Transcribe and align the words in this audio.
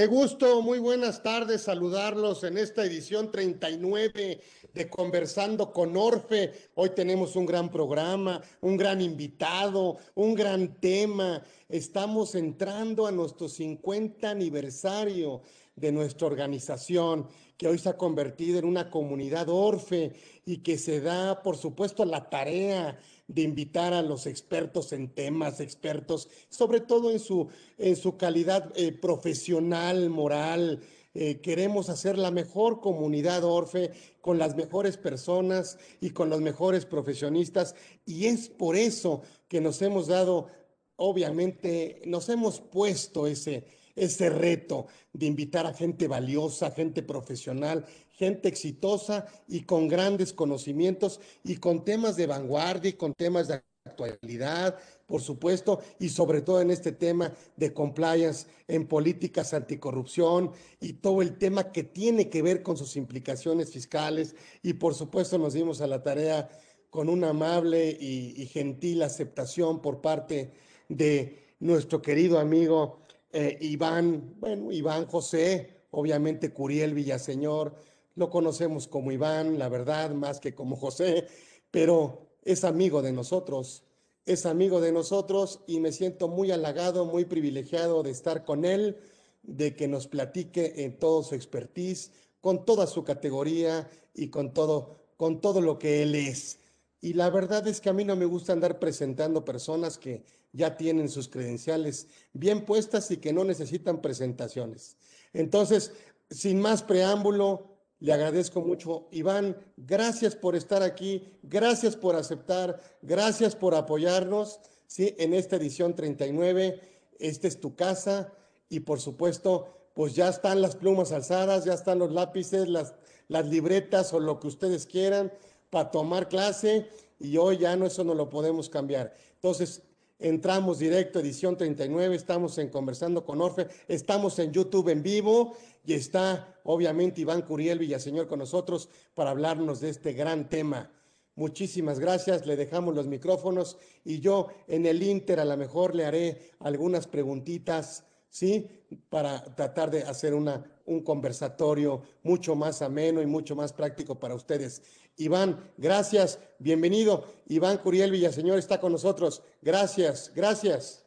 Me 0.00 0.08
gusto, 0.08 0.60
muy 0.60 0.80
buenas 0.80 1.22
tardes, 1.22 1.62
saludarlos 1.62 2.42
en 2.42 2.58
esta 2.58 2.84
edición 2.84 3.30
39 3.30 4.40
de 4.74 4.90
Conversando 4.90 5.72
con 5.72 5.96
Orfe. 5.96 6.52
Hoy 6.74 6.90
tenemos 6.96 7.36
un 7.36 7.46
gran 7.46 7.70
programa, 7.70 8.42
un 8.60 8.76
gran 8.76 9.00
invitado, 9.00 9.98
un 10.16 10.34
gran 10.34 10.80
tema. 10.80 11.44
Estamos 11.68 12.34
entrando 12.34 13.06
a 13.06 13.12
nuestro 13.12 13.48
50 13.48 14.28
aniversario 14.28 15.42
de 15.76 15.92
nuestra 15.92 16.26
organización, 16.26 17.28
que 17.56 17.68
hoy 17.68 17.78
se 17.78 17.90
ha 17.90 17.96
convertido 17.96 18.58
en 18.58 18.64
una 18.64 18.90
comunidad 18.90 19.48
Orfe 19.48 20.12
y 20.44 20.56
que 20.56 20.76
se 20.76 21.00
da, 21.02 21.40
por 21.40 21.56
supuesto, 21.56 22.04
la 22.04 22.28
tarea 22.28 22.98
de 23.26 23.42
invitar 23.42 23.92
a 23.92 24.02
los 24.02 24.26
expertos 24.26 24.92
en 24.92 25.08
temas, 25.08 25.60
expertos, 25.60 26.28
sobre 26.48 26.80
todo 26.80 27.10
en 27.10 27.18
su, 27.18 27.48
en 27.78 27.96
su 27.96 28.16
calidad 28.16 28.72
eh, 28.76 28.92
profesional, 28.92 30.10
moral. 30.10 30.80
Eh, 31.14 31.40
queremos 31.40 31.90
hacer 31.90 32.18
la 32.18 32.30
mejor 32.30 32.80
comunidad 32.80 33.44
Orfe 33.44 33.92
con 34.20 34.38
las 34.38 34.56
mejores 34.56 34.96
personas 34.96 35.78
y 36.00 36.10
con 36.10 36.28
los 36.28 36.40
mejores 36.40 36.86
profesionistas. 36.86 37.74
Y 38.04 38.26
es 38.26 38.48
por 38.48 38.76
eso 38.76 39.22
que 39.48 39.60
nos 39.60 39.80
hemos 39.80 40.08
dado, 40.08 40.48
obviamente, 40.96 42.02
nos 42.04 42.28
hemos 42.28 42.60
puesto 42.60 43.26
ese, 43.26 43.64
ese 43.94 44.28
reto 44.28 44.86
de 45.12 45.26
invitar 45.26 45.66
a 45.66 45.72
gente 45.72 46.08
valiosa, 46.08 46.72
gente 46.72 47.02
profesional, 47.02 47.86
gente 48.14 48.48
exitosa 48.48 49.26
y 49.48 49.62
con 49.62 49.88
grandes 49.88 50.32
conocimientos 50.32 51.20
y 51.42 51.56
con 51.56 51.84
temas 51.84 52.16
de 52.16 52.26
vanguardia 52.26 52.90
y 52.90 52.94
con 52.94 53.12
temas 53.12 53.48
de 53.48 53.62
actualidad, 53.84 54.78
por 55.06 55.20
supuesto, 55.20 55.80
y 55.98 56.08
sobre 56.08 56.40
todo 56.40 56.62
en 56.62 56.70
este 56.70 56.92
tema 56.92 57.32
de 57.56 57.74
compliance 57.74 58.46
en 58.66 58.86
políticas 58.86 59.52
anticorrupción 59.52 60.52
y 60.80 60.94
todo 60.94 61.20
el 61.20 61.36
tema 61.36 61.70
que 61.70 61.84
tiene 61.84 62.30
que 62.30 62.40
ver 62.40 62.62
con 62.62 62.78
sus 62.78 62.96
implicaciones 62.96 63.70
fiscales. 63.70 64.34
Y 64.62 64.74
por 64.74 64.94
supuesto 64.94 65.36
nos 65.36 65.52
dimos 65.52 65.82
a 65.82 65.86
la 65.86 66.02
tarea 66.02 66.48
con 66.88 67.08
una 67.08 67.30
amable 67.30 67.90
y, 67.90 68.46
gentil 68.46 69.02
aceptación 69.02 69.82
por 69.82 70.00
parte 70.00 70.52
de 70.88 71.44
nuestro 71.58 72.00
querido 72.00 72.38
amigo 72.38 73.00
eh, 73.32 73.58
Iván, 73.60 74.36
bueno, 74.38 74.70
Iván 74.70 75.06
José, 75.06 75.82
obviamente 75.90 76.52
Curiel 76.52 76.94
Villaseñor, 76.94 77.74
lo 78.14 78.30
conocemos 78.30 78.88
como 78.88 79.12
Iván, 79.12 79.58
la 79.58 79.68
verdad, 79.68 80.10
más 80.10 80.40
que 80.40 80.54
como 80.54 80.76
José, 80.76 81.26
pero 81.70 82.28
es 82.42 82.64
amigo 82.64 83.02
de 83.02 83.12
nosotros, 83.12 83.82
es 84.26 84.46
amigo 84.46 84.80
de 84.80 84.92
nosotros 84.92 85.60
y 85.66 85.80
me 85.80 85.92
siento 85.92 86.28
muy 86.28 86.50
halagado, 86.50 87.04
muy 87.04 87.24
privilegiado 87.24 88.02
de 88.02 88.10
estar 88.10 88.44
con 88.44 88.64
él, 88.64 88.98
de 89.42 89.74
que 89.76 89.88
nos 89.88 90.06
platique 90.06 90.84
en 90.84 90.98
todo 90.98 91.22
su 91.22 91.34
expertise, 91.34 92.12
con 92.40 92.64
toda 92.64 92.86
su 92.86 93.04
categoría 93.04 93.90
y 94.14 94.28
con 94.28 94.54
todo, 94.54 94.96
con 95.16 95.40
todo 95.40 95.60
lo 95.60 95.78
que 95.78 96.02
él 96.02 96.14
es. 96.14 96.58
Y 97.00 97.12
la 97.12 97.28
verdad 97.28 97.66
es 97.68 97.80
que 97.80 97.90
a 97.90 97.92
mí 97.92 98.04
no 98.04 98.16
me 98.16 98.24
gusta 98.24 98.52
andar 98.54 98.78
presentando 98.78 99.44
personas 99.44 99.98
que 99.98 100.24
ya 100.52 100.76
tienen 100.76 101.10
sus 101.10 101.28
credenciales 101.28 102.06
bien 102.32 102.64
puestas 102.64 103.10
y 103.10 103.18
que 103.18 103.32
no 103.32 103.44
necesitan 103.44 104.00
presentaciones. 104.00 104.96
Entonces, 105.32 105.92
sin 106.30 106.60
más 106.60 106.82
preámbulo, 106.82 107.73
le 108.04 108.12
agradezco 108.12 108.60
mucho. 108.60 109.08
Iván, 109.12 109.56
gracias 109.78 110.36
por 110.36 110.56
estar 110.56 110.82
aquí, 110.82 111.26
gracias 111.42 111.96
por 111.96 112.16
aceptar, 112.16 112.78
gracias 113.00 113.56
por 113.56 113.74
apoyarnos 113.74 114.60
¿sí? 114.86 115.14
en 115.18 115.32
esta 115.32 115.56
edición 115.56 115.94
39. 115.94 116.82
Esta 117.18 117.48
es 117.48 117.58
tu 117.58 117.74
casa 117.74 118.30
y 118.68 118.80
por 118.80 119.00
supuesto, 119.00 119.88
pues 119.94 120.14
ya 120.14 120.28
están 120.28 120.60
las 120.60 120.76
plumas 120.76 121.12
alzadas, 121.12 121.64
ya 121.64 121.72
están 121.72 121.98
los 121.98 122.12
lápices, 122.12 122.68
las, 122.68 122.94
las 123.28 123.46
libretas 123.46 124.12
o 124.12 124.20
lo 124.20 124.38
que 124.38 124.48
ustedes 124.48 124.84
quieran 124.84 125.32
para 125.70 125.90
tomar 125.90 126.28
clase 126.28 126.86
y 127.18 127.38
hoy 127.38 127.56
ya 127.56 127.74
no, 127.74 127.86
eso 127.86 128.04
no 128.04 128.12
lo 128.12 128.28
podemos 128.28 128.68
cambiar. 128.68 129.16
Entonces, 129.36 129.80
entramos 130.18 130.78
directo, 130.78 131.20
edición 131.20 131.56
39, 131.56 132.14
estamos 132.14 132.58
en 132.58 132.68
Conversando 132.68 133.24
con 133.24 133.40
Orfe, 133.40 133.68
estamos 133.88 134.38
en 134.38 134.52
YouTube 134.52 134.88
en 134.88 135.02
vivo 135.02 135.56
y 135.84 135.94
está 135.94 136.60
obviamente 136.64 137.20
Iván 137.20 137.42
Curiel 137.42 137.78
Villaseñor 137.78 138.26
con 138.26 138.38
nosotros 138.38 138.88
para 139.14 139.30
hablarnos 139.30 139.80
de 139.80 139.90
este 139.90 140.12
gran 140.12 140.48
tema. 140.48 140.90
Muchísimas 141.36 141.98
gracias, 141.98 142.46
le 142.46 142.56
dejamos 142.56 142.94
los 142.94 143.08
micrófonos 143.08 143.76
y 144.04 144.20
yo 144.20 144.48
en 144.68 144.86
el 144.86 145.02
Inter 145.02 145.40
a 145.40 145.44
lo 145.44 145.56
mejor 145.56 145.94
le 145.94 146.04
haré 146.04 146.52
algunas 146.60 147.08
preguntitas, 147.08 148.04
¿sí? 148.30 148.68
Para 149.08 149.42
tratar 149.56 149.90
de 149.90 150.04
hacer 150.04 150.32
una, 150.32 150.64
un 150.86 151.02
conversatorio 151.02 152.02
mucho 152.22 152.54
más 152.54 152.82
ameno 152.82 153.20
y 153.20 153.26
mucho 153.26 153.56
más 153.56 153.72
práctico 153.72 154.18
para 154.18 154.36
ustedes. 154.36 154.82
Iván, 155.16 155.70
gracias, 155.76 156.40
bienvenido. 156.58 157.32
Iván 157.46 157.78
Curiel 157.78 158.10
Villaseñor 158.10 158.58
está 158.58 158.80
con 158.80 158.90
nosotros. 158.90 159.44
Gracias, 159.62 160.32
gracias. 160.34 161.06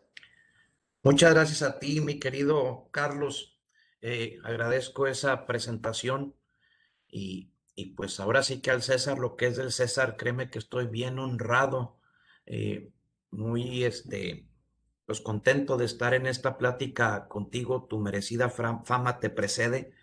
Muchas 1.03 1.33
gracias 1.33 1.61
a 1.61 1.77
ti, 1.79 1.99
mi 1.99 2.17
querido 2.17 2.87
Carlos. 2.91 3.59
Eh, 4.01 4.39
agradezco 4.43 5.07
esa 5.07 5.45
presentación 5.45 6.35
y, 7.09 7.51
pues 7.97 8.19
ahora 8.19 8.43
sí 8.43 8.61
que 8.61 8.71
al 8.71 8.81
César 8.81 9.17
lo 9.19 9.35
que 9.35 9.47
es 9.47 9.57
del 9.57 9.71
César, 9.73 10.15
créeme 10.15 10.49
que 10.49 10.59
estoy 10.59 10.87
bien 10.87 11.19
honrado, 11.19 11.99
eh, 12.45 12.91
muy 13.29 13.83
este, 13.83 14.47
pues 15.05 15.19
contento 15.19 15.75
de 15.75 15.85
estar 15.85 16.13
en 16.13 16.27
esta 16.27 16.57
plática 16.57 17.27
contigo, 17.27 17.87
tu 17.89 17.99
merecida 17.99 18.49
fama 18.49 19.19
te 19.19 19.29
precede 19.29 19.93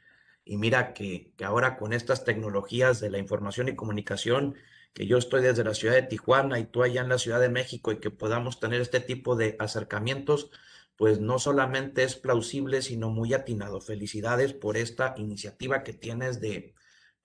y 0.45 0.57
mira 0.57 0.95
que, 0.95 1.33
que 1.37 1.45
ahora 1.45 1.77
con 1.77 1.93
estas 1.93 2.25
tecnologías 2.25 3.01
de 3.01 3.11
la 3.11 3.19
información 3.19 3.69
y 3.69 3.77
comunicación, 3.77 4.57
que 4.95 5.07
yo 5.07 5.19
estoy 5.19 5.43
desde 5.43 5.65
la 5.65 5.75
ciudad 5.75 5.95
de 5.95 6.03
Tijuana 6.03 6.59
y 6.61 6.67
tú 6.67 6.83
allá 6.83 7.01
en 7.01 7.09
la 7.09 7.19
Ciudad 7.19 7.41
de 7.41 7.49
México 7.49 7.93
y 7.93 7.99
que 7.99 8.11
podamos 8.11 8.61
tener 8.61 8.81
este 8.81 9.01
tipo 9.01 9.35
de 9.37 9.57
acercamientos, 9.59 10.51
pues 10.97 11.21
no 11.21 11.39
solamente 11.39 12.05
es 12.05 12.15
plausible, 12.15 12.81
sino 12.81 13.11
muy 13.11 13.35
atinado. 13.35 13.81
Felicidades 13.81 14.53
por 14.53 14.77
esta 14.77 15.15
iniciativa 15.19 15.83
que 15.83 15.93
tienes 15.93 16.41
de, 16.41 16.75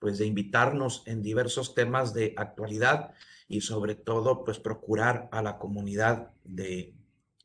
pues 0.00 0.18
de 0.18 0.26
invitarnos 0.26 1.04
en 1.06 1.22
diversos 1.22 1.74
temas 1.74 2.12
de 2.12 2.34
actualidad 2.36 3.14
y 3.46 3.60
sobre 3.60 3.94
todo, 3.94 4.44
pues 4.44 4.58
procurar 4.58 5.28
a 5.30 5.42
la 5.42 5.58
comunidad 5.58 6.32
de 6.44 6.94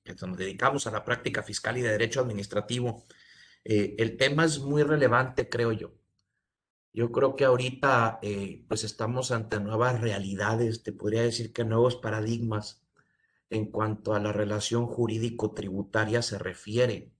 que 0.04 0.14
nos 0.26 0.38
dedicamos 0.38 0.88
a 0.88 0.92
la 0.92 1.04
práctica 1.04 1.44
fiscal 1.44 1.78
y 1.78 1.82
de 1.82 1.90
derecho 1.90 2.22
administrativo. 2.22 3.04
Eh, 3.66 3.96
el 3.98 4.18
tema 4.18 4.46
es 4.46 4.60
muy 4.60 4.84
relevante, 4.84 5.50
creo 5.50 5.72
yo. 5.74 5.92
Yo 6.94 7.12
creo 7.12 7.36
que 7.36 7.46
ahorita, 7.46 8.20
eh, 8.22 8.64
pues 8.70 8.86
estamos 8.86 9.32
ante 9.32 9.60
nuevas 9.60 10.00
realidades, 10.00 10.84
te 10.84 10.94
podría 10.94 11.24
decir 11.24 11.52
que 11.52 11.66
nuevos 11.66 11.98
paradigmas 11.98 12.86
en 13.50 13.70
cuanto 13.72 14.14
a 14.14 14.20
la 14.20 14.32
relación 14.32 14.88
jurídico-tributaria 14.88 16.22
se 16.22 16.38
refiere. 16.40 17.12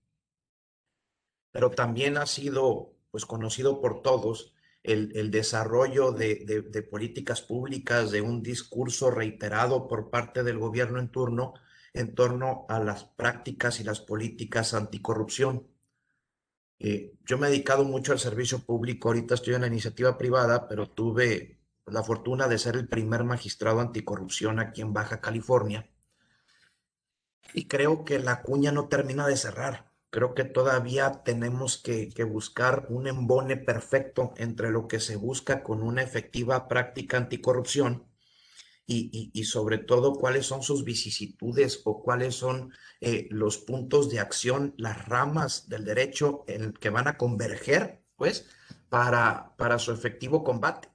Pero 1.50 1.70
también 1.70 2.16
ha 2.16 2.26
sido 2.26 2.94
pues, 3.10 3.26
conocido 3.26 3.80
por 3.80 4.02
todos 4.02 4.54
el, 4.82 5.30
desarrollo 5.30 6.12
de, 6.12 6.44
de, 6.46 6.82
políticas 6.82 7.42
públicas, 7.42 8.12
de 8.12 8.20
un 8.20 8.42
discurso 8.42 9.10
reiterado 9.10 9.88
por 9.88 10.10
parte 10.10 10.44
del 10.44 10.58
gobierno 10.58 11.00
en 11.00 11.10
turno 11.10 11.54
en 11.92 12.14
torno 12.14 12.66
a 12.68 12.78
las 12.78 13.04
prácticas 13.04 13.80
y 13.80 13.84
las 13.84 14.00
políticas 14.00 14.74
anticorrupción. 14.74 15.66
Eh, 16.78 17.14
yo 17.24 17.38
me 17.38 17.46
he 17.46 17.50
dedicado 17.50 17.84
mucho 17.84 18.12
al 18.12 18.18
servicio 18.18 18.58
público, 18.60 19.08
ahorita 19.08 19.34
estoy 19.34 19.54
en 19.54 19.62
la 19.62 19.66
iniciativa 19.66 20.18
privada, 20.18 20.68
pero 20.68 20.88
tuve 20.90 21.58
la 21.86 22.02
fortuna 22.02 22.48
de 22.48 22.58
ser 22.58 22.76
el 22.76 22.88
primer 22.88 23.24
magistrado 23.24 23.80
anticorrupción 23.80 24.58
aquí 24.58 24.82
en 24.82 24.92
Baja 24.92 25.20
California 25.20 25.88
y 27.54 27.68
creo 27.68 28.04
que 28.04 28.18
la 28.18 28.42
cuña 28.42 28.72
no 28.72 28.88
termina 28.88 29.26
de 29.26 29.36
cerrar. 29.36 29.92
Creo 30.10 30.34
que 30.34 30.44
todavía 30.44 31.22
tenemos 31.24 31.78
que, 31.78 32.12
buscar 32.24 32.86
un 32.90 33.06
embone 33.06 33.56
perfecto 33.56 34.32
entre 34.36 34.70
lo 34.70 34.88
que 34.88 35.00
se 35.00 35.16
busca 35.16 35.62
con 35.62 35.82
una 35.82 36.02
efectiva 36.02 36.68
práctica 36.68 37.16
anticorrupción 37.16 38.04
y, 38.86 39.44
sobre 39.44 39.78
todo 39.78 40.14
cuáles 40.14 40.46
son 40.46 40.62
sus 40.62 40.84
vicisitudes 40.84 41.82
o 41.84 42.02
cuáles 42.02 42.36
son 42.36 42.72
eh, 43.00 43.26
los 43.30 43.58
puntos 43.58 44.10
de 44.10 44.20
acción, 44.20 44.74
las 44.76 45.06
ramas 45.08 45.68
del 45.68 45.84
derecho 45.84 46.44
en 46.46 46.72
que 46.72 46.90
van 46.90 47.08
a 47.08 47.16
converger, 47.16 48.04
pues, 48.16 48.46
para, 48.88 49.54
para 49.56 49.78
su 49.78 49.92
efectivo 49.92 50.44
combate. 50.44 50.88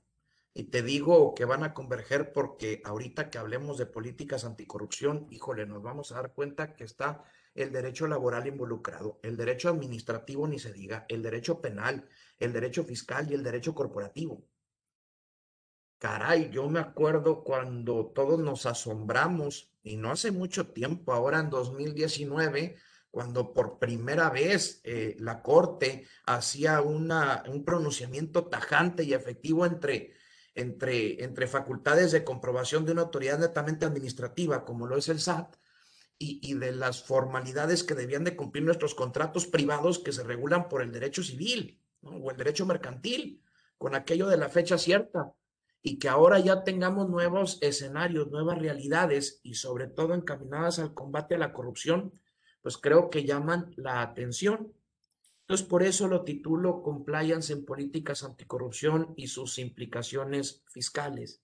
Y 0.53 0.65
te 0.65 0.81
digo 0.81 1.33
que 1.33 1.45
van 1.45 1.63
a 1.63 1.73
converger 1.73 2.33
porque 2.33 2.81
ahorita 2.85 3.29
que 3.29 3.37
hablemos 3.37 3.77
de 3.77 3.85
políticas 3.85 4.43
anticorrupción, 4.43 5.27
híjole, 5.29 5.65
nos 5.65 5.81
vamos 5.81 6.11
a 6.11 6.15
dar 6.15 6.33
cuenta 6.33 6.75
que 6.75 6.83
está 6.83 7.23
el 7.53 7.71
derecho 7.71 8.07
laboral 8.07 8.47
involucrado, 8.47 9.19
el 9.23 9.37
derecho 9.37 9.69
administrativo 9.69 10.47
ni 10.47 10.59
se 10.59 10.71
diga, 10.73 11.05
el 11.09 11.21
derecho 11.21 11.61
penal, 11.61 12.07
el 12.39 12.53
derecho 12.53 12.83
fiscal 12.83 13.29
y 13.29 13.33
el 13.33 13.43
derecho 13.43 13.75
corporativo. 13.75 14.45
Caray, 16.01 16.49
yo 16.49 16.67
me 16.67 16.79
acuerdo 16.79 17.43
cuando 17.43 18.07
todos 18.07 18.39
nos 18.39 18.65
asombramos, 18.65 19.71
y 19.83 19.97
no 19.97 20.09
hace 20.09 20.31
mucho 20.31 20.65
tiempo, 20.73 21.13
ahora 21.13 21.39
en 21.39 21.51
2019, 21.51 22.75
cuando 23.11 23.53
por 23.53 23.77
primera 23.77 24.31
vez 24.31 24.81
eh, 24.83 25.15
la 25.19 25.43
Corte 25.43 26.07
hacía 26.25 26.81
una, 26.81 27.43
un 27.47 27.63
pronunciamiento 27.63 28.47
tajante 28.47 29.03
y 29.03 29.13
efectivo 29.13 29.63
entre, 29.63 30.15
entre, 30.55 31.23
entre 31.23 31.45
facultades 31.45 32.11
de 32.11 32.23
comprobación 32.23 32.83
de 32.83 32.93
una 32.93 33.03
autoridad 33.03 33.37
netamente 33.37 33.85
administrativa, 33.85 34.65
como 34.65 34.87
lo 34.87 34.97
es 34.97 35.07
el 35.07 35.19
SAT, 35.19 35.55
y, 36.17 36.39
y, 36.41 36.55
de 36.55 36.71
las 36.71 37.03
formalidades 37.03 37.83
que 37.83 37.93
debían 37.93 38.23
de 38.23 38.35
cumplir 38.35 38.63
nuestros 38.63 38.95
contratos 38.95 39.45
privados 39.45 39.99
que 39.99 40.13
se 40.13 40.23
regulan 40.23 40.67
por 40.67 40.81
el 40.81 40.91
derecho 40.91 41.21
civil 41.21 41.79
o 42.01 42.31
el 42.31 42.37
derecho 42.37 42.65
mercantil, 42.65 43.43
con 43.77 43.93
aquello 43.93 44.27
de 44.27 44.37
la 44.37 44.49
fecha 44.49 44.79
cierta 44.79 45.35
y 45.83 45.97
que 45.97 46.09
ahora 46.09 46.39
ya 46.39 46.63
tengamos 46.63 47.09
nuevos 47.09 47.57
escenarios, 47.61 48.29
nuevas 48.29 48.59
realidades 48.59 49.39
y 49.43 49.55
sobre 49.55 49.87
todo 49.87 50.13
encaminadas 50.13 50.79
al 50.79 50.93
combate 50.93 51.35
a 51.35 51.39
la 51.39 51.53
corrupción, 51.53 52.13
pues 52.61 52.77
creo 52.77 53.09
que 53.09 53.25
llaman 53.25 53.73
la 53.77 54.01
atención. 54.01 54.73
Entonces, 55.41 55.67
por 55.67 55.83
eso 55.83 56.07
lo 56.07 56.23
titulo 56.23 56.83
Compliance 56.83 57.51
en 57.51 57.65
Políticas 57.65 58.23
Anticorrupción 58.23 59.13
y 59.17 59.27
sus 59.27 59.57
implicaciones 59.57 60.63
fiscales. 60.67 61.41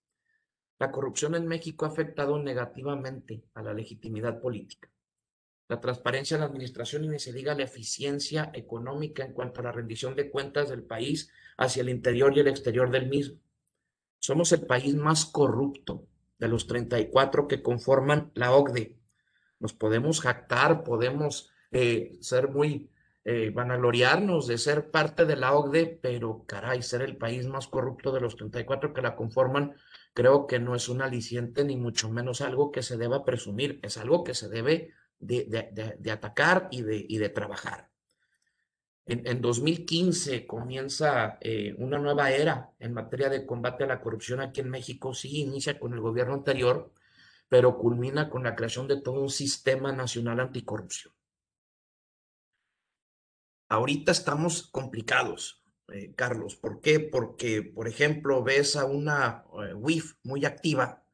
La 0.80 0.92
corrupción 0.92 1.34
en 1.34 1.48
México 1.48 1.86
ha 1.86 1.90
afectado 1.90 2.38
negativamente 2.38 3.44
a 3.56 3.64
la 3.64 3.74
legitimidad 3.74 4.40
política. 4.40 4.90
La 5.68 5.82
transparencia 5.82 6.36
en 6.36 6.42
la 6.42 6.48
administración 6.48 7.04
y 7.04 7.10
ni 7.10 7.20
se 7.20 7.34
diga 7.34 7.56
la 7.56 7.64
eficiencia 7.64 8.52
económica 8.54 9.26
en 9.26 9.34
cuanto 9.34 9.60
a 9.60 9.64
la 9.64 9.72
rendición 9.72 10.16
de 10.16 10.30
cuentas 10.30 10.70
del 10.70 10.84
país 10.84 11.30
hacia 11.58 11.82
el 11.82 11.90
interior 11.90 12.38
y 12.38 12.40
el 12.40 12.48
exterior 12.48 12.90
del 12.92 13.08
mismo. 13.08 13.42
Somos 14.20 14.52
el 14.52 14.66
país 14.66 14.96
más 14.96 15.26
corrupto 15.26 16.08
de 16.40 16.48
los 16.48 16.68
34 16.68 17.48
que 17.48 17.62
conforman 17.62 18.32
la 18.36 18.52
OCDE. 18.52 18.98
Nos 19.60 19.74
podemos 19.74 20.22
jactar, 20.22 20.84
podemos 20.84 21.52
eh, 21.72 22.18
ser 22.22 22.50
muy, 22.50 22.90
eh, 23.30 23.50
vanagloriarnos 23.50 24.48
de 24.48 24.58
ser 24.58 24.90
parte 24.90 25.26
de 25.26 25.36
la 25.36 25.54
OCDE, 25.54 26.00
pero 26.02 26.46
caray, 26.48 26.82
ser 26.82 27.02
el 27.02 27.18
país 27.18 27.46
más 27.46 27.68
corrupto 27.68 28.14
de 28.14 28.22
los 28.22 28.38
34 28.38 28.94
que 28.94 29.02
la 29.02 29.18
conforman, 29.18 29.76
creo 30.14 30.48
que 30.48 30.60
no 30.60 30.76
es 30.76 30.88
un 30.88 31.02
aliciente 31.02 31.66
ni 31.66 31.76
mucho 31.76 32.10
menos 32.10 32.40
algo 32.40 32.72
que 32.72 32.82
se 32.82 32.96
deba 32.96 33.26
presumir, 33.26 33.82
es 33.84 33.98
algo 33.98 34.24
que 34.24 34.34
se 34.34 34.48
debe 34.48 34.94
de, 35.20 35.98
de, 36.00 36.12
atacar 36.12 36.70
y 36.72 36.84
de, 36.84 37.06
y 37.06 37.18
de 37.18 37.28
trabajar. 37.28 37.87
En, 39.08 39.26
en 39.26 39.42
2015 39.42 40.46
comienza 40.46 41.38
eh, 41.40 41.74
una 41.78 41.98
nueva 41.98 42.32
era 42.32 42.72
en 42.78 42.94
materia 42.94 43.30
de 43.30 43.46
combate 43.46 43.86
a 43.86 43.88
la 43.88 44.02
corrupción 44.02 44.42
aquí 44.42 44.60
en 44.60 44.70
México. 44.70 45.14
Sí, 45.14 45.40
inicia 45.40 45.80
con 45.80 45.94
el 45.94 46.02
gobierno 46.02 46.34
anterior, 46.34 46.92
pero 47.48 47.78
culmina 47.78 48.30
con 48.30 48.44
la 48.44 48.56
creación 48.56 48.88
de 48.88 49.02
todo 49.02 49.22
un 49.22 49.30
sistema 49.30 49.94
nacional 49.94 50.42
anticorrupción. 50.42 51.14
Ahorita 53.70 54.12
estamos 54.12 54.68
complicados, 54.68 55.64
eh, 55.88 56.14
Carlos. 56.16 56.56
¿Por 56.56 56.82
qué? 56.82 57.00
Porque, 57.00 57.64
por 57.64 57.88
ejemplo, 57.88 58.44
ves 58.44 58.76
a 58.76 58.86
una 58.86 59.46
eh, 59.64 59.74
WIF 59.74 60.16
muy 60.24 60.44
activa 60.44 61.07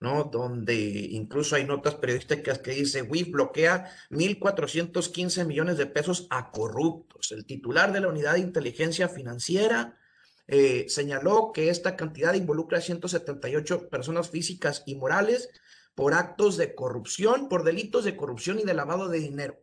¿no? 0.00 0.24
Donde 0.24 0.74
incluso 0.74 1.56
hay 1.56 1.64
notas 1.64 1.96
periodísticas 1.96 2.58
que 2.60 2.72
dice, 2.72 3.02
WIF 3.02 3.30
bloquea 3.30 3.90
1.415 4.10 5.44
millones 5.46 5.76
de 5.76 5.86
pesos 5.86 6.26
a 6.30 6.50
corruptos. 6.50 7.32
El 7.32 7.44
titular 7.46 7.92
de 7.92 8.00
la 8.00 8.08
Unidad 8.08 8.34
de 8.34 8.40
Inteligencia 8.40 9.08
Financiera 9.08 9.98
eh, 10.46 10.86
señaló 10.88 11.52
que 11.52 11.68
esta 11.68 11.96
cantidad 11.96 12.34
involucra 12.34 12.78
a 12.78 12.82
178 12.82 13.88
personas 13.88 14.30
físicas 14.30 14.82
y 14.86 14.94
morales 14.94 15.50
por 15.94 16.14
actos 16.14 16.56
de 16.56 16.74
corrupción, 16.74 17.48
por 17.48 17.64
delitos 17.64 18.04
de 18.04 18.16
corrupción 18.16 18.60
y 18.60 18.64
de 18.64 18.74
lavado 18.74 19.08
de 19.08 19.18
dinero. 19.18 19.58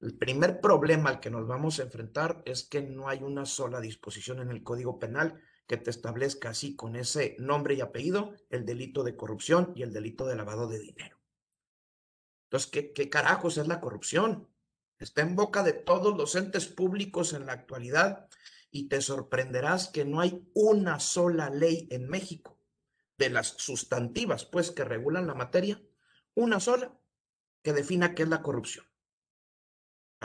El 0.00 0.16
primer 0.16 0.60
problema 0.60 1.10
al 1.10 1.20
que 1.20 1.30
nos 1.30 1.46
vamos 1.46 1.78
a 1.78 1.82
enfrentar 1.82 2.42
es 2.44 2.62
que 2.62 2.82
no 2.82 3.08
hay 3.08 3.22
una 3.22 3.46
sola 3.46 3.80
disposición 3.80 4.40
en 4.40 4.50
el 4.50 4.62
Código 4.62 4.98
Penal 4.98 5.40
que 5.66 5.76
te 5.76 5.90
establezca 5.90 6.50
así 6.50 6.76
con 6.76 6.96
ese 6.96 7.36
nombre 7.38 7.74
y 7.74 7.80
apellido 7.80 8.34
el 8.50 8.64
delito 8.64 9.02
de 9.02 9.16
corrupción 9.16 9.72
y 9.74 9.82
el 9.82 9.92
delito 9.92 10.26
de 10.26 10.36
lavado 10.36 10.68
de 10.68 10.78
dinero. 10.78 11.18
Entonces, 12.44 12.70
¿qué, 12.70 12.92
qué 12.92 13.08
carajos 13.08 13.56
es 13.58 13.66
la 13.66 13.80
corrupción? 13.80 14.48
Está 14.98 15.22
en 15.22 15.34
boca 15.36 15.62
de 15.62 15.72
todos 15.72 16.16
los 16.16 16.34
entes 16.36 16.66
públicos 16.66 17.32
en 17.32 17.46
la 17.46 17.52
actualidad 17.52 18.28
y 18.70 18.88
te 18.88 19.00
sorprenderás 19.00 19.88
que 19.88 20.04
no 20.04 20.20
hay 20.20 20.46
una 20.54 21.00
sola 21.00 21.50
ley 21.50 21.88
en 21.90 22.08
México 22.08 22.58
de 23.16 23.30
las 23.30 23.48
sustantivas, 23.48 24.44
pues, 24.44 24.70
que 24.70 24.84
regulan 24.84 25.26
la 25.26 25.34
materia, 25.34 25.80
una 26.34 26.60
sola 26.60 26.98
que 27.62 27.72
defina 27.72 28.14
qué 28.14 28.24
es 28.24 28.28
la 28.28 28.42
corrupción. 28.42 28.84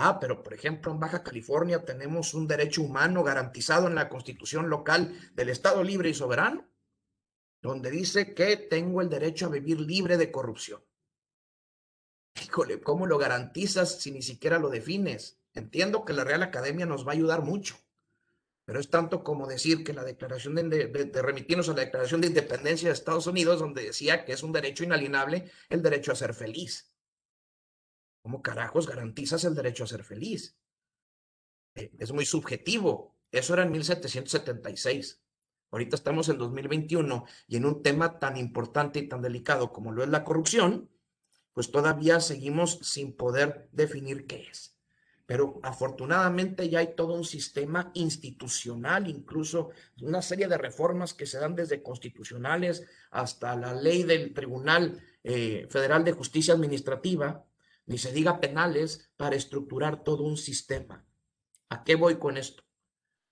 Ah, 0.01 0.18
pero 0.18 0.42
por 0.42 0.54
ejemplo 0.54 0.94
en 0.94 1.00
Baja 1.00 1.24
California 1.24 1.84
tenemos 1.84 2.34
un 2.34 2.48
derecho 2.48 2.81
humano 2.81 3.22
garantizado 3.22 3.88
en 3.88 3.96
la 3.96 4.07
constitución 4.07 4.69
local 4.69 5.13
del 5.34 5.50
Estado 5.50 5.84
libre 5.84 6.10
y 6.10 6.13
soberano, 6.13 6.66
donde 7.62 7.92
dice 7.92 8.34
que 8.34 8.56
tengo 8.56 9.01
el 9.01 9.10
derecho 9.10 9.48
a 9.48 9.50
vivir 9.50 9.78
libre 9.81 10.16
de 10.16 10.31
corrupción. 10.31 10.81
Híjole, 12.42 12.80
¿cómo 12.80 13.07
lo 13.07 13.18
garantizas 13.18 14.00
si 14.00 14.12
ni 14.12 14.22
siquiera 14.22 14.57
lo 14.57 14.69
defines? 14.69 15.42
Entiendo 15.54 16.06
que 16.06 16.13
la 16.13 16.24
Real 16.24 16.44
Academia 16.44 16.86
nos 16.86 17.06
va 17.06 17.12
a 17.12 17.16
ayudar 17.16 17.42
mucho, 17.42 17.75
pero 18.63 18.80
es 18.80 18.90
tanto 18.90 19.22
como 19.22 19.48
decir 19.48 19.84
que 19.84 19.92
la 19.92 20.06
declaración 20.06 20.56
de, 20.56 20.88
de, 20.88 20.88
de, 20.88 21.22
remitirnos 21.22 21.68
a 21.68 21.74
la 21.74 21.81
declaración 21.81 22.22
de 22.22 22.28
independencia 22.28 22.88
de 22.88 22.94
Estados 22.94 23.28
Unidos, 23.28 23.60
donde 23.60 23.84
decía 23.84 24.24
que 24.24 24.31
es 24.31 24.44
un 24.44 24.54
derecho 24.54 24.86
inalienable 24.86 25.51
el 25.68 25.81
derecho 25.81 26.13
a 26.13 26.16
ser 26.16 26.34
feliz. 26.34 26.88
¿Cómo 28.30 28.44
carajos 28.44 28.86
garantizas 28.86 29.44
el 29.44 29.56
derecho 29.56 29.84
a 29.84 29.88
ser 29.88 30.04
feliz? 30.04 30.56
Eh, 31.74 31.92
es 31.98 32.12
muy 32.12 32.28
subjetivo. 32.28 33.18
Eso 33.31 33.56
era 33.56 33.64
en 33.64 33.72
1776. 33.72 35.20
Ahorita 35.72 35.96
estamos 35.96 36.30
en 36.30 36.38
2021 36.38 37.26
y 37.48 37.56
en 37.58 37.66
un 37.66 37.81
tema 37.81 38.20
tan 38.20 38.38
importante 38.38 39.00
y 39.00 39.08
tan 39.08 39.24
delicado 39.24 39.74
como 39.74 39.92
lo 39.92 40.04
es 40.04 40.10
la 40.10 40.24
corrupción, 40.24 40.92
pues 41.54 41.72
todavía 41.72 42.20
seguimos 42.20 42.78
sin 42.84 43.18
poder 43.18 43.68
definir 43.72 44.28
qué 44.28 44.48
es. 44.52 44.78
Pero 45.25 45.60
afortunadamente 45.64 46.70
ya 46.70 46.80
hay 46.80 46.94
todo 46.96 47.16
un 47.16 47.25
sistema 47.25 47.90
institucional, 47.96 49.10
incluso 49.10 49.72
una 50.04 50.22
serie 50.22 50.48
de 50.48 50.60
reformas 50.60 51.16
que 51.16 51.25
se 51.25 51.40
dan 51.40 51.56
desde 51.56 51.82
constitucionales 51.82 52.86
hasta 53.10 53.56
la 53.56 53.74
ley 53.74 54.04
del 54.04 54.36
Tribunal 54.36 55.02
eh, 55.24 55.66
Federal 55.68 56.04
de 56.04 56.12
Justicia 56.12 56.54
Administrativa, 56.54 57.49
ni 57.89 57.97
se 57.97 58.12
diga 58.12 58.39
penales, 58.39 59.12
para 59.18 59.36
estructurar 59.36 60.03
todo 60.03 60.24
un 60.24 60.38
sistema. 60.38 61.07
¿A 61.69 61.83
qué 61.83 61.95
voy 61.95 62.19
con 62.19 62.38
esto? 62.38 62.63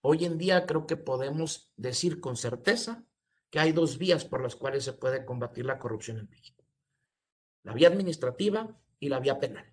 Hoy 0.02 0.26
en 0.26 0.40
día 0.40 0.66
creo 0.66 0.88
que 0.88 0.98
podemos 0.98 1.72
decir 1.78 2.20
con 2.20 2.36
certeza 2.36 3.06
que 3.52 3.60
hay 3.60 3.72
dos 3.72 4.00
vías 4.00 4.26
por 4.26 4.42
las 4.42 4.56
cuales 4.56 4.84
se 4.84 4.94
puede 4.94 5.26
combatir 5.26 5.66
la 5.68 5.78
corrupción 5.78 6.18
en 6.18 6.30
México. 6.30 6.66
La 7.62 7.74
vía 7.74 7.88
administrativa 7.88 8.76
y 9.00 9.10
la 9.10 9.20
vía 9.20 9.40
penal. 9.40 9.72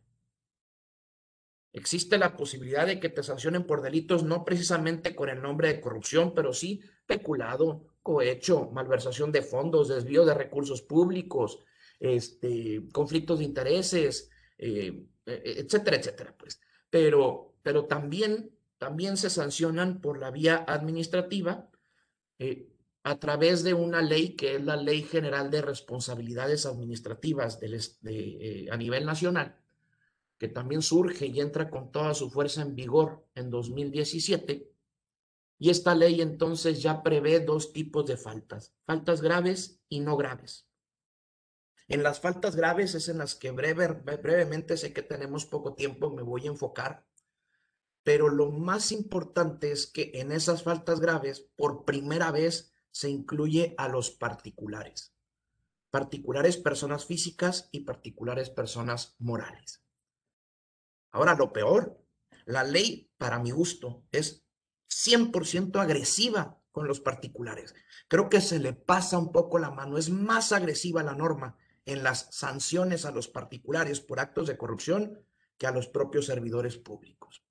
Existe 1.73 2.19
la 2.19 2.37
posibilidad 2.37 2.87
de 2.87 3.01
que 3.01 3.09
te 3.09 3.23
sancionen 3.23 3.65
por 3.65 3.81
delitos 3.81 4.23
no 4.23 4.45
precisamente 4.45 5.17
con 5.17 5.31
el 5.31 5.41
nombre 5.41 5.69
de 5.69 5.81
corrupción, 5.81 6.35
pero 6.35 6.53
sí 6.53 6.83
peculado, 7.07 7.87
cohecho, 8.03 8.71
malversación 8.71 9.33
de 9.33 9.41
fondos, 9.41 9.89
desvío 9.89 10.27
de 10.27 10.35
recursos 10.35 10.83
públicos, 10.83 11.59
este, 11.99 12.87
conflictos 12.93 13.39
de 13.39 13.47
intereses, 13.47 14.31
eh, 14.59 15.07
e, 15.27 15.55
etcétera, 15.59 15.97
etcétera, 15.97 16.35
pues. 16.37 16.61
Pero, 16.91 17.57
pero 17.63 17.87
también, 17.87 18.51
también 18.79 19.17
se 19.17 19.31
sancionan 19.31 20.01
por 20.01 20.19
la 20.19 20.31
vía 20.31 20.65
administrativa 20.67 21.71
eh, 22.39 22.69
a 23.05 23.19
través 23.19 23.63
de 23.63 23.75
una 23.75 24.01
ley 24.01 24.35
que 24.35 24.57
es 24.57 24.65
la 24.65 24.77
Ley 24.77 25.03
General 25.03 25.51
de 25.51 25.61
Responsabilidades 25.61 26.65
Administrativas 26.65 27.59
eh, 27.63 28.67
a 28.71 28.77
nivel 28.77 29.05
nacional, 29.05 29.57
que 30.39 30.49
también 30.49 30.81
surge 30.81 31.27
y 31.27 31.41
entra 31.41 31.69
con 31.69 31.93
toda 31.93 32.15
su 32.15 32.31
fuerza 32.31 32.63
en 32.63 32.75
vigor 32.75 33.27
en 33.35 33.51
2017. 33.51 34.71
Y 35.59 35.71
esta 35.71 35.95
ley 35.95 36.21
entonces 36.21 36.83
ya 36.83 37.03
prevé 37.03 37.41
dos 37.41 37.73
tipos 37.73 38.07
de 38.07 38.17
faltas, 38.17 38.75
faltas 38.85 39.21
graves 39.21 39.81
y 39.89 40.01
no 40.01 40.17
graves. 40.17 40.67
En 41.89 42.03
las 42.03 42.21
faltas 42.21 42.57
graves 42.57 42.95
es 42.95 43.09
en 43.09 43.19
las 43.19 43.35
que 43.35 43.51
breve, 43.51 43.89
brevemente 43.89 44.77
sé 44.77 44.93
que 44.93 45.03
tenemos 45.03 45.45
poco 45.45 45.75
tiempo, 45.75 46.11
me 46.11 46.23
voy 46.23 46.47
a 46.47 46.51
enfocar, 46.51 47.07
pero 48.03 48.29
lo 48.29 48.51
más 48.51 48.91
importante 48.91 49.71
es 49.71 49.87
que 49.87 50.13
en 50.15 50.33
esas 50.33 50.63
faltas 50.63 51.01
graves, 51.01 51.41
por 51.57 51.85
primera 51.85 52.31
vez, 52.31 52.75
se 52.91 53.11
incluye 53.11 53.75
a 53.77 53.89
los 53.89 54.11
particulares. 54.11 55.15
Particulares 55.91 56.57
personas 56.57 57.07
físicas 57.07 57.69
y 57.71 57.81
particulares 57.81 58.51
personas 58.51 59.17
morales. 59.19 59.83
Ahora, 61.13 61.35
lo 61.35 61.53
peor, 61.53 62.03
la 62.47 62.65
ley, 62.65 63.11
para 63.19 63.39
mi 63.39 63.51
gusto, 63.51 64.05
es 64.11 64.45
100% 64.89 65.81
agresiva 65.81 66.61
con 66.73 66.89
los 66.89 67.01
particulares. 67.01 67.75
Creo 68.09 68.29
que 68.29 68.41
se 68.41 68.59
le 68.59 68.73
pasa 68.73 69.19
un 69.19 69.33
poco 69.33 69.59
la 69.59 69.71
mano, 69.71 69.97
es 69.97 70.11
más 70.11 70.53
agresiva 70.53 71.03
la 71.03 71.15
norma 71.15 71.57
en 71.87 72.03
las 72.03 72.29
sanciones 72.31 73.05
a 73.05 73.11
los 73.11 73.29
particulares 73.29 74.01
por 74.01 74.21
actos 74.21 74.47
de 74.47 74.57
corrupción 74.57 75.21
que 75.59 75.67
a 75.67 75.73
los 75.73 75.89
propios 75.89 76.27
servidores 76.27 76.77
públicos. 76.79 77.45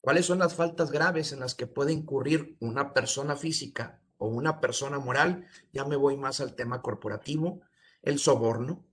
¿Cuáles 0.00 0.26
son 0.26 0.38
las 0.38 0.54
faltas 0.54 0.90
graves 0.90 1.32
en 1.32 1.40
las 1.40 1.54
que 1.54 1.66
puede 1.66 1.92
incurrir 1.92 2.56
una 2.60 2.92
persona 2.94 3.36
física 3.36 4.02
o 4.18 4.28
una 4.28 4.60
persona 4.60 4.98
moral? 4.98 5.46
Ya 5.72 5.84
me 5.84 5.96
voy 5.96 6.16
más 6.16 6.40
al 6.40 6.54
tema 6.54 6.80
corporativo. 6.80 7.60
El 8.02 8.18
soborno, 8.18 8.86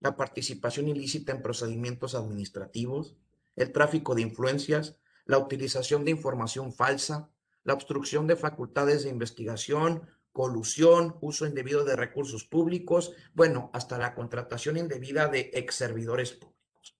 la 0.00 0.16
participación 0.16 0.88
ilícita 0.88 1.32
en 1.32 1.42
procedimientos 1.42 2.14
administrativos, 2.14 3.16
el 3.56 3.72
tráfico 3.72 4.14
de 4.14 4.22
influencias, 4.22 4.96
la 5.26 5.38
utilización 5.38 6.04
de 6.04 6.12
información 6.12 6.72
falsa, 6.72 7.30
la 7.62 7.74
obstrucción 7.74 8.26
de 8.26 8.36
facultades 8.36 9.04
de 9.04 9.10
investigación, 9.10 10.08
colusión, 10.34 11.16
uso 11.20 11.46
indebido 11.46 11.84
de 11.84 11.94
recursos 11.94 12.44
públicos, 12.44 13.12
bueno, 13.34 13.70
hasta 13.72 13.98
la 13.98 14.16
contratación 14.16 14.76
indebida 14.76 15.28
de 15.28 15.52
ex 15.54 15.76
servidores 15.76 16.32
públicos. 16.32 16.98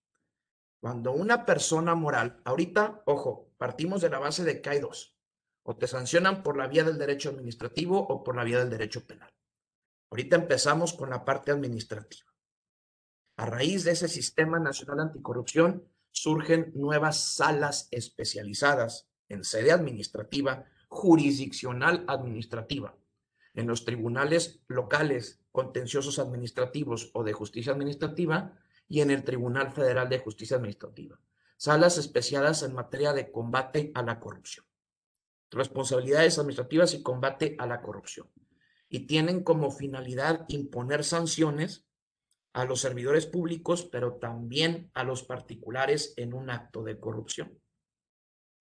Cuando 0.80 1.10
una 1.10 1.44
persona 1.44 1.96
moral, 1.96 2.40
ahorita, 2.44 3.02
ojo, 3.06 3.50
partimos 3.58 4.00
de 4.02 4.10
la 4.10 4.20
base 4.20 4.44
de 4.44 4.62
que 4.62 4.70
hay 4.70 4.78
dos, 4.78 5.16
o 5.64 5.76
te 5.76 5.88
sancionan 5.88 6.44
por 6.44 6.56
la 6.56 6.68
vía 6.68 6.84
del 6.84 6.96
derecho 6.96 7.30
administrativo 7.30 7.98
o 7.98 8.22
por 8.22 8.36
la 8.36 8.44
vía 8.44 8.60
del 8.60 8.70
derecho 8.70 9.04
penal. 9.04 9.34
Ahorita 10.12 10.36
empezamos 10.36 10.92
con 10.92 11.10
la 11.10 11.24
parte 11.24 11.50
administrativa. 11.50 12.32
A 13.36 13.46
raíz 13.46 13.82
de 13.82 13.90
ese 13.90 14.06
sistema 14.06 14.60
nacional 14.60 15.00
anticorrupción, 15.00 15.88
surgen 16.12 16.70
nuevas 16.76 17.34
salas 17.34 17.88
especializadas 17.90 19.08
en 19.28 19.42
sede 19.42 19.72
administrativa, 19.72 20.66
jurisdiccional 20.86 22.04
administrativa, 22.06 22.96
en 23.54 23.66
los 23.66 23.84
tribunales 23.84 24.60
locales 24.68 25.40
contenciosos 25.52 26.18
administrativos 26.18 27.10
o 27.14 27.22
de 27.22 27.32
justicia 27.32 27.72
administrativa 27.72 28.58
y 28.88 29.00
en 29.00 29.10
el 29.10 29.24
Tribunal 29.24 29.72
Federal 29.72 30.08
de 30.08 30.18
Justicia 30.18 30.56
Administrativa. 30.56 31.18
Salas 31.56 31.96
especializadas 31.98 32.62
en 32.64 32.74
materia 32.74 33.12
de 33.12 33.30
combate 33.30 33.92
a 33.94 34.02
la 34.02 34.18
corrupción. 34.18 34.66
Responsabilidades 35.50 36.38
administrativas 36.38 36.94
y 36.94 37.02
combate 37.02 37.54
a 37.58 37.66
la 37.66 37.80
corrupción. 37.80 38.28
Y 38.88 39.06
tienen 39.06 39.42
como 39.42 39.70
finalidad 39.70 40.44
imponer 40.48 41.04
sanciones 41.04 41.86
a 42.52 42.64
los 42.64 42.80
servidores 42.80 43.26
públicos, 43.26 43.84
pero 43.84 44.14
también 44.14 44.90
a 44.94 45.04
los 45.04 45.22
particulares 45.22 46.14
en 46.16 46.34
un 46.34 46.50
acto 46.50 46.82
de 46.82 46.98
corrupción. 46.98 47.58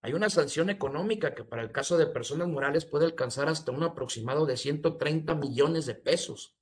Hay 0.04 0.12
una 0.12 0.28
sanción 0.28 0.68
económica 0.68 1.34
que 1.34 1.44
para 1.44 1.62
el 1.62 1.72
caso 1.72 1.96
de 1.96 2.06
personas 2.06 2.46
morales 2.46 2.84
puede 2.84 3.06
alcanzar 3.06 3.48
hasta 3.48 3.72
un 3.72 3.82
aproximado 3.84 4.44
de 4.44 4.58
130 4.58 5.34
millones 5.34 5.86
de 5.86 5.94
pesos. 5.94 6.54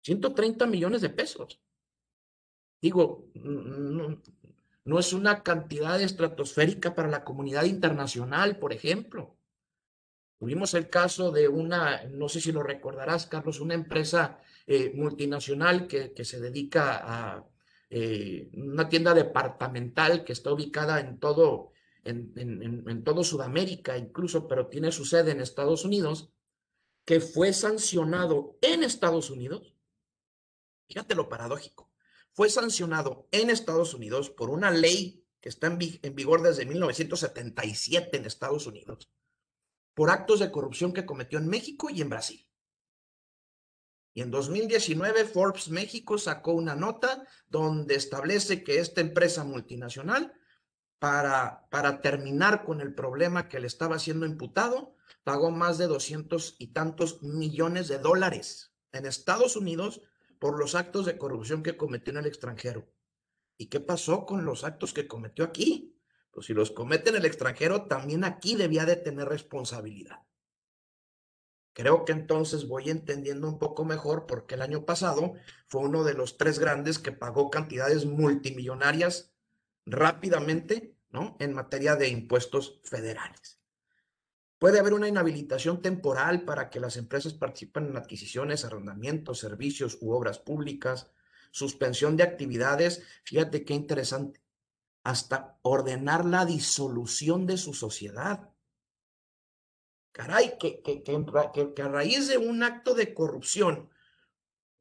130 0.00 0.66
millones 0.66 1.02
de 1.02 1.10
pesos. 1.10 1.60
Digo, 2.80 3.28
no, 3.34 4.98
es 4.98 5.12
una 5.12 5.42
cantidad 5.42 6.00
estratosférica 6.00 6.94
para 6.94 7.10
la 7.10 7.22
comunidad 7.22 7.64
internacional, 7.64 8.58
por 8.58 8.72
ejemplo. 8.72 9.36
Tuvimos 10.38 10.72
el 10.72 10.88
caso 10.88 11.32
de 11.32 11.48
una, 11.48 12.04
no 12.04 12.30
sé 12.30 12.40
si 12.40 12.50
lo 12.50 12.62
recordarás, 12.62 13.26
Carlos, 13.26 13.60
una 13.60 13.74
empresa 13.74 14.38
eh, 14.66 14.90
multinacional 14.94 15.86
que, 15.86 16.24
se 16.24 16.40
dedica 16.40 16.96
a 17.04 17.46
eh, 17.90 18.48
una 18.54 18.88
tienda 18.88 19.12
departamental 19.12 20.24
que 20.24 20.32
está 20.32 20.50
ubicada 20.50 20.98
en 20.98 21.18
todo, 21.18 21.71
en, 22.04 23.04
todo 23.04 23.24
Sudamérica 23.24 23.96
incluso, 23.96 24.46
pero 24.48 24.68
tiene 24.68 24.92
su 24.92 25.04
sede 25.04 25.32
en 25.32 25.40
Estados 25.40 25.84
Unidos, 25.84 26.30
que 27.04 27.20
fue 27.20 27.52
sancionado 27.52 28.58
en 28.60 28.82
Estados 28.82 29.30
Unidos. 29.30 29.74
Fíjate 30.88 31.14
lo 31.14 31.28
paradójico. 31.28 31.90
Fue 32.32 32.48
sancionado 32.48 33.28
en 33.30 33.50
Estados 33.50 33.94
Unidos 33.94 34.30
por 34.30 34.50
una 34.50 34.70
ley 34.70 35.24
que 35.40 35.48
está 35.48 35.66
en, 35.66 35.78
en 35.80 36.14
vigor 36.14 36.42
desde 36.42 36.64
1977 36.64 38.16
en 38.16 38.24
Estados 38.24 38.66
Unidos, 38.66 39.10
por 39.94 40.10
actos 40.10 40.40
de 40.40 40.50
corrupción 40.50 40.92
que 40.92 41.04
cometió 41.04 41.38
en 41.38 41.48
México 41.48 41.90
y 41.90 42.00
en 42.00 42.08
Brasil. 42.08 42.48
Y 44.14 44.20
en 44.20 44.30
2019 44.30 45.24
Forbes 45.24 45.68
México 45.70 46.18
sacó 46.18 46.52
una 46.52 46.74
nota 46.74 47.26
donde 47.48 47.94
establece 47.94 48.62
que 48.62 48.78
esta 48.78 49.00
empresa 49.00 49.42
multinacional, 49.42 50.32
para, 51.02 51.66
para 51.68 52.00
terminar 52.00 52.64
con 52.64 52.80
el 52.80 52.94
problema 52.94 53.48
que 53.48 53.58
le 53.58 53.66
estaba 53.66 53.98
siendo 53.98 54.24
imputado, 54.24 54.94
pagó 55.24 55.50
más 55.50 55.76
de 55.76 55.88
200 55.88 56.54
y 56.60 56.68
tantos 56.68 57.24
millones 57.24 57.88
de 57.88 57.98
dólares 57.98 58.72
en 58.92 59.06
Estados 59.06 59.56
Unidos 59.56 60.00
por 60.38 60.60
los 60.60 60.76
actos 60.76 61.04
de 61.04 61.18
corrupción 61.18 61.64
que 61.64 61.76
cometió 61.76 62.12
en 62.12 62.18
el 62.20 62.26
extranjero. 62.26 62.88
¿Y 63.58 63.66
qué 63.66 63.80
pasó 63.80 64.26
con 64.26 64.44
los 64.44 64.62
actos 64.62 64.92
que 64.92 65.08
cometió 65.08 65.44
aquí? 65.44 65.98
Pues 66.30 66.46
si 66.46 66.54
los 66.54 66.70
comete 66.70 67.10
en 67.10 67.16
el 67.16 67.24
extranjero, 67.24 67.86
también 67.86 68.22
aquí 68.22 68.54
debía 68.54 68.86
de 68.86 68.94
tener 68.94 69.28
responsabilidad. 69.28 70.20
Creo 71.72 72.04
que 72.04 72.12
entonces 72.12 72.68
voy 72.68 72.90
entendiendo 72.90 73.48
un 73.48 73.58
poco 73.58 73.84
mejor 73.84 74.26
porque 74.28 74.54
el 74.54 74.62
año 74.62 74.84
pasado 74.84 75.32
fue 75.66 75.80
uno 75.80 76.04
de 76.04 76.14
los 76.14 76.38
tres 76.38 76.60
grandes 76.60 77.00
que 77.00 77.10
pagó 77.10 77.50
cantidades 77.50 78.06
multimillonarias 78.06 79.31
rápidamente, 79.86 80.96
¿no? 81.10 81.36
En 81.40 81.52
materia 81.54 81.96
de 81.96 82.08
impuestos 82.08 82.80
federales. 82.84 83.60
Puede 84.58 84.78
haber 84.78 84.94
una 84.94 85.08
inhabilitación 85.08 85.82
temporal 85.82 86.44
para 86.44 86.70
que 86.70 86.78
las 86.78 86.96
empresas 86.96 87.34
participen 87.34 87.86
en 87.86 87.96
adquisiciones, 87.96 88.64
arrendamientos, 88.64 89.40
servicios 89.40 89.98
u 90.00 90.12
obras 90.12 90.38
públicas, 90.38 91.10
suspensión 91.50 92.16
de 92.16 92.22
actividades. 92.22 93.02
Fíjate 93.24 93.64
qué 93.64 93.74
interesante. 93.74 94.40
Hasta 95.02 95.58
ordenar 95.62 96.24
la 96.24 96.44
disolución 96.44 97.44
de 97.44 97.56
su 97.56 97.74
sociedad. 97.74 98.50
Caray, 100.12 100.58
que, 100.60 100.80
que, 100.80 101.02
que, 101.02 101.82
a 101.82 101.88
raíz 101.88 102.28
de 102.28 102.38
un 102.38 102.62
acto 102.62 102.94
de 102.94 103.14
corrupción, 103.14 103.90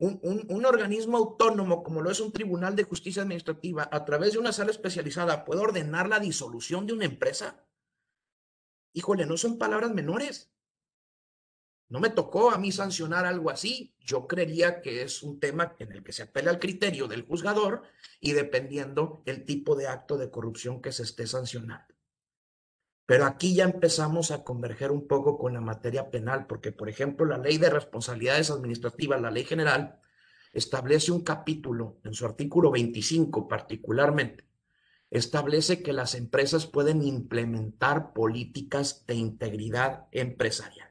un, 0.02 0.66
organismo 0.66 1.18
autónomo 1.18 1.84
como 1.84 2.02
lo 2.02 2.10
es 2.10 2.20
un 2.20 2.32
tribunal 2.32 2.76
de 2.76 2.84
justicia 2.84 3.22
administrativa, 3.22 3.88
a 3.92 4.04
través 4.04 4.34
de 4.34 4.40
una 4.40 4.52
sala 4.52 4.72
especializada, 4.72 5.46
puede 5.46 5.62
ordenar 5.62 6.10
la 6.10 6.20
disolución 6.20 6.88
de 6.88 6.94
una 6.94 7.06
empresa. 7.06 7.64
Híjole, 8.94 9.28
no 9.28 9.38
son 9.38 9.60
palabras 9.60 9.94
menores. 9.94 10.52
No 11.88 12.00
me 12.00 12.10
tocó 12.10 12.52
a 12.52 12.58
mí 12.58 12.72
sancionar 12.72 13.26
algo 13.26 13.52
así. 13.52 13.94
Yo 14.00 14.28
creería 14.28 14.82
que 14.82 15.04
es 15.04 15.22
un 15.22 15.40
tema 15.40 15.76
en 15.78 15.92
el 15.92 16.04
que 16.04 16.14
se 16.14 16.24
apela 16.24 16.50
al 16.50 16.60
criterio 16.60 17.08
del 17.08 17.26
juzgador 17.26 17.84
y 18.20 18.32
dependiendo 18.32 19.22
el 19.26 19.46
tipo 19.46 19.76
de 19.76 19.88
acto 19.88 20.18
de 20.18 20.32
corrupción 20.32 20.82
que 20.82 20.94
se 20.94 21.04
esté 21.04 21.28
sancionando. 21.28 21.94
Pero 23.12 23.26
aquí 23.26 23.54
ya 23.54 23.66
empezamos 23.66 24.32
a 24.32 24.42
converger 24.42 24.90
un 24.90 25.06
poco 25.06 25.38
con 25.38 25.54
la 25.54 25.60
materia 25.60 26.10
penal, 26.10 26.48
porque, 26.48 26.72
por 26.72 26.88
ejemplo, 26.88 27.26
la 27.26 27.38
ley 27.38 27.58
de 27.58 27.70
responsabilidades 27.70 28.50
administrativas, 28.50 29.22
la 29.22 29.30
ley 29.30 29.44
general, 29.44 30.00
establece 30.54 31.12
un 31.12 31.22
capítulo 31.22 32.00
en 32.06 32.14
su 32.14 32.26
artículo 32.26 32.72
25 32.72 33.50
particularmente, 33.50 34.46
establece 35.10 35.84
que 35.84 35.92
las 35.92 36.16
empresas 36.16 36.68
pueden 36.68 37.02
implementar 37.02 38.14
políticas 38.14 39.06
de 39.08 39.16
integridad 39.16 40.08
empresarial. 40.14 40.91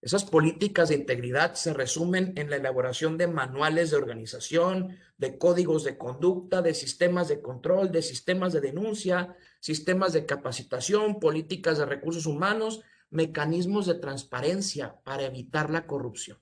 Esas 0.00 0.24
políticas 0.24 0.90
de 0.90 0.94
integridad 0.94 1.54
se 1.54 1.74
resumen 1.74 2.32
en 2.36 2.50
la 2.50 2.56
elaboración 2.56 3.18
de 3.18 3.26
manuales 3.26 3.90
de 3.90 3.96
organización, 3.96 4.96
de 5.16 5.38
códigos 5.38 5.82
de 5.82 5.98
conducta, 5.98 6.62
de 6.62 6.72
sistemas 6.72 7.26
de 7.26 7.42
control, 7.42 7.90
de 7.90 8.02
sistemas 8.02 8.52
de 8.52 8.60
denuncia, 8.60 9.36
sistemas 9.58 10.12
de 10.12 10.24
capacitación, 10.24 11.18
políticas 11.18 11.78
de 11.78 11.86
recursos 11.86 12.26
humanos, 12.26 12.80
mecanismos 13.10 13.86
de 13.86 13.94
transparencia 13.94 15.00
para 15.02 15.24
evitar 15.24 15.68
la 15.70 15.86
corrupción. 15.86 16.38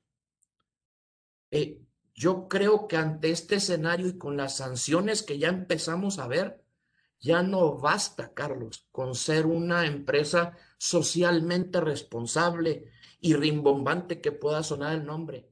Eh, 1.50 1.80
yo 2.14 2.48
creo 2.48 2.88
que 2.88 2.96
ante 2.96 3.30
este 3.30 3.56
escenario 3.56 4.08
y 4.08 4.18
con 4.18 4.36
las 4.36 4.56
sanciones 4.56 5.22
que 5.22 5.38
ya 5.38 5.48
empezamos 5.48 6.18
a 6.18 6.26
ver, 6.26 6.62
ya 7.20 7.42
no 7.42 7.76
basta, 7.78 8.32
Carlos, 8.32 8.86
con 8.90 9.14
ser 9.14 9.46
una 9.46 9.86
empresa 9.86 10.56
socialmente 10.78 11.80
responsable 11.80 12.90
y 13.20 13.34
rimbombante 13.34 14.20
que 14.20 14.32
pueda 14.32 14.62
sonar 14.62 14.94
el 14.94 15.04
nombre. 15.04 15.50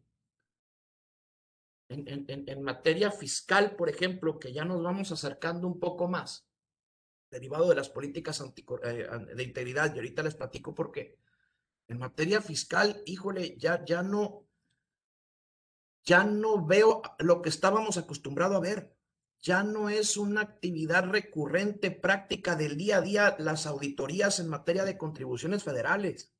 En, 1.88 2.08
en, 2.08 2.44
en, 2.48 2.62
materia 2.62 3.10
fiscal, 3.10 3.76
por 3.76 3.88
ejemplo, 3.88 4.38
que 4.38 4.52
ya 4.52 4.64
nos 4.64 4.82
vamos 4.82 5.12
acercando 5.12 5.66
un 5.66 5.78
poco 5.78 6.08
más, 6.08 6.48
derivado 7.30 7.68
de 7.68 7.74
las 7.74 7.88
políticas 7.88 8.42
eh, 8.84 9.08
de 9.34 9.42
integridad, 9.42 9.94
y 9.94 9.98
ahorita 9.98 10.22
les 10.22 10.34
platico 10.34 10.74
por 10.74 10.90
qué. 10.90 11.18
En 11.86 11.98
materia 11.98 12.40
fiscal, 12.40 13.02
híjole, 13.04 13.56
ya, 13.58 13.84
ya 13.84 14.02
no, 14.02 14.46
ya 16.04 16.24
no 16.24 16.64
veo 16.64 17.02
lo 17.18 17.42
que 17.42 17.50
estábamos 17.50 17.98
acostumbrados 17.98 18.56
a 18.56 18.60
ver. 18.60 18.93
Ya 19.44 19.62
no 19.62 19.90
es 19.90 20.16
una 20.16 20.40
actividad 20.40 21.04
recurrente, 21.04 21.90
práctica 21.90 22.56
del 22.56 22.78
día 22.78 22.96
a 22.96 23.00
día, 23.02 23.36
las 23.38 23.66
auditorías 23.66 24.40
en 24.40 24.48
materia 24.48 24.86
de 24.86 24.96
contribuciones 24.96 25.62
federales. 25.62 26.32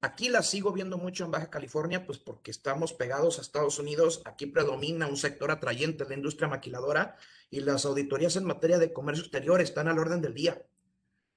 Aquí 0.00 0.28
la 0.28 0.42
sigo 0.44 0.72
viendo 0.72 0.96
mucho 0.96 1.24
en 1.24 1.32
Baja 1.32 1.50
California, 1.50 2.06
pues 2.06 2.18
porque 2.18 2.52
estamos 2.52 2.92
pegados 2.92 3.38
a 3.38 3.42
Estados 3.42 3.80
Unidos. 3.80 4.22
Aquí 4.26 4.46
predomina 4.46 5.08
un 5.08 5.16
sector 5.16 5.50
atrayente 5.50 6.04
de 6.04 6.10
la 6.10 6.14
industria 6.14 6.46
maquiladora 6.46 7.16
y 7.50 7.58
las 7.58 7.84
auditorías 7.84 8.36
en 8.36 8.44
materia 8.44 8.78
de 8.78 8.92
comercio 8.92 9.24
exterior 9.24 9.60
están 9.60 9.88
al 9.88 9.98
orden 9.98 10.20
del 10.20 10.34
día. 10.34 10.64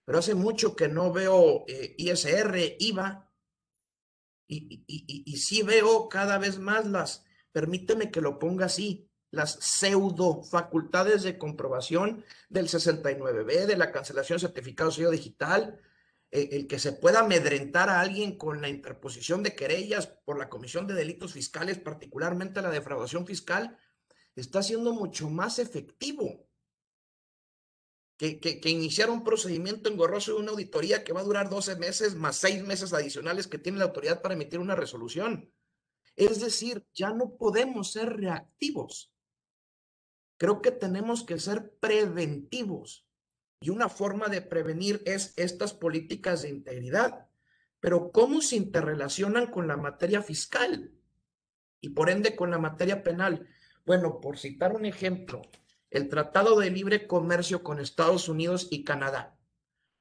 Pero 0.05 0.19
hace 0.19 0.36
mucho 0.36 0.75
que 0.75 0.89
no 0.89 1.12
veo 1.12 1.65
eh, 1.67 1.96
ISR, 1.98 2.75
IVA, 2.77 3.34
y, 4.48 4.84
y, 4.86 5.38
sí 5.38 5.63
veo 5.63 6.07
cada 6.07 6.38
vez 6.38 6.60
más 6.60 6.86
las, 6.86 7.25
permíteme 7.51 8.12
que 8.12 8.22
lo 8.22 8.38
ponga 8.39 8.67
así, 8.67 9.06
las 9.38 9.53
pseudo 9.62 10.44
facultades 10.44 11.24
de 11.24 11.38
comprobación 11.38 12.25
del 12.50 12.67
69B, 12.67 13.65
de 13.65 13.77
la 13.77 13.91
cancelación 13.91 14.39
certificado 14.39 14.91
sello 14.91 15.12
digital, 15.12 15.79
eh, 16.32 16.50
el 16.51 16.67
que 16.67 16.79
se 16.79 16.91
pueda 16.91 17.20
amedrentar 17.20 17.89
a 17.89 18.01
alguien 18.01 18.38
con 18.38 18.62
la 18.62 18.67
interposición 18.67 19.44
de 19.44 19.56
querellas 19.56 20.08
por 20.08 20.38
la 20.38 20.50
comisión 20.50 20.86
de 20.86 20.94
delitos 20.94 21.34
fiscales, 21.34 21.79
particularmente 21.79 22.62
la 22.62 22.70
defraudación 22.70 23.25
fiscal, 23.25 23.77
está 24.36 24.62
siendo 24.62 24.94
mucho 24.94 25.29
más 25.29 25.58
efectivo 25.58 26.48
que, 28.17 28.39
que, 28.39 28.70
iniciar 28.70 29.10
un 29.10 29.24
procedimiento 29.24 29.89
engorroso 29.89 30.34
de 30.34 30.39
una 30.39 30.51
auditoría 30.51 31.03
que 31.03 31.13
va 31.13 31.22
a 31.22 31.24
durar 31.24 31.50
12 31.50 31.75
meses 31.75 32.15
más 32.15 32.36
6 32.38 32.63
meses 32.63 32.91
adicionales 32.91 33.48
que 33.48 33.60
tiene 33.60 33.77
la 33.77 33.86
autoridad 33.86 34.22
para 34.22 34.34
emitir 34.34 34.60
una 34.60 34.75
resolución. 34.75 35.51
Es 36.15 36.41
decir, 36.41 36.86
ya 36.94 37.12
no 37.12 37.38
podemos 37.38 37.91
ser 37.91 38.17
reactivos. 38.17 39.13
Creo 40.38 40.62
que 40.62 40.72
tenemos 40.72 41.24
que 41.24 41.39
ser 41.39 41.72
preventivos. 41.79 43.08
Y 43.60 43.72
una 43.72 43.89
forma 43.89 44.27
de 44.27 44.41
prevenir 44.41 45.01
es 45.06 45.34
estas 45.36 45.74
políticas 45.74 46.44
de 46.44 46.50
integridad. 46.50 47.27
Pero 47.79 48.12
¿cómo 48.12 48.41
se 48.41 48.56
interrelacionan 48.56 49.48
con 49.48 49.67
la 49.67 49.77
materia 49.77 50.22
fiscal? 50.22 50.91
Y 51.82 51.89
por 51.89 52.10
ende 52.10 52.36
con 52.36 52.51
la 52.51 52.60
materia 52.60 53.03
penal. 53.03 53.48
Bueno, 53.86 54.20
por 54.22 54.38
citar 54.38 54.75
un 54.75 54.86
ejemplo, 54.86 55.41
el 55.89 56.10
Tratado 56.10 56.60
de 56.60 56.70
Libre 56.70 57.08
Comercio 57.08 57.63
con 57.63 57.79
Estados 57.79 58.29
Unidos 58.29 58.67
y 58.70 58.84
Canadá, 58.84 59.38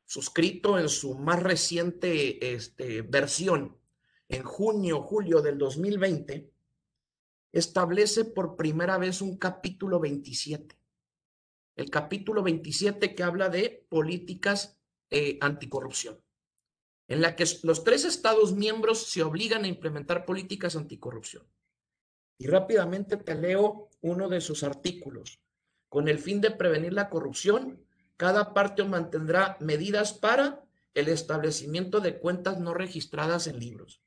suscrito 0.05 0.79
en 0.79 0.89
su 0.89 1.15
más 1.15 1.43
reciente 1.43 2.55
este, 2.55 3.03
versión 3.03 3.79
en 4.29 4.43
junio, 4.43 5.03
julio 5.03 5.41
del 5.41 5.59
2020, 5.59 6.51
establece 7.59 8.25
por 8.25 8.57
primera 8.57 8.99
vez 8.99 9.21
un 9.21 9.37
capítulo 9.37 10.01
27 10.01 10.77
el 11.77 11.91
capítulo 11.91 12.43
27 12.43 13.15
que 13.15 13.23
habla 13.23 13.49
de 13.49 13.87
políticas 13.89 14.79
eh, 15.11 15.39
anticorrupción, 15.41 16.19
en 17.07 17.21
la 17.21 17.37
que 17.37 17.45
los 17.63 17.85
tres 17.85 18.05
estados 18.05 18.55
miembros 18.55 19.07
se 19.07 19.23
obligan 19.23 19.65
a 19.65 19.69
implementar 19.69 20.25
políticas 20.25 20.75
anticorrupción. 20.75 21.47
Y 22.39 22.49
rápidamente 22.49 23.17
te 23.17 23.35
leo 23.35 23.91
uno 24.01 24.29
de 24.29 24.41
sus 24.41 24.63
artículos. 24.63 25.41
Con 25.89 26.09
el 26.09 26.19
fin 26.19 26.41
de 26.41 26.51
prevenir 26.51 26.93
la 26.93 27.09
corrupción, 27.09 27.85
cada 28.17 28.53
parte 28.55 28.83
mantendrá 28.85 29.57
medidas 29.61 30.13
para 30.15 30.65
el 30.95 31.09
establecimiento 31.09 32.01
de 32.01 32.19
cuentas 32.19 32.59
no 32.59 32.73
registradas 32.75 33.47
en 33.47 33.59
libros, 33.59 34.03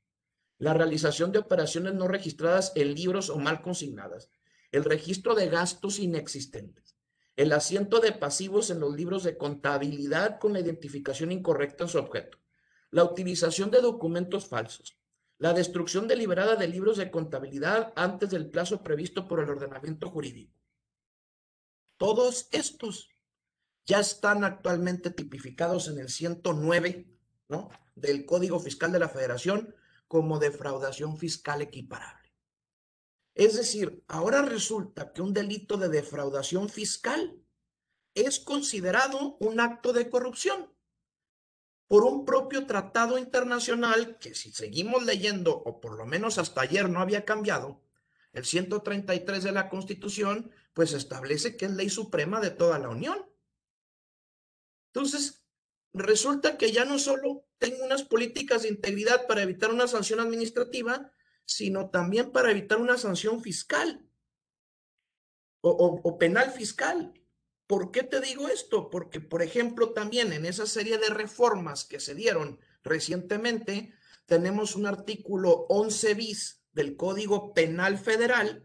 la 0.60 0.74
realización 0.74 1.32
de 1.32 1.38
operaciones 1.38 1.94
no 1.94 2.06
registradas 2.06 2.72
en 2.74 2.94
libros 2.94 3.30
o 3.30 3.38
mal 3.38 3.62
consignadas, 3.62 4.30
el 4.70 4.84
registro 4.84 5.34
de 5.34 5.48
gastos 5.48 5.98
inexistentes, 5.98 6.96
el 7.34 7.52
asiento 7.52 7.98
de 7.98 8.12
pasivos 8.12 8.68
en 8.68 8.78
los 8.78 8.94
libros 8.94 9.24
de 9.24 9.38
contabilidad 9.38 10.38
con 10.38 10.52
la 10.52 10.60
identificación 10.60 11.32
incorrecta 11.32 11.84
en 11.84 11.88
su 11.88 11.98
objeto, 11.98 12.38
la 12.90 13.04
utilización 13.04 13.70
de 13.70 13.80
documentos 13.80 14.46
falsos, 14.46 14.98
la 15.38 15.54
destrucción 15.54 16.06
deliberada 16.06 16.56
de 16.56 16.68
libros 16.68 16.98
de 16.98 17.10
contabilidad 17.10 17.94
antes 17.96 18.28
del 18.28 18.50
plazo 18.50 18.82
previsto 18.82 19.26
por 19.26 19.40
el 19.40 19.48
ordenamiento 19.48 20.10
jurídico. 20.10 20.54
Todos 21.96 22.48
estos 22.52 23.08
ya 23.86 24.00
están 24.00 24.44
actualmente 24.44 25.10
tipificados 25.10 25.88
en 25.88 25.98
el 25.98 26.10
109 26.10 27.06
¿no? 27.48 27.70
del 27.94 28.26
Código 28.26 28.60
Fiscal 28.60 28.92
de 28.92 28.98
la 28.98 29.08
Federación 29.08 29.74
como 30.10 30.40
defraudación 30.40 31.16
fiscal 31.16 31.62
equiparable. 31.62 32.34
Es 33.32 33.54
decir, 33.54 34.02
ahora 34.08 34.42
resulta 34.42 35.12
que 35.12 35.22
un 35.22 35.32
delito 35.32 35.76
de 35.76 35.88
defraudación 35.88 36.68
fiscal 36.68 37.40
es 38.14 38.40
considerado 38.40 39.36
un 39.38 39.60
acto 39.60 39.92
de 39.92 40.10
corrupción 40.10 40.68
por 41.86 42.02
un 42.02 42.24
propio 42.24 42.66
tratado 42.66 43.18
internacional 43.18 44.18
que 44.18 44.34
si 44.34 44.50
seguimos 44.50 45.04
leyendo, 45.04 45.56
o 45.56 45.80
por 45.80 45.96
lo 45.96 46.06
menos 46.06 46.38
hasta 46.38 46.62
ayer 46.62 46.90
no 46.90 46.98
había 46.98 47.24
cambiado, 47.24 47.80
el 48.32 48.44
133 48.44 49.44
de 49.44 49.52
la 49.52 49.68
Constitución, 49.68 50.50
pues 50.74 50.92
establece 50.92 51.56
que 51.56 51.66
es 51.66 51.70
ley 51.70 51.88
suprema 51.88 52.40
de 52.40 52.50
toda 52.50 52.80
la 52.80 52.88
Unión. 52.88 53.30
Entonces, 54.92 55.44
resulta 55.92 56.58
que 56.58 56.72
ya 56.72 56.84
no 56.84 56.98
solo 56.98 57.44
tengo 57.60 57.84
unas 57.84 58.02
políticas 58.02 58.62
de 58.62 58.70
integridad 58.70 59.26
para 59.26 59.42
evitar 59.42 59.70
una 59.70 59.86
sanción 59.86 60.18
administrativa, 60.18 61.12
sino 61.44 61.90
también 61.90 62.32
para 62.32 62.50
evitar 62.50 62.78
una 62.78 62.96
sanción 62.96 63.42
fiscal 63.42 64.02
o, 65.60 66.18
penal 66.18 66.50
fiscal. 66.50 67.12
¿Por 67.66 67.90
qué 67.90 68.02
te 68.02 68.20
digo 68.20 68.48
esto? 68.48 68.88
Porque, 68.88 69.20
por 69.20 69.42
ejemplo, 69.42 69.92
también 69.92 70.32
en 70.32 70.46
esa 70.46 70.64
serie 70.64 70.96
de 70.96 71.10
reformas 71.10 71.84
que 71.84 72.00
se 72.00 72.14
dieron 72.14 72.58
recientemente, 72.82 73.92
tenemos 74.24 74.74
un 74.74 74.86
artículo 74.86 75.66
11 75.68 76.14
bis 76.14 76.62
del 76.72 76.96
Código 76.96 77.52
Penal 77.52 77.98
Federal, 77.98 78.64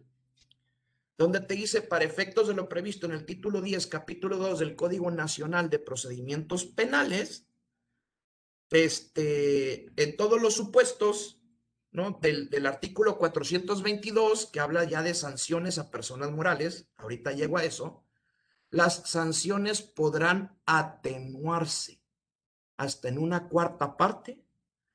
donde 1.17 1.41
te 1.41 1.55
dice, 1.55 1.81
para 1.81 2.05
efectos 2.05 2.47
de 2.47 2.53
lo 2.53 2.69
previsto 2.69 3.08
en 3.08 3.12
el 3.12 3.25
título 3.25 3.62
10, 3.62 3.88
capítulo 3.88 4.38
2 4.38 4.60
del 4.60 4.75
Código 4.77 5.12
Nacional 5.12 5.69
de 5.69 5.79
Procedimientos 5.79 6.65
Penales, 6.65 7.45
este, 8.75 9.91
en 10.01 10.17
todos 10.17 10.41
los 10.41 10.53
supuestos 10.53 11.41
del, 12.21 12.65
artículo 12.65 13.17
422, 13.17 14.47
que 14.47 14.59
habla 14.59 14.83
ya 14.83 15.01
de 15.01 15.13
sanciones 15.13 15.77
a 15.77 15.89
personas 15.89 16.31
morales, 16.31 16.89
ahorita 16.97 17.31
llego 17.31 17.57
a 17.57 17.63
eso, 17.63 18.03
las 18.69 19.09
sanciones 19.09 19.81
podrán 19.81 20.59
atenuarse 20.65 22.01
hasta 22.77 23.07
en 23.07 23.17
una 23.17 23.47
cuarta 23.47 23.95
parte 23.95 24.43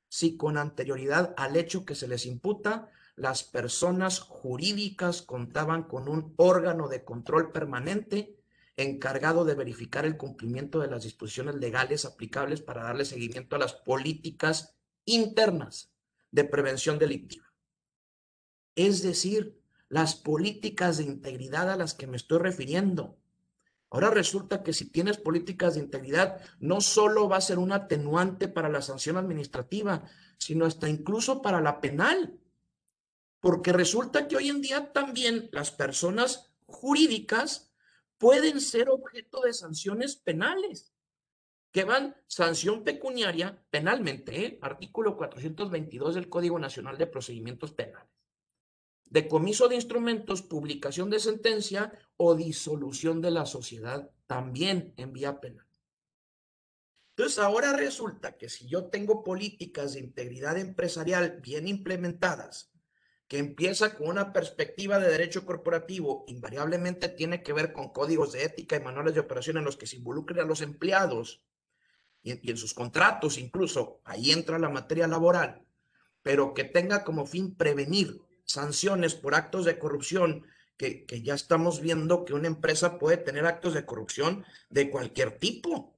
si 0.09 0.37
con 0.37 0.57
anterioridad 0.57 1.33
al 1.37 1.55
hecho 1.55 1.85
que 1.85 1.95
se 1.95 2.07
les 2.07 2.25
imputa, 2.25 2.89
las 3.15 3.43
personas 3.43 4.19
jurídicas 4.19 5.21
contaban 5.21 5.83
con 5.83 6.09
un 6.09 6.33
órgano 6.37 6.87
de 6.89 7.03
control 7.03 7.51
permanente 7.51 8.40
encargado 8.77 9.45
de 9.45 9.55
verificar 9.55 10.05
el 10.05 10.17
cumplimiento 10.17 10.79
de 10.79 10.87
las 10.87 11.03
disposiciones 11.03 11.55
legales 11.55 12.05
aplicables 12.05 12.61
para 12.61 12.83
darle 12.83 13.05
seguimiento 13.05 13.55
a 13.55 13.59
las 13.59 13.73
políticas 13.73 14.75
internas 15.05 15.91
de 16.31 16.45
prevención 16.45 16.97
delictiva. 16.97 17.45
Es 18.75 19.03
decir, 19.03 19.59
las 19.89 20.15
políticas 20.15 20.97
de 20.97 21.03
integridad 21.03 21.69
a 21.69 21.75
las 21.75 21.93
que 21.93 22.07
me 22.07 22.15
estoy 22.15 22.39
refiriendo. 22.39 23.17
Ahora 23.89 24.09
resulta 24.09 24.63
que 24.63 24.71
si 24.71 24.89
tienes 24.89 25.17
políticas 25.17 25.73
de 25.73 25.81
integridad, 25.81 26.39
no 26.61 26.79
solo 26.79 27.27
va 27.27 27.37
a 27.37 27.41
ser 27.41 27.59
un 27.59 27.73
atenuante 27.73 28.47
para 28.47 28.69
la 28.69 28.81
sanción 28.81 29.17
administrativa, 29.17 30.05
sino 30.37 30.65
hasta 30.65 30.87
incluso 30.87 31.41
para 31.41 31.59
la 31.59 31.81
penal. 31.81 32.39
Porque 33.41 33.73
resulta 33.73 34.29
que 34.29 34.37
hoy 34.37 34.47
en 34.47 34.61
día 34.61 34.93
también 34.93 35.49
las 35.51 35.71
personas 35.71 36.53
jurídicas 36.67 37.70
pueden 38.21 38.61
ser 38.61 38.87
objeto 38.91 39.41
de 39.41 39.51
sanciones 39.51 40.15
penales 40.15 40.93
que 41.71 41.85
van 41.85 42.15
sanción 42.27 42.83
pecuniaria 42.83 43.65
penalmente, 43.71 44.45
¿eh? 44.45 44.59
artículo 44.61 45.17
422 45.17 46.13
del 46.13 46.29
Código 46.29 46.59
Nacional 46.59 46.99
de 46.99 47.07
Procedimientos 47.07 47.73
Penales. 47.73 48.11
Decomiso 49.05 49.67
de 49.67 49.75
instrumentos, 49.75 50.43
publicación 50.43 51.09
de 51.09 51.19
sentencia 51.19 51.91
o 52.15 52.35
disolución 52.35 53.21
de 53.21 53.31
la 53.31 53.47
sociedad 53.47 54.11
también 54.27 54.93
en 54.97 55.13
vía 55.13 55.39
penal. 55.39 55.65
Entonces 57.15 57.39
ahora 57.39 57.73
resulta 57.73 58.37
que 58.37 58.49
si 58.49 58.67
yo 58.67 58.85
tengo 58.85 59.23
políticas 59.23 59.93
de 59.93 60.01
integridad 60.01 60.59
empresarial 60.59 61.39
bien 61.41 61.67
implementadas, 61.67 62.71
que 63.31 63.39
empieza 63.39 63.95
con 63.95 64.09
una 64.09 64.33
perspectiva 64.33 64.99
de 64.99 65.07
derecho 65.07 65.45
corporativo, 65.45 66.25
invariablemente 66.27 67.07
tiene 67.07 67.41
que 67.41 67.53
ver 67.53 67.71
con 67.71 67.93
códigos 67.93 68.33
de 68.33 68.43
ética 68.43 68.75
y 68.75 68.81
manuales 68.81 69.13
de 69.13 69.21
operación 69.21 69.55
en 69.55 69.63
los 69.63 69.77
que 69.77 69.87
se 69.87 69.95
involucren 69.95 70.41
a 70.41 70.45
los 70.45 70.59
empleados 70.59 71.41
y, 72.21 72.31
en 72.49 72.57
sus 72.57 72.73
contratos 72.73 73.37
incluso, 73.37 74.01
ahí 74.03 74.31
entra 74.31 74.59
la 74.59 74.67
materia 74.67 75.07
laboral, 75.07 75.65
pero 76.21 76.53
que 76.53 76.65
tenga 76.65 77.05
como 77.05 77.25
fin 77.25 77.55
prevenir 77.55 78.19
sanciones 78.43 79.15
por 79.15 79.33
actos 79.33 79.63
de 79.63 79.79
corrupción, 79.79 80.45
que, 80.75 81.05
que, 81.05 81.21
ya 81.21 81.35
estamos 81.35 81.79
viendo 81.79 82.25
que 82.25 82.33
una 82.33 82.47
empresa 82.47 82.99
puede 82.99 83.15
tener 83.15 83.45
actos 83.45 83.73
de 83.73 83.85
corrupción 83.85 84.43
de 84.69 84.89
cualquier 84.89 85.39
tipo, 85.39 85.97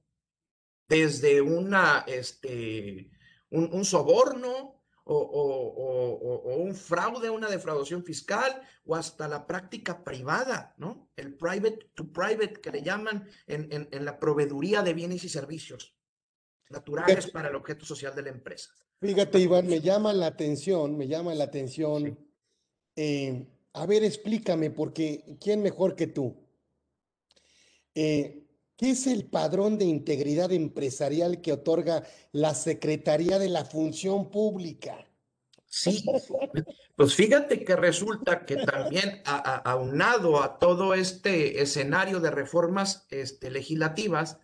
desde 0.86 1.40
una, 1.40 2.04
este, 2.06 3.10
un, 3.50 3.70
un 3.72 3.84
soborno 3.84 4.83
o, 5.06 6.56
un 6.56 6.74
fraude, 6.74 7.30
una 7.30 7.48
defraudación 7.48 8.04
fiscal 8.04 8.60
o 8.86 8.96
hasta 8.96 9.28
la 9.28 9.46
práctica 9.46 10.02
privada, 10.02 10.74
¿no? 10.78 11.10
El 11.16 11.34
private 11.34 11.90
to 11.94 12.10
private 12.10 12.60
que 12.60 12.70
le 12.70 12.82
llaman 12.82 13.28
en, 13.46 13.88
la 14.04 14.18
proveeduría 14.18 14.82
de 14.82 14.94
bienes 14.94 15.24
y 15.24 15.28
servicios 15.28 15.94
naturales 16.70 17.30
para 17.30 17.48
el 17.48 17.54
objeto 17.54 17.84
social 17.84 18.14
de 18.14 18.22
la 18.22 18.30
empresa. 18.30 18.70
Fíjate, 19.00 19.38
Iván, 19.38 19.66
me 19.66 19.80
llama 19.80 20.12
la 20.12 20.26
atención, 20.26 20.96
me 20.96 21.06
llama 21.06 21.34
la 21.34 21.44
atención. 21.44 22.18
Eh, 22.96 23.46
a 23.74 23.86
ver, 23.86 24.04
explícame, 24.04 24.70
porque 24.70 25.36
¿quién 25.40 25.62
mejor 25.62 25.94
que 25.94 26.06
tú? 26.06 26.34
Eh, 27.94 28.43
¿Qué 28.76 28.90
es 28.90 29.06
el 29.06 29.26
padrón 29.26 29.78
de 29.78 29.84
integridad 29.84 30.52
empresarial 30.52 31.40
que 31.40 31.52
otorga 31.52 32.02
la 32.32 32.54
Secretaría 32.54 33.38
de 33.38 33.48
la 33.48 33.64
Función 33.64 34.30
Pública? 34.30 35.06
Sí, 35.66 36.04
pues 36.94 37.14
fíjate 37.14 37.64
que 37.64 37.74
resulta 37.74 38.44
que 38.46 38.56
también 38.56 39.22
aunado 39.24 40.42
a 40.42 40.58
todo 40.58 40.94
este 40.94 41.62
escenario 41.62 42.20
de 42.20 42.30
reformas 42.30 43.06
este, 43.10 43.50
legislativas, 43.50 44.38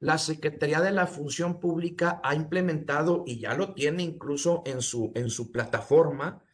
la 0.00 0.18
Secretaría 0.18 0.80
de 0.80 0.92
la 0.92 1.08
Función 1.08 1.58
Pública 1.58 2.20
ha 2.22 2.34
implementado 2.34 3.24
y 3.26 3.40
ya 3.40 3.54
lo 3.54 3.74
tiene 3.74 4.04
incluso 4.04 4.62
en 4.66 4.80
su, 4.80 5.10
en 5.16 5.30
su 5.30 5.50
plataforma 5.50 6.44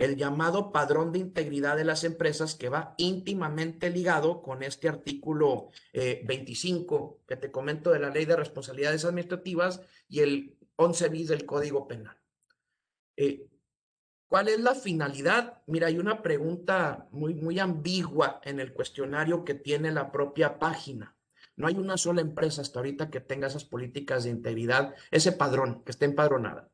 el 0.00 0.16
llamado 0.16 0.72
padrón 0.72 1.12
de 1.12 1.18
integridad 1.18 1.76
de 1.76 1.84
las 1.84 2.04
empresas 2.04 2.54
que 2.54 2.70
va 2.70 2.94
íntimamente 2.96 3.90
ligado 3.90 4.40
con 4.40 4.62
este 4.62 4.88
artículo 4.88 5.68
25 5.92 7.18
eh, 7.20 7.24
que 7.28 7.36
te 7.36 7.50
comento 7.50 7.90
de 7.90 7.98
la 7.98 8.08
Ley 8.08 8.24
de 8.24 8.34
Responsabilidades 8.34 9.04
Administrativas 9.04 9.82
y 10.08 10.20
el 10.20 10.56
11 10.76 11.08
bis 11.10 11.28
del 11.28 11.44
Código 11.44 11.86
Penal. 11.86 12.16
Eh, 13.14 13.46
¿Cuál 14.26 14.48
es 14.48 14.60
la 14.60 14.74
finalidad? 14.74 15.62
Mira, 15.66 15.88
hay 15.88 15.98
una 15.98 16.22
pregunta 16.22 17.06
muy, 17.10 17.34
muy 17.34 17.58
ambigua 17.58 18.40
en 18.42 18.58
el 18.58 18.72
cuestionario 18.72 19.44
que 19.44 19.54
tiene 19.54 19.92
la 19.92 20.10
propia 20.10 20.58
página. 20.58 21.14
No 21.56 21.66
hay 21.66 21.74
una 21.74 21.98
sola 21.98 22.22
empresa 22.22 22.62
hasta 22.62 22.78
ahorita 22.78 23.10
que 23.10 23.20
tenga 23.20 23.48
esas 23.48 23.66
políticas 23.66 24.24
de 24.24 24.30
integridad, 24.30 24.94
ese 25.10 25.32
padrón, 25.32 25.84
que 25.84 25.90
esté 25.90 26.06
empadronada. 26.06 26.69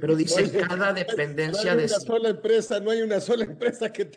Pero 0.00 0.16
dice 0.16 0.50
cada 0.50 0.92
dependencia 0.92 1.74
no 1.74 1.80
hay 1.80 1.86
una 1.86 2.00
sola 2.00 2.28
empresa, 2.30 2.80
no 2.80 2.90
hay 2.90 3.02
una 3.02 3.20
sola 3.20 3.44
empresa 3.44 3.92
que, 3.92 4.10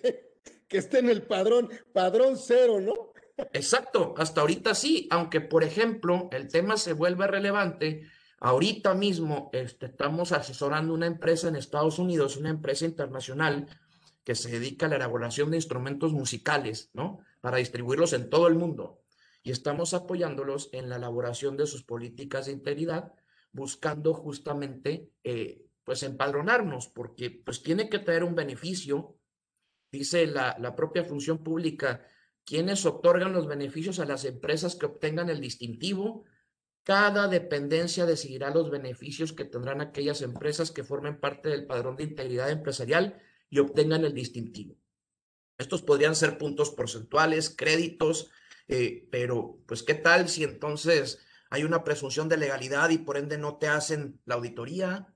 que 0.68 0.78
esté 0.78 1.00
en 1.00 1.10
el 1.10 1.24
padrón, 1.24 1.70
padrón 1.94 2.38
cero, 2.38 2.80
¿no? 2.80 3.12
Exacto, 3.54 4.14
hasta 4.18 4.42
ahorita 4.42 4.76
sí, 4.76 5.08
aunque 5.12 5.42
por 5.42 5.64
ejemplo 5.64 6.30
el 6.32 6.48
tema 6.48 6.78
se 6.78 6.94
vuelve 6.94 7.28
relevante, 7.28 8.08
ahorita 8.40 8.94
mismo 8.94 9.50
este, 9.54 9.88
estamos 9.88 10.32
asesorando 10.32 10.94
una 10.94 11.08
empresa 11.08 11.48
en 11.48 11.56
Estados 11.56 12.00
Unidos, 12.00 12.38
una 12.38 12.50
empresa 12.50 12.86
internacional 12.86 13.68
que 14.24 14.36
se 14.36 14.50
dedica 14.50 14.86
a 14.86 14.90
la 14.90 14.98
elaboración 14.98 15.50
de 15.52 15.58
instrumentos 15.58 16.14
musicales, 16.14 16.90
¿no? 16.94 17.20
Para 17.40 17.58
distribuirlos 17.58 18.14
en 18.14 18.30
todo 18.30 18.48
el 18.48 18.56
mundo. 18.56 19.02
Y 19.44 19.52
estamos 19.52 19.94
apoyándolos 19.94 20.70
en 20.74 20.90
la 20.90 20.98
elaboración 20.98 21.58
de 21.58 21.66
sus 21.66 21.84
políticas 21.84 22.46
de 22.46 22.52
integridad, 22.52 23.14
buscando 23.52 24.14
justamente 24.14 25.10
eh, 25.24 25.66
pues 25.84 26.04
empadronarnos, 26.04 26.88
porque 26.88 27.30
pues 27.30 27.64
tiene 27.64 27.90
que 27.90 28.00
traer 28.00 28.24
un 28.24 28.36
beneficio. 28.36 29.18
Dice 29.92 30.26
la, 30.28 30.56
la 30.60 30.76
propia 30.76 31.04
función 31.04 31.44
pública, 31.44 32.06
quienes 32.46 32.86
otorgan 32.86 33.34
los 33.34 33.48
beneficios 33.48 34.00
a 34.00 34.06
las 34.06 34.26
empresas 34.26 34.76
que 34.76 34.86
obtengan 34.86 35.30
el 35.30 35.42
distintivo. 35.42 36.24
Cada 36.84 37.28
dependencia 37.28 38.06
decidirá 38.06 38.50
los 38.50 38.72
beneficios 38.72 39.34
que 39.34 39.46
tendrán 39.46 39.82
aquellas 39.82 40.22
empresas 40.22 40.72
que 40.72 40.84
formen 40.84 41.20
parte 41.20 41.50
del 41.50 41.68
padrón 41.68 41.96
de 41.96 42.04
integridad 42.04 42.50
empresarial 42.50 43.22
y 43.50 43.60
obtengan 43.60 44.04
el 44.06 44.14
distintivo. 44.14 44.76
Estos 45.58 45.84
podrían 45.84 46.16
ser 46.16 46.40
puntos 46.40 46.72
porcentuales, 46.72 47.54
créditos, 47.56 48.32
eh, 48.68 49.08
pero 49.12 49.60
pues 49.68 49.84
qué 49.84 49.94
tal 49.94 50.28
si 50.28 50.44
entonces 50.44 51.20
hay 51.52 51.64
una 51.64 51.84
presunción 51.84 52.30
de 52.30 52.38
legalidad 52.38 52.90
y 52.90 52.98
por 52.98 53.18
ende 53.18 53.38
no 53.38 53.58
te 53.58 53.68
hacen 53.68 54.20
la 54.26 54.36
auditoría, 54.36 55.11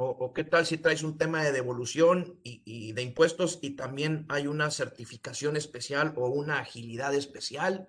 o, 0.00 0.32
qué 0.32 0.44
tal 0.44 0.64
si 0.64 0.78
traes 0.78 1.02
un 1.02 1.18
tema 1.18 1.42
de 1.42 1.50
devolución 1.50 2.38
y, 2.44 2.92
de 2.92 3.02
impuestos 3.02 3.58
y 3.62 3.70
también 3.70 4.26
hay 4.28 4.46
una 4.46 4.70
certificación 4.70 5.56
especial 5.56 6.14
o 6.16 6.28
una 6.28 6.60
agilidad 6.60 7.14
especial. 7.14 7.88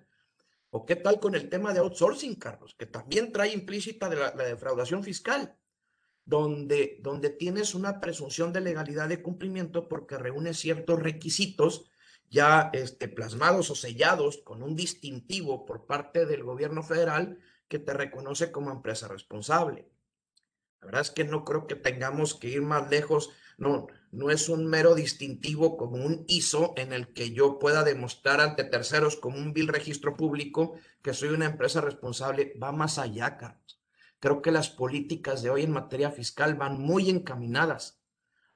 ¿O 0.70 0.86
qué 0.86 0.96
tal 0.96 1.20
con 1.20 1.34
el 1.36 1.48
tema 1.48 1.72
de 1.72 1.80
outsourcing, 1.80 2.34
Carlos? 2.34 2.74
Que 2.76 2.86
también 2.86 3.32
trae 3.32 3.52
implícita 3.52 4.08
de 4.08 4.16
la, 4.16 4.32
defraudación 4.32 5.04
fiscal, 5.04 5.56
donde, 6.24 6.98
donde 7.00 7.30
tienes 7.30 7.74
una 7.76 8.00
presunción 8.00 8.52
de 8.52 8.60
legalidad 8.60 9.08
de 9.08 9.22
cumplimiento 9.22 9.88
porque 9.88 10.18
reúne 10.18 10.52
ciertos 10.52 11.00
requisitos 11.00 11.90
ya 12.28 12.70
este, 12.72 13.06
plasmados 13.08 13.70
o 13.70 13.76
sellados 13.76 14.38
con 14.38 14.62
un 14.64 14.74
distintivo 14.74 15.64
por 15.64 15.86
parte 15.86 16.26
del 16.26 16.42
gobierno 16.42 16.82
federal 16.82 17.38
que 17.68 17.78
te 17.78 17.92
reconoce 17.92 18.50
como 18.50 18.72
empresa 18.72 19.06
responsable. 19.06 19.88
La 20.80 20.86
verdad 20.86 21.02
es 21.02 21.10
que 21.10 21.24
no 21.24 21.44
creo 21.44 21.66
que 21.66 21.76
tengamos 21.76 22.34
que 22.34 22.48
ir 22.48 22.62
más 22.62 22.90
lejos. 22.90 23.30
No, 23.58 23.88
no 24.12 24.30
es 24.30 24.48
un 24.48 24.66
mero 24.66 24.94
distintivo 24.94 25.76
como 25.76 25.96
un 25.96 26.24
ISO 26.26 26.72
en 26.76 26.94
el 26.94 27.12
que 27.12 27.32
yo 27.32 27.58
pueda 27.58 27.84
demostrar 27.84 28.40
ante 28.40 28.64
terceros 28.64 29.16
como 29.16 29.36
un 29.36 29.52
bill 29.52 29.68
registro 29.68 30.16
público 30.16 30.74
que 31.02 31.12
soy 31.12 31.28
una 31.28 31.44
empresa 31.44 31.82
responsable. 31.82 32.54
Va 32.60 32.72
más 32.72 32.98
allá, 32.98 33.36
Carlos. 33.36 33.80
Creo 34.20 34.40
que 34.40 34.52
las 34.52 34.70
políticas 34.70 35.42
de 35.42 35.50
hoy 35.50 35.64
en 35.64 35.72
materia 35.72 36.10
fiscal 36.10 36.54
van 36.54 36.80
muy 36.80 37.10
encaminadas 37.10 38.00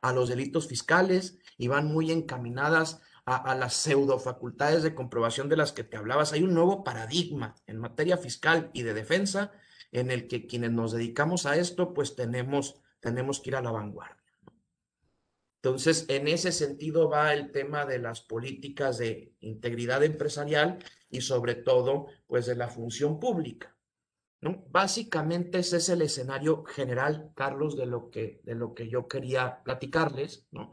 a 0.00 0.12
los 0.12 0.28
delitos 0.28 0.66
fiscales 0.66 1.38
y 1.58 1.68
van 1.68 1.86
muy 1.86 2.10
encaminadas 2.10 3.00
a, 3.26 3.36
a 3.36 3.54
las 3.54 3.74
pseudo 3.74 4.18
facultades 4.18 4.82
de 4.82 4.94
comprobación 4.94 5.50
de 5.50 5.56
las 5.56 5.72
que 5.72 5.84
te 5.84 5.98
hablabas. 5.98 6.32
Hay 6.32 6.42
un 6.42 6.54
nuevo 6.54 6.84
paradigma 6.84 7.54
en 7.66 7.78
materia 7.78 8.16
fiscal 8.16 8.70
y 8.72 8.82
de 8.82 8.94
defensa 8.94 9.52
en 9.94 10.10
el 10.10 10.26
que 10.26 10.46
quienes 10.46 10.72
nos 10.72 10.92
dedicamos 10.92 11.46
a 11.46 11.56
esto, 11.56 11.94
pues 11.94 12.16
tenemos, 12.16 12.82
tenemos 12.98 13.40
que 13.40 13.50
ir 13.50 13.56
a 13.56 13.62
la 13.62 13.70
vanguardia. 13.70 14.22
Entonces, 15.62 16.04
en 16.08 16.26
ese 16.26 16.50
sentido 16.50 17.08
va 17.08 17.32
el 17.32 17.52
tema 17.52 17.86
de 17.86 18.00
las 18.00 18.20
políticas 18.20 18.98
de 18.98 19.32
integridad 19.40 20.02
empresarial 20.02 20.78
y 21.08 21.20
sobre 21.20 21.54
todo, 21.54 22.08
pues 22.26 22.44
de 22.46 22.56
la 22.56 22.68
función 22.68 23.20
pública. 23.20 23.74
¿no? 24.40 24.64
Básicamente 24.68 25.60
ese 25.60 25.76
es 25.76 25.88
el 25.88 26.02
escenario 26.02 26.64
general, 26.64 27.30
Carlos, 27.36 27.76
de 27.76 27.86
lo 27.86 28.10
que, 28.10 28.40
de 28.42 28.56
lo 28.56 28.74
que 28.74 28.88
yo 28.88 29.06
quería 29.06 29.62
platicarles, 29.62 30.48
¿no? 30.50 30.72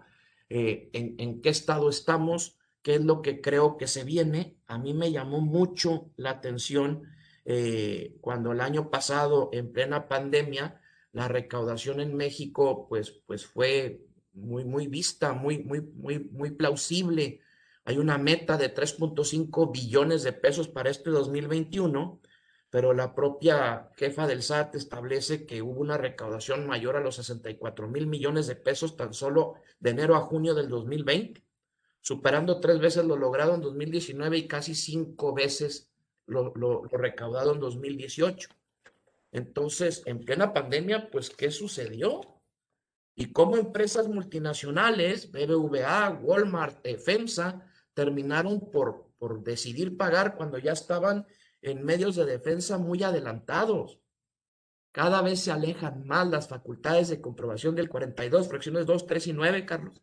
Eh, 0.49 0.89
en, 0.93 1.15
en 1.19 1.41
qué 1.41 1.49
estado 1.49 1.89
estamos, 1.89 2.57
qué 2.81 2.95
es 2.95 3.05
lo 3.05 3.21
que 3.21 3.39
creo 3.39 3.77
que 3.77 3.87
se 3.87 4.03
viene. 4.03 4.57
A 4.65 4.79
mí 4.79 4.95
me 4.95 5.11
llamó 5.11 5.41
mucho 5.41 6.11
la 6.17 6.31
atención 6.31 7.03
eh, 7.45 8.17
cuando 8.21 8.51
el 8.51 8.61
año 8.61 8.89
pasado, 8.89 9.49
en 9.53 9.71
plena 9.71 10.07
pandemia, 10.07 10.81
la 11.11 11.27
recaudación 11.27 11.99
en 11.99 12.15
México, 12.15 12.87
pues, 12.87 13.11
pues 13.25 13.45
fue 13.45 14.05
muy, 14.33 14.63
muy 14.63 14.87
vista, 14.87 15.33
muy, 15.33 15.63
muy, 15.63 15.81
muy, 15.81 16.19
muy 16.19 16.51
plausible. 16.51 17.41
Hay 17.83 17.97
una 17.97 18.17
meta 18.17 18.57
de 18.57 18.73
3.5 18.73 19.71
billones 19.71 20.23
de 20.23 20.33
pesos 20.33 20.67
para 20.67 20.89
este 20.89 21.09
2021, 21.09 22.21
pero 22.69 22.93
la 22.93 23.13
propia 23.13 23.89
jefa 23.97 24.27
del 24.27 24.43
SAT 24.43 24.75
establece 24.75 25.45
que 25.45 25.61
hubo 25.61 25.81
una 25.81 25.97
recaudación 25.97 26.65
mayor 26.67 26.95
a 26.95 27.01
los 27.01 27.15
64 27.15 27.87
mil 27.89 28.07
millones 28.07 28.47
de 28.47 28.55
pesos 28.55 28.95
tan 28.95 29.13
solo 29.13 29.55
de 29.79 29.89
enero 29.89 30.15
a 30.15 30.21
junio 30.21 30.53
del 30.53 30.69
2020, 30.69 31.43
superando 31.99 32.61
tres 32.61 32.79
veces 32.79 33.03
lo 33.03 33.17
logrado 33.17 33.55
en 33.55 33.61
2019 33.61 34.37
y 34.37 34.47
casi 34.47 34.75
cinco 34.75 35.33
veces 35.33 35.90
lo, 36.31 36.83
recaudado 36.91 37.53
en 37.53 37.59
2018. 37.59 38.49
Entonces, 39.31 40.03
en 40.05 40.23
plena 40.25 40.53
pandemia, 40.53 41.09
pues, 41.09 41.29
¿qué 41.29 41.51
sucedió? 41.51 42.21
Y 43.15 43.31
cómo 43.31 43.57
empresas 43.57 44.07
multinacionales, 44.07 45.31
BBVA, 45.31 46.19
Walmart, 46.21 46.85
FEMSA, 46.85 47.65
terminaron 47.93 48.71
por, 48.71 49.11
por 49.17 49.43
decidir 49.43 49.97
pagar 49.97 50.35
cuando 50.35 50.57
ya 50.57 50.71
estaban 50.71 51.25
en 51.61 51.83
medios 51.83 52.15
de 52.15 52.25
defensa 52.25 52.77
muy 52.77 53.03
adelantados. 53.03 53.99
Cada 54.91 55.21
vez 55.21 55.41
se 55.41 55.51
alejan 55.51 56.05
más 56.05 56.27
las 56.27 56.49
facultades 56.49 57.09
de 57.09 57.21
comprobación 57.21 57.75
del 57.75 57.89
42, 57.89 58.47
fracciones 58.47 58.85
2, 58.85 59.07
3 59.07 59.27
y 59.27 59.33
9, 59.33 59.65
Carlos, 59.65 60.01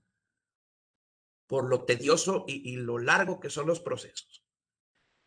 por 1.46 1.68
lo 1.68 1.84
tedioso 1.84 2.44
y 2.46 2.76
lo 2.76 2.98
largo 2.98 3.40
que 3.40 3.50
son 3.50 3.66
los 3.66 3.80
procesos. 3.80 4.37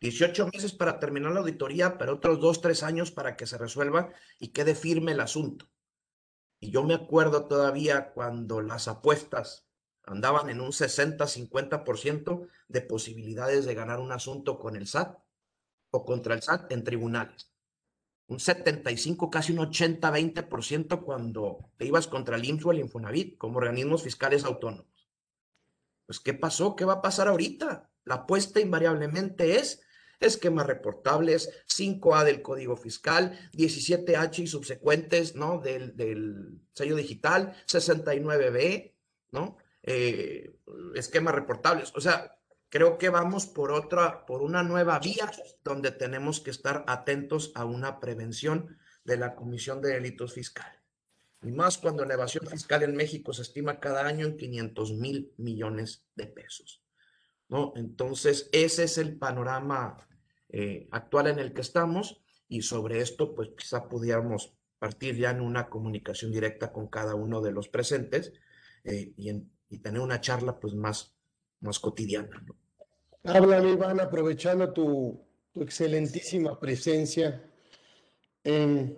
18 0.02 0.48
meses 0.52 0.72
para 0.72 0.98
terminar 0.98 1.30
la 1.30 1.40
auditoría, 1.40 1.96
pero 1.96 2.14
otros 2.14 2.40
dos, 2.40 2.60
tres 2.60 2.82
años 2.82 3.12
para 3.12 3.36
que 3.36 3.46
se 3.46 3.56
resuelva 3.56 4.12
y 4.40 4.48
quede 4.48 4.74
firme 4.74 5.12
el 5.12 5.20
asunto. 5.20 5.70
Y 6.58 6.72
yo 6.72 6.82
me 6.82 6.94
acuerdo 6.94 7.46
todavía 7.46 8.12
cuando 8.12 8.60
las 8.62 8.88
apuestas 8.88 9.68
andaban 10.02 10.50
en 10.50 10.60
un 10.60 10.72
60-50% 10.72 12.48
de 12.66 12.80
posibilidades 12.80 13.64
de 13.64 13.74
ganar 13.74 14.00
un 14.00 14.10
asunto 14.10 14.58
con 14.58 14.74
el 14.74 14.88
SAT 14.88 15.18
o 15.90 16.04
contra 16.04 16.34
el 16.34 16.42
SAT 16.42 16.72
en 16.72 16.82
tribunales. 16.82 17.52
un 18.26 18.40
75, 18.40 19.30
casi 19.30 19.52
un 19.52 19.60
80, 19.60 20.10
20% 20.10 21.04
cuando 21.04 21.70
te 21.76 21.86
ibas 21.86 22.08
contra 22.08 22.36
el 22.36 22.44
IMSS 22.44 22.66
o 22.66 22.72
el 22.72 22.80
Infonavit 22.80 23.36
como 23.38 23.58
organismos 23.58 24.02
fiscales 24.02 24.44
autónomos. 24.44 25.10
Pues, 26.06 26.18
¿qué 26.18 26.34
pasó? 26.34 26.74
¿Qué 26.74 26.84
va 26.84 26.94
a 26.94 27.02
pasar 27.02 27.28
ahorita? 27.28 27.90
La 28.04 28.14
apuesta 28.14 28.58
invariablemente 28.58 29.56
es 29.56 29.82
esquemas 30.26 30.66
reportables, 30.66 31.50
5A 31.66 32.24
del 32.24 32.42
Código 32.42 32.76
Fiscal, 32.76 33.38
17H 33.52 34.38
y 34.40 34.46
subsecuentes, 34.46 35.34
¿no? 35.34 35.58
Del, 35.58 35.96
del 35.96 36.60
sello 36.72 36.96
digital, 36.96 37.54
69B, 37.66 38.92
¿no? 39.32 39.58
Eh, 39.82 40.54
esquemas 40.94 41.34
reportables. 41.34 41.92
O 41.94 42.00
sea, 42.00 42.36
creo 42.68 42.98
que 42.98 43.08
vamos 43.08 43.46
por 43.46 43.72
otra, 43.72 44.24
por 44.26 44.42
una 44.42 44.62
nueva 44.62 44.98
vía 44.98 45.30
donde 45.64 45.90
tenemos 45.90 46.40
que 46.40 46.50
estar 46.50 46.84
atentos 46.86 47.52
a 47.54 47.64
una 47.64 48.00
prevención 48.00 48.78
de 49.04 49.16
la 49.16 49.34
comisión 49.34 49.80
de 49.80 49.90
delitos 49.90 50.34
fiscales. 50.34 50.80
Y 51.42 51.50
más 51.50 51.78
cuando 51.78 52.04
la 52.04 52.14
evasión 52.14 52.46
fiscal 52.46 52.84
en 52.84 52.94
México 52.94 53.32
se 53.32 53.42
estima 53.42 53.80
cada 53.80 54.06
año 54.06 54.26
en 54.26 54.36
500 54.36 54.92
mil 54.92 55.32
millones 55.38 56.04
de 56.14 56.28
pesos. 56.28 56.82
¿no? 57.48 57.72
Entonces, 57.76 58.48
ese 58.52 58.84
es 58.84 58.96
el 58.96 59.18
panorama 59.18 60.08
eh, 60.52 60.86
actual 60.90 61.28
en 61.28 61.38
el 61.38 61.54
que 61.54 61.62
estamos 61.62 62.22
y 62.46 62.62
sobre 62.62 63.00
esto, 63.00 63.34
pues 63.34 63.48
quizá 63.56 63.88
pudiéramos 63.88 64.54
partir 64.78 65.16
ya 65.16 65.30
en 65.30 65.40
una 65.40 65.70
comunicación 65.70 66.30
directa 66.30 66.72
con 66.72 66.88
cada 66.88 67.14
uno 67.14 67.40
de 67.40 67.52
los 67.52 67.68
presentes 67.68 68.32
eh, 68.84 69.12
y, 69.16 69.78
tener 69.78 70.02
una 70.02 70.20
charla 70.20 70.60
pues 70.60 70.74
más, 70.74 71.14
más 71.60 71.78
cotidiana. 71.78 72.44
¿no? 72.46 72.54
Háblame, 73.24 73.70
Iván, 73.70 74.00
aprovechando 74.00 74.70
tu, 74.70 75.24
tu 75.50 75.62
excelentísima 75.62 76.60
presencia. 76.60 77.42
Eh, 78.44 78.94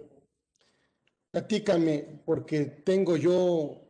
platícame, 1.31 2.23
porque 2.25 2.65
tengo 2.65 3.17
yo, 3.17 3.83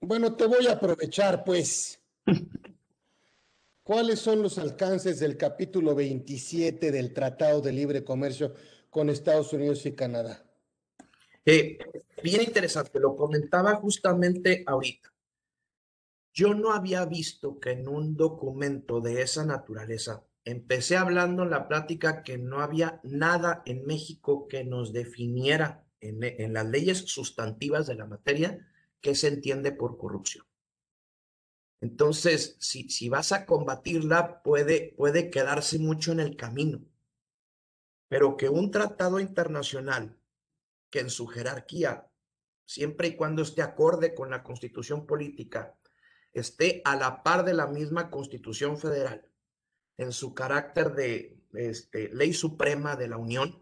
bueno, 0.00 0.34
te 0.34 0.46
voy 0.46 0.66
a 0.66 0.72
aprovechar, 0.72 1.44
pues. 1.44 2.02
¿Cuáles 3.84 4.20
son 4.20 4.42
los 4.42 4.58
alcances 4.58 5.18
del 5.18 5.36
capítulo 5.36 5.96
27 5.96 6.92
del 6.92 7.12
Tratado 7.12 7.60
de 7.60 7.72
Libre 7.72 8.04
Comercio 8.04 8.54
con 8.90 9.10
Estados 9.10 9.52
Unidos 9.52 9.84
y 9.86 9.92
Canadá? 9.92 10.46
Eh, 11.44 11.78
bien 12.22 12.42
interesante, 12.42 13.00
lo 13.00 13.16
comentaba 13.16 13.74
justamente 13.74 14.62
ahorita. 14.68 15.12
Yo 16.32 16.54
no 16.54 16.72
había 16.72 17.04
visto 17.06 17.58
que 17.58 17.72
en 17.72 17.88
un 17.88 18.16
documento 18.16 19.00
de 19.00 19.20
esa 19.20 19.44
naturaleza, 19.44 20.24
empecé 20.44 20.96
hablando 20.96 21.42
en 21.42 21.50
la 21.50 21.66
plática 21.66 22.22
que 22.22 22.38
no 22.38 22.60
había 22.60 23.00
nada 23.02 23.64
en 23.66 23.84
México 23.84 24.46
que 24.46 24.62
nos 24.62 24.92
definiera 24.92 25.84
en, 26.00 26.22
en 26.22 26.52
las 26.52 26.66
leyes 26.66 26.98
sustantivas 26.98 27.88
de 27.88 27.96
la 27.96 28.06
materia 28.06 28.64
que 29.00 29.16
se 29.16 29.26
entiende 29.26 29.72
por 29.72 29.98
corrupción. 29.98 30.46
Entonces, 31.82 32.56
si, 32.60 32.88
si 32.90 33.08
vas 33.08 33.32
a 33.32 33.44
combatirla, 33.44 34.40
puede, 34.44 34.94
puede 34.96 35.30
quedarse 35.30 35.80
mucho 35.80 36.12
en 36.12 36.20
el 36.20 36.36
camino. 36.36 36.80
Pero 38.08 38.36
que 38.36 38.48
un 38.48 38.70
tratado 38.70 39.18
internacional 39.18 40.16
que 40.90 41.00
en 41.00 41.10
su 41.10 41.26
jerarquía, 41.26 42.08
siempre 42.64 43.08
y 43.08 43.16
cuando 43.16 43.42
esté 43.42 43.62
acorde 43.62 44.14
con 44.14 44.30
la 44.30 44.44
constitución 44.44 45.06
política, 45.06 45.76
esté 46.32 46.82
a 46.84 46.94
la 46.94 47.24
par 47.24 47.44
de 47.44 47.54
la 47.54 47.66
misma 47.66 48.10
constitución 48.10 48.78
federal, 48.78 49.28
en 49.96 50.12
su 50.12 50.34
carácter 50.34 50.94
de 50.94 51.42
este, 51.52 52.10
ley 52.10 52.32
suprema 52.32 52.94
de 52.94 53.08
la 53.08 53.16
Unión, 53.16 53.60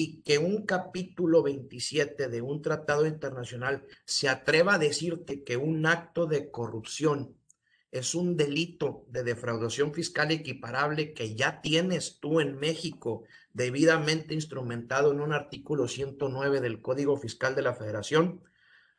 y 0.00 0.22
que 0.22 0.38
un 0.38 0.64
capítulo 0.64 1.42
27 1.42 2.28
de 2.28 2.40
un 2.40 2.62
tratado 2.62 3.04
internacional 3.04 3.84
se 4.04 4.28
atreva 4.28 4.74
a 4.74 4.78
decirte 4.78 5.42
que 5.42 5.56
un 5.56 5.86
acto 5.86 6.26
de 6.26 6.52
corrupción 6.52 7.36
es 7.90 8.14
un 8.14 8.36
delito 8.36 9.06
de 9.08 9.24
defraudación 9.24 9.92
fiscal 9.92 10.30
equiparable 10.30 11.14
que 11.14 11.34
ya 11.34 11.60
tienes 11.62 12.20
tú 12.20 12.38
en 12.38 12.60
México 12.60 13.24
debidamente 13.52 14.34
instrumentado 14.34 15.10
en 15.10 15.20
un 15.20 15.32
artículo 15.32 15.88
109 15.88 16.60
del 16.60 16.80
Código 16.80 17.16
Fiscal 17.16 17.56
de 17.56 17.62
la 17.62 17.74
Federación, 17.74 18.44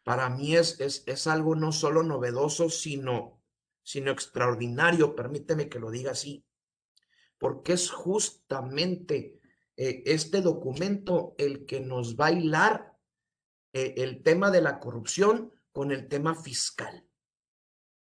para 0.03 0.29
mí 0.29 0.57
es, 0.57 0.81
es, 0.81 1.03
es 1.05 1.27
algo 1.27 1.55
no 1.55 1.71
solo 1.71 2.03
novedoso, 2.03 2.69
sino, 2.69 3.41
sino 3.83 4.11
extraordinario, 4.11 5.15
permíteme 5.15 5.69
que 5.69 5.79
lo 5.79 5.91
diga 5.91 6.11
así, 6.11 6.43
porque 7.37 7.71
es 7.71 7.89
justamente 7.89 9.38
eh, 9.81 10.03
este 10.05 10.41
documento 10.41 11.35
el 11.37 11.65
que 11.65 11.79
nos 11.79 12.17
va 12.17 12.25
a 12.25 12.31
hilar 12.33 12.97
eh, 13.71 13.93
el 13.95 14.23
tema 14.23 14.51
de 14.51 14.61
la 14.61 14.77
corrupción 14.77 15.53
con 15.71 15.93
el 15.93 16.09
tema 16.09 16.35
fiscal. 16.35 17.07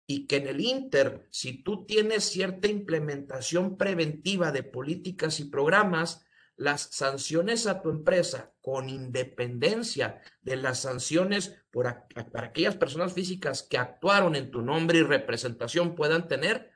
Y 0.05 0.27
que 0.27 0.35
en 0.35 0.47
el 0.49 0.61
Inter, 0.61 1.27
si 1.31 1.63
tú 1.63 1.83
tienes 1.87 2.25
cierta 2.25 2.67
implementación 2.67 3.75
preventiva 3.75 4.51
de 4.51 4.61
políticas 4.61 5.39
y 5.39 5.45
programas, 5.45 6.23
las 6.57 6.81
sanciones 6.91 7.65
a 7.65 7.81
tu 7.81 7.89
empresa, 7.89 8.53
con 8.61 8.87
independencia 8.87 10.21
de 10.43 10.57
las 10.57 10.81
sanciones 10.81 11.57
por 11.71 12.05
para 12.31 12.47
aquellas 12.49 12.75
personas 12.75 13.13
físicas 13.13 13.63
que 13.63 13.79
actuaron 13.79 14.35
en 14.35 14.51
tu 14.51 14.61
nombre 14.61 14.99
y 14.99 15.01
representación 15.01 15.95
puedan 15.95 16.27
tener, 16.27 16.69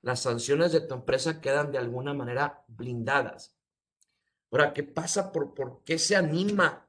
las 0.00 0.22
sanciones 0.22 0.72
de 0.72 0.80
tu 0.80 0.94
empresa 0.94 1.40
quedan 1.40 1.70
de 1.70 1.78
alguna 1.78 2.12
manera 2.12 2.64
blindadas. 2.66 3.56
Ahora, 4.52 4.74
¿qué 4.74 4.82
pasa? 4.82 5.32
¿Por, 5.32 5.54
por 5.54 5.82
qué 5.82 5.98
se 5.98 6.14
anima 6.14 6.86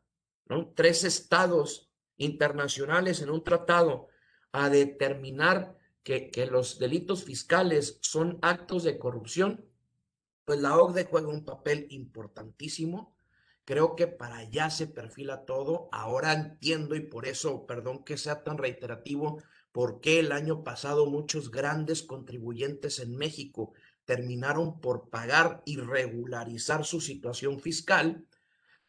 ¿no? 0.47 0.73
tres 0.75 1.05
estados 1.05 1.89
internacionales 2.17 3.21
en 3.21 3.29
un 3.29 3.41
tratado 3.41 4.09
a 4.51 4.69
determinar 4.69 5.77
que, 6.03 6.29
que 6.29 6.45
los 6.45 6.77
delitos 6.77 7.23
fiscales 7.23 7.99
son 8.01 8.37
actos 8.41 8.83
de 8.83 8.99
corrupción? 8.99 9.65
Pues 10.43 10.59
la 10.59 10.77
OCDE 10.77 11.05
juega 11.05 11.29
un 11.29 11.45
papel 11.45 11.87
importantísimo. 11.89 13.15
Creo 13.63 13.95
que 13.95 14.07
para 14.07 14.39
allá 14.39 14.69
se 14.69 14.87
perfila 14.87 15.45
todo. 15.45 15.87
Ahora 15.93 16.33
entiendo 16.33 16.95
y 16.95 16.99
por 16.99 17.25
eso, 17.25 17.65
perdón 17.65 18.03
que 18.03 18.17
sea 18.17 18.43
tan 18.43 18.57
reiterativo, 18.57 19.41
por 19.71 20.01
qué 20.01 20.19
el 20.19 20.33
año 20.33 20.65
pasado 20.65 21.05
muchos 21.05 21.49
grandes 21.49 22.03
contribuyentes 22.03 22.99
en 22.99 23.15
México 23.15 23.71
terminaron 24.05 24.79
por 24.79 25.09
pagar 25.09 25.61
y 25.65 25.77
regularizar 25.77 26.85
su 26.85 27.01
situación 27.01 27.59
fiscal, 27.59 28.25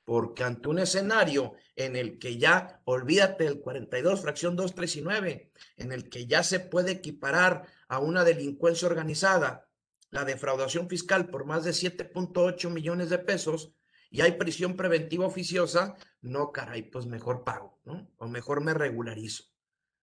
porque 0.05 0.45
ante 0.45 0.69
un 0.69 0.79
escenario 0.79 1.55
en 1.77 1.97
el 1.97 2.19
que 2.19 2.39
ya, 2.39 2.83
olvídate 2.85 3.45
del 3.45 3.61
42, 3.61 4.21
fracción 4.21 4.57
2, 4.57 4.75
3 4.75 4.97
y 4.97 5.03
9, 5.03 5.53
en 5.77 5.93
el 5.93 6.09
que 6.09 6.27
ya 6.27 6.43
se 6.43 6.61
puede 6.61 6.93
equiparar 6.93 7.67
a 7.89 7.99
una 7.99 8.25
delincuencia 8.25 8.89
organizada 8.89 9.69
la 10.11 10.25
defraudación 10.25 10.89
fiscal 10.89 11.29
por 11.29 11.45
más 11.45 11.65
de 11.65 11.73
7.8 11.73 12.71
millones 12.71 13.11
de 13.11 13.19
pesos 13.19 13.73
y 14.11 14.21
hay 14.21 14.33
prisión 14.33 14.77
preventiva 14.77 15.27
oficiosa, 15.27 15.97
no, 16.21 16.53
caray, 16.53 16.83
pues 16.83 17.07
mejor 17.07 17.43
pago, 17.43 17.81
¿no? 17.85 18.09
O 18.19 18.29
mejor 18.29 18.63
me 18.63 18.73
regularizo. 18.73 19.45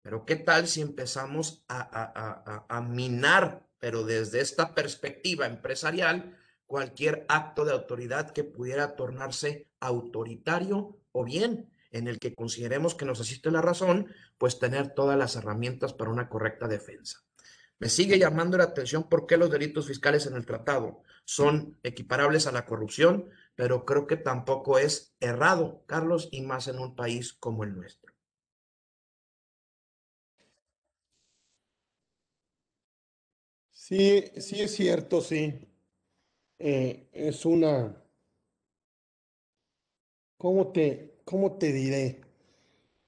Pero 0.02 0.26
¿qué 0.26 0.38
tal 0.38 0.68
si 0.68 0.82
empezamos 0.82 1.64
a, 1.68 2.66
a, 2.68 2.82
minar 2.82 3.70
pero 3.82 4.06
desde 4.06 4.40
esta 4.40 4.76
perspectiva 4.76 5.48
empresarial, 5.48 6.38
cualquier 6.68 7.26
acto 7.28 7.66
de 7.66 7.74
autoridad 7.74 8.30
que 8.30 8.46
pudiera 8.46 8.96
tornarse 8.96 9.68
autoritario 9.82 11.00
o 11.12 11.26
bien 11.26 11.70
en 11.90 12.08
el 12.08 12.20
que 12.20 12.36
consideremos 12.36 12.96
que 12.96 13.06
nos 13.06 13.20
asiste 13.20 13.52
la 13.52 13.62
razón, 13.62 14.08
pues 14.38 14.60
tener 14.60 14.94
todas 14.94 15.18
las 15.18 15.36
herramientas 15.36 15.94
para 15.94 16.12
una 16.12 16.30
correcta 16.30 16.68
defensa. 16.68 17.26
Me 17.80 17.90
sigue 17.90 18.20
llamando 18.20 18.58
la 18.58 18.66
atención 18.66 19.10
por 19.10 19.26
qué 19.26 19.36
los 19.36 19.50
delitos 19.50 19.88
fiscales 19.88 20.28
en 20.28 20.36
el 20.36 20.46
tratado 20.46 21.02
son 21.26 21.78
equiparables 21.82 22.46
a 22.46 22.52
la 22.52 22.66
corrupción, 22.66 23.30
pero 23.56 23.84
creo 23.84 24.06
que 24.06 24.18
tampoco 24.18 24.78
es 24.78 25.16
errado, 25.20 25.84
Carlos, 25.88 26.30
y 26.32 26.42
más 26.42 26.68
en 26.68 26.78
un 26.78 26.96
país 26.96 27.34
como 27.34 27.64
el 27.64 27.76
nuestro. 27.76 28.01
Sí, 33.92 34.24
sí 34.38 34.62
es 34.62 34.72
cierto, 34.74 35.20
sí. 35.20 35.54
Eh, 36.60 37.10
es 37.12 37.46
una, 37.46 38.02
¿cómo 40.38 40.72
te, 40.72 41.20
¿cómo 41.26 41.58
te 41.58 41.74
diré? 41.74 42.22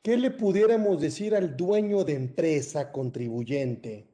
¿Qué 0.01 0.17
le 0.17 0.29
pudiéramos 0.29 0.99
decir 0.99 1.35
al 1.35 1.55
dueño 1.55 2.03
de 2.03 2.15
empresa 2.15 2.91
contribuyente? 2.91 4.09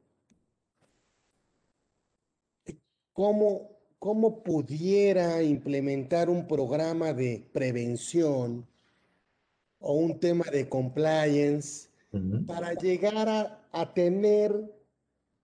¿Cómo, 3.13 3.71
cómo 3.97 4.43
pudiera 4.43 5.41
implementar 5.41 6.29
un 6.29 6.45
programa 6.45 7.13
de 7.13 7.49
prevención 7.51 8.67
o 9.79 9.93
un 9.93 10.19
tema 10.19 10.45
de 10.51 10.69
compliance 10.69 11.89
para 12.45 12.75
llegar 12.75 13.27
a, 13.27 13.67
a 13.71 13.91
tener 13.91 14.79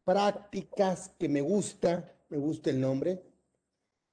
prácticas 0.06 1.12
que 1.20 1.28
me 1.28 1.41
gusta, 1.41 2.15
me 2.30 2.38
gusta 2.38 2.70
el 2.70 2.80
nombre, 2.80 3.22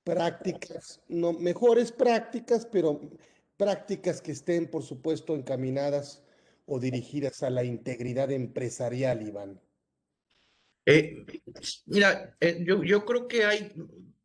prácticas, 0.03 1.01
no 1.09 1.33
mejores 1.33 1.93
prácticas, 1.93 2.67
pero 2.67 3.01
prácticas 3.57 4.21
que 4.21 4.33
estén, 4.33 4.69
por 4.69 4.83
supuesto, 4.83 5.37
encaminadas 5.37 6.25
o 6.67 6.81
dirigidas 6.81 7.43
a 7.43 7.51
la 7.51 7.63
integridad 7.63 8.31
empresarial, 8.33 9.23
Iván? 9.23 9.61
Eh, 10.87 11.25
mira, 11.87 12.37
eh, 12.41 12.65
yo, 12.67 12.83
yo 12.83 13.05
creo 13.05 13.29
que 13.29 13.45
hay, 13.45 13.73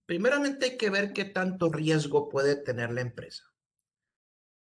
primeramente 0.06 0.66
hay 0.66 0.78
que 0.78 0.90
ver 0.90 1.14
qué 1.14 1.26
tanto 1.26 1.70
riesgo 1.70 2.30
puede 2.30 2.56
tener 2.56 2.92
la 2.92 3.02
empresa. 3.02 3.44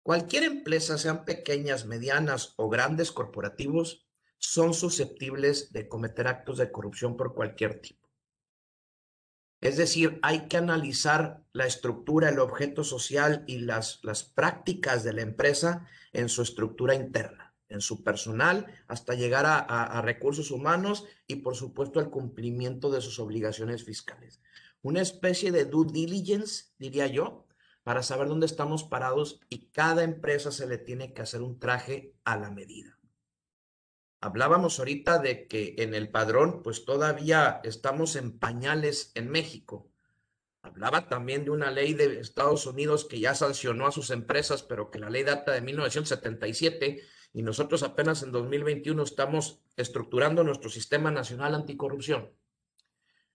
Cualquier 0.02 0.44
empresa, 0.44 0.96
sean 0.96 1.24
pequeñas, 1.24 1.86
medianas 1.86 2.54
o 2.56 2.68
grandes 2.68 3.10
corporativos, 3.10 4.06
son 4.38 4.74
susceptibles 4.74 5.72
de 5.72 5.88
cometer 5.88 6.26
actos 6.28 6.58
de 6.58 6.70
corrupción 6.70 7.16
por 7.16 7.34
cualquier 7.34 7.80
tipo. 7.80 8.04
Es 9.60 9.78
decir, 9.78 10.18
hay 10.22 10.46
que 10.46 10.58
analizar 10.58 11.42
la 11.52 11.64
estructura, 11.64 12.28
el 12.28 12.38
objeto 12.38 12.84
social 12.84 13.44
y 13.46 13.60
las, 13.60 14.00
las 14.02 14.22
prácticas 14.22 15.04
de 15.04 15.14
la 15.14 15.22
empresa 15.22 15.86
en 16.12 16.28
su 16.28 16.42
estructura 16.42 16.94
interna, 16.94 17.54
en 17.70 17.80
su 17.80 18.04
personal, 18.04 18.66
hasta 18.88 19.14
llegar 19.14 19.46
a, 19.46 19.58
a 19.58 20.02
recursos 20.02 20.50
humanos 20.50 21.06
y, 21.26 21.36
por 21.36 21.56
supuesto, 21.56 21.98
al 21.98 22.10
cumplimiento 22.10 22.90
de 22.90 23.00
sus 23.00 23.18
obligaciones 23.18 23.84
fiscales. 23.84 24.42
Una 24.82 25.00
especie 25.00 25.50
de 25.50 25.64
due 25.64 25.86
diligence, 25.90 26.66
diría 26.78 27.06
yo, 27.06 27.46
para 27.84 28.02
saber 28.02 28.28
dónde 28.28 28.44
estamos 28.44 28.84
parados 28.84 29.40
y 29.48 29.70
cada 29.70 30.02
empresa 30.02 30.52
se 30.52 30.66
le 30.66 30.76
tiene 30.76 31.14
que 31.14 31.22
hacer 31.22 31.40
un 31.40 31.58
traje 31.58 32.14
a 32.24 32.36
la 32.36 32.50
medida. 32.50 32.98
Hablábamos 34.24 34.78
ahorita 34.78 35.18
de 35.18 35.46
que 35.46 35.74
en 35.76 35.94
el 35.94 36.08
padrón, 36.08 36.62
pues 36.62 36.86
todavía 36.86 37.60
estamos 37.62 38.16
en 38.16 38.38
pañales 38.38 39.12
en 39.14 39.28
México. 39.28 39.90
Hablaba 40.62 41.10
también 41.10 41.44
de 41.44 41.50
una 41.50 41.70
ley 41.70 41.92
de 41.92 42.20
Estados 42.20 42.64
Unidos 42.64 43.04
que 43.04 43.20
ya 43.20 43.34
sancionó 43.34 43.86
a 43.86 43.92
sus 43.92 44.08
empresas, 44.08 44.62
pero 44.62 44.90
que 44.90 44.98
la 44.98 45.10
ley 45.10 45.24
data 45.24 45.52
de 45.52 45.60
1977 45.60 47.02
y 47.34 47.42
nosotros 47.42 47.82
apenas 47.82 48.22
en 48.22 48.32
2021 48.32 49.02
estamos 49.02 49.60
estructurando 49.76 50.42
nuestro 50.42 50.70
sistema 50.70 51.10
nacional 51.10 51.54
anticorrupción. 51.54 52.32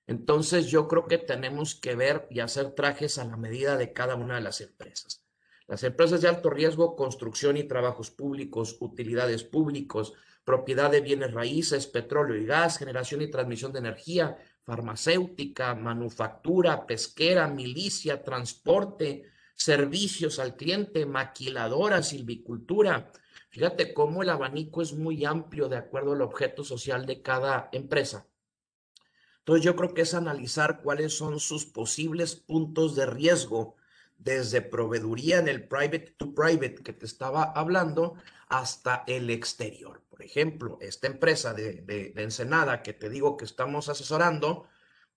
Entonces 0.08 0.71
yo 0.71 0.88
creo 0.88 1.06
que 1.06 1.19
tenemos 1.19 1.75
que 1.75 1.93
ver 1.93 2.25
y 2.32 2.39
hacer 2.39 2.71
trajes 2.71 3.19
a 3.19 3.25
la 3.25 3.38
medida 3.38 3.78
de 3.78 3.93
cada 3.93 4.15
una 4.15 4.38
de 4.38 4.41
las 4.41 4.60
empresas. 4.60 5.23
Las 5.67 5.84
empresas 5.84 6.21
de 6.21 6.30
alto 6.30 6.49
riesgo, 6.49 6.95
construcción 6.95 7.58
y 7.58 7.63
trabajos 7.63 8.10
públicos, 8.10 8.78
utilidades 8.80 9.43
públicos, 9.43 10.15
propiedad 10.49 10.89
de 10.89 11.01
bienes 11.01 11.31
raíces, 11.31 11.85
petróleo 11.85 12.35
y 12.35 12.43
gas, 12.43 12.79
generación 12.79 13.21
y 13.21 13.29
transmisión 13.29 13.71
de 13.71 13.77
energía, 13.77 14.35
farmacéutica, 14.63 15.75
manufactura, 15.75 16.88
pesquera, 16.88 17.47
milicia, 17.47 18.23
transporte, 18.23 19.29
servicios 19.53 20.39
al 20.39 20.55
cliente, 20.55 21.05
maquiladora, 21.05 22.01
silvicultura. 22.01 23.12
Fíjate 23.51 23.93
cómo 23.93 24.23
el 24.23 24.29
abanico 24.29 24.81
es 24.81 24.93
muy 24.93 25.23
amplio 25.23 25.69
de 25.69 25.77
acuerdo 25.77 26.13
al 26.13 26.23
objeto 26.23 26.63
social 26.63 27.05
de 27.05 27.21
cada 27.21 27.69
empresa. 27.71 28.25
Entonces 29.41 29.63
yo 29.63 29.75
creo 29.75 29.93
que 29.93 30.01
es 30.01 30.15
analizar 30.15 30.81
cuáles 30.81 31.15
son 31.15 31.39
sus 31.39 31.67
posibles 31.67 32.35
puntos 32.35 32.95
de 32.95 33.05
riesgo 33.05 33.75
desde 34.17 34.62
proveeduría 34.62 35.38
en 35.38 35.47
el 35.47 35.67
private 35.67 36.15
to 36.17 36.33
private 36.33 36.81
que 36.83 36.93
te 36.93 37.05
estaba 37.05 37.43
hablando 37.43 38.15
hasta 38.49 39.03
el 39.07 39.29
exterior. 39.29 40.03
Por 40.09 40.23
ejemplo, 40.23 40.77
esta 40.81 41.07
empresa 41.07 41.53
de, 41.53 42.13
Ensenada 42.17 42.81
que 42.81 42.93
te 42.93 43.09
digo 43.09 43.38
que 43.38 43.45
estamos 43.45 43.88
asesorando, 43.89 44.67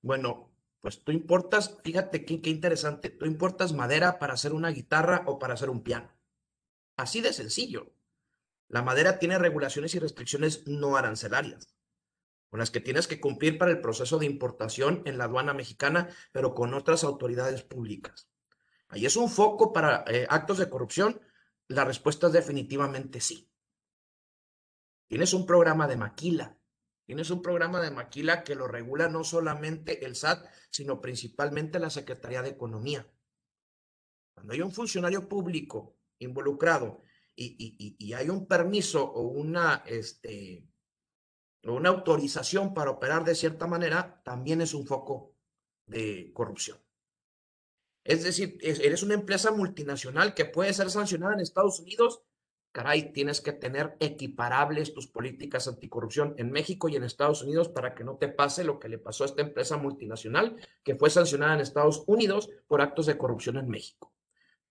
bueno, 0.02 0.52
pues 0.80 1.02
tú 1.02 1.12
importas, 1.12 1.78
fíjate 1.82 2.24
qué, 2.24 2.50
interesante, 2.50 3.08
tú 3.10 3.24
importas 3.24 3.72
madera 3.72 4.18
para 4.18 4.34
hacer 4.34 4.52
una 4.52 4.70
guitarra 4.70 5.24
o 5.26 5.38
para 5.38 5.54
hacer 5.54 5.70
un 5.70 5.82
piano. 5.82 6.12
Así 6.96 7.20
de 7.20 7.32
sencillo. 7.32 7.92
La 8.68 8.82
madera 8.82 9.18
tiene 9.18 9.38
regulaciones 9.38 9.94
y 9.94 9.98
restricciones 9.98 10.66
no 10.66 10.96
arancelarias, 10.96 11.74
con 12.48 12.60
las 12.60 12.70
que 12.70 12.80
tienes 12.80 13.06
que 13.06 13.20
cumplir 13.20 13.58
para 13.58 13.70
el 13.70 13.80
proceso 13.80 14.18
de 14.18 14.26
importación 14.26 15.02
en 15.04 15.18
la 15.18 15.24
aduana 15.24 15.54
mexicana, 15.54 16.08
pero 16.32 16.54
con 16.54 16.74
otras 16.74 17.04
autoridades 17.04 17.62
públicas. 17.62 18.28
Ahí 18.88 19.06
es 19.06 19.16
un 19.16 19.30
foco 19.30 19.72
para 19.72 20.04
eh, 20.06 20.26
actos 20.28 20.58
de 20.58 20.68
corrupción. 20.68 21.20
La 21.72 21.84
respuesta 21.84 22.26
es 22.26 22.34
definitivamente 22.34 23.20
sí. 23.20 23.50
Tienes 25.08 25.32
un 25.32 25.46
programa 25.46 25.88
de 25.88 25.96
maquila. 25.96 26.58
Tienes 27.06 27.30
un 27.30 27.40
programa 27.40 27.80
de 27.80 27.90
maquila 27.90 28.44
que 28.44 28.54
lo 28.54 28.68
regula 28.68 29.08
no 29.08 29.24
solamente 29.24 30.04
el 30.04 30.14
SAT, 30.14 30.46
sino 30.70 31.00
principalmente 31.00 31.78
la 31.78 31.90
Secretaría 31.90 32.42
de 32.42 32.50
Economía. 32.50 33.10
Cuando 34.34 34.52
hay 34.52 34.60
un 34.60 34.70
funcionario 34.70 35.28
público 35.28 35.96
involucrado 36.18 37.02
y, 37.34 38.12
hay 38.12 38.28
un 38.28 38.46
permiso 38.46 39.04
o 39.04 39.22
una, 39.22 39.82
este, 39.86 40.68
o 41.64 41.72
una 41.72 41.88
autorización 41.88 42.74
para 42.74 42.90
operar 42.90 43.24
de 43.24 43.34
cierta 43.34 43.66
manera, 43.66 44.22
también 44.22 44.60
es 44.60 44.74
un 44.74 44.86
foco 44.86 45.36
de 45.86 46.32
corrupción. 46.34 46.78
Es 48.04 48.24
decir, 48.24 48.58
eres 48.60 49.02
una 49.02 49.14
empresa 49.14 49.50
multinacional 49.52 50.34
que 50.34 50.44
puede 50.44 50.72
ser 50.72 50.90
sancionada 50.90 51.34
en 51.34 51.40
Estados 51.40 51.80
Unidos 51.80 52.22
caray, 52.72 53.12
tienes 53.12 53.40
que 53.42 53.52
tener 53.52 53.96
equiparables 54.00 54.94
tus 54.94 55.06
políticas 55.06 55.68
anticorrupción 55.68 56.34
en 56.38 56.50
México 56.50 56.88
y 56.88 56.96
en 56.96 57.04
Estados 57.04 57.42
Unidos 57.42 57.68
para 57.68 57.94
que 57.94 58.02
no 58.02 58.16
te 58.16 58.28
pase 58.28 58.64
lo 58.64 58.78
que 58.78 58.88
le 58.88 58.98
pasó 58.98 59.24
a 59.24 59.26
esta 59.26 59.42
empresa 59.42 59.76
multinacional 59.76 60.56
que 60.82 60.96
fue 60.96 61.10
sancionada 61.10 61.54
en 61.54 61.60
Estados 61.60 62.02
Unidos 62.06 62.48
por 62.66 62.80
actos 62.80 63.06
de 63.06 63.18
corrupción 63.18 63.58
en 63.58 63.68
México. 63.68 64.12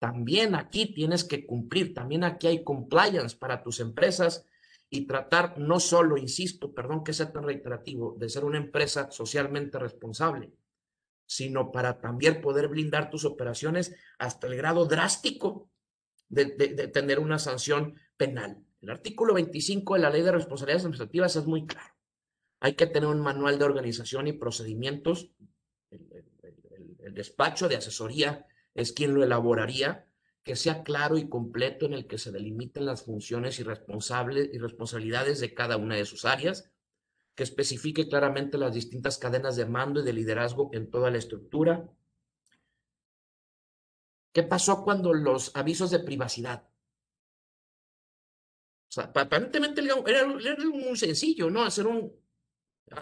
También 0.00 0.56
aquí 0.56 0.92
tienes 0.92 1.22
que 1.22 1.46
cumplir, 1.46 1.94
también 1.94 2.24
aquí 2.24 2.48
hay 2.48 2.64
compliance 2.64 3.36
para 3.36 3.62
tus 3.62 3.78
empresas 3.78 4.44
y 4.90 5.06
tratar 5.06 5.56
no 5.58 5.78
solo, 5.78 6.16
insisto, 6.16 6.74
perdón 6.74 7.04
que 7.04 7.12
sea 7.12 7.32
tan 7.32 7.44
reiterativo, 7.44 8.16
de 8.18 8.28
ser 8.28 8.44
una 8.44 8.58
empresa 8.58 9.12
socialmente 9.12 9.78
responsable, 9.78 10.52
sino 11.34 11.72
para 11.72 11.98
también 12.00 12.40
poder 12.40 12.68
blindar 12.68 13.10
tus 13.10 13.24
operaciones 13.24 13.94
hasta 14.18 14.46
el 14.46 14.56
grado 14.56 14.84
drástico 14.84 15.70
de, 16.28 16.46
tener 16.88 17.18
una 17.18 17.38
sanción 17.38 17.98
penal. 18.16 18.64
El 18.80 18.90
artículo 18.90 19.34
25 19.34 19.94
de 19.94 20.00
la 20.00 20.10
Ley 20.10 20.22
de 20.22 20.32
Responsabilidades 20.32 20.82
Administrativas 20.82 21.36
es 21.36 21.46
muy 21.46 21.66
claro. 21.66 21.94
Hay 22.60 22.74
que 22.74 22.86
tener 22.86 23.08
un 23.08 23.20
manual 23.20 23.58
de 23.58 23.64
organización 23.64 24.26
y 24.28 24.32
procedimientos. 24.32 25.30
El, 25.90 27.14
despacho 27.14 27.68
de 27.68 27.76
asesoría 27.76 28.46
es 28.74 28.92
quien 28.92 29.12
lo 29.12 29.22
elaboraría, 29.22 30.06
que 30.42 30.56
sea 30.56 30.82
claro 30.82 31.18
y 31.18 31.28
completo 31.28 31.84
en 31.84 31.92
el 31.92 32.06
que 32.06 32.16
se 32.16 32.32
delimiten 32.32 32.86
las 32.86 33.04
funciones 33.04 33.58
y, 33.58 33.64
responsables, 33.64 34.48
y 34.52 34.58
responsabilidades 34.58 35.40
de 35.40 35.52
cada 35.52 35.76
una 35.76 35.96
de 35.96 36.06
sus 36.06 36.24
áreas, 36.24 36.71
que 37.34 37.42
especifique 37.42 38.08
claramente 38.08 38.58
las 38.58 38.74
distintas 38.74 39.18
cadenas 39.18 39.56
de 39.56 39.66
mando 39.66 40.00
y 40.00 40.04
de 40.04 40.12
liderazgo 40.12 40.70
en 40.72 40.90
toda 40.90 41.10
la 41.10 41.18
estructura, 41.18 41.88
¿Qué 44.32 44.42
pasó 44.42 44.82
cuando 44.82 45.12
los 45.12 45.54
avisos 45.54 45.90
de 45.90 45.98
privacidad? 45.98 46.66
O 48.88 48.92
sea, 48.92 49.04
aparentemente 49.04 49.82
era, 49.82 50.26
muy 50.26 50.96
sencillo, 50.96 51.50
¿no? 51.50 51.62
Hacer 51.62 51.86
un 51.86 52.12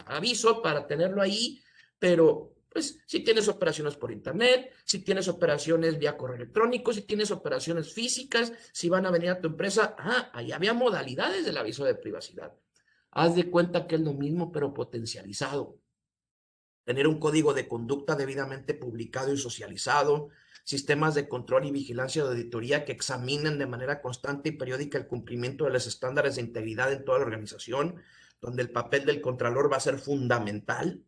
aviso 0.07 0.61
para 0.61 0.87
tenerlo 0.87 1.23
ahí, 1.23 1.61
pero 1.99 2.55
pues 2.69 3.03
si 3.07 3.21
tienes 3.21 3.49
operaciones 3.49 3.97
por 3.97 4.13
internet, 4.13 4.73
si 4.85 5.01
tienes 5.01 5.27
operaciones 5.27 5.99
vía 5.99 6.17
correo 6.17 6.37
electrónico, 6.37 6.93
si 6.93 7.03
tienes 7.03 7.33
operaciones 7.33 7.93
físicas, 7.93 8.53
si 8.73 8.89
van 8.89 9.07
a 9.07 9.11
venir 9.11 9.31
a 9.31 9.41
tu 9.41 9.49
empresa, 9.49 9.97
ah, 9.99 10.31
ahí 10.33 10.53
había 10.53 10.73
modalidades 10.73 11.45
del 11.45 11.59
aviso 11.59 11.85
de 11.85 11.97
privacidad. 11.97 12.53
Haz 13.13 13.35
de 13.35 13.51
cuenta 13.51 13.87
que 13.87 13.97
es 13.97 14.01
lo 14.01 14.13
mismo, 14.13 14.53
pero 14.53 14.73
potencializado. 14.73 15.79
Tener 16.85 17.07
un 17.07 17.19
código 17.19 17.55
de 17.55 17.69
conducta 17.69 18.15
debidamente 18.15 18.75
publicado 18.75 19.33
y 19.33 19.37
socializado, 19.37 20.29
sistemas 20.65 21.15
de 21.15 21.29
control 21.29 21.67
y 21.67 21.73
vigilancia 21.73 22.23
de 22.23 22.31
auditoría 22.31 22.85
que 22.85 22.93
examinen 22.93 23.59
de 23.59 23.67
manera 23.67 24.01
constante 24.01 24.51
y 24.51 24.53
periódica 24.53 24.99
el 24.99 25.07
cumplimiento 25.07 25.65
de 25.65 25.71
los 25.71 25.87
estándares 25.87 26.37
de 26.37 26.43
integridad 26.43 26.93
en 26.93 27.05
toda 27.05 27.19
la 27.19 27.25
organización, 27.25 27.97
donde 28.41 28.63
el 28.63 28.71
papel 28.71 29.05
del 29.05 29.21
contralor 29.21 29.73
va 29.73 29.77
a 29.77 29.81
ser 29.81 29.99
fundamental. 29.99 31.05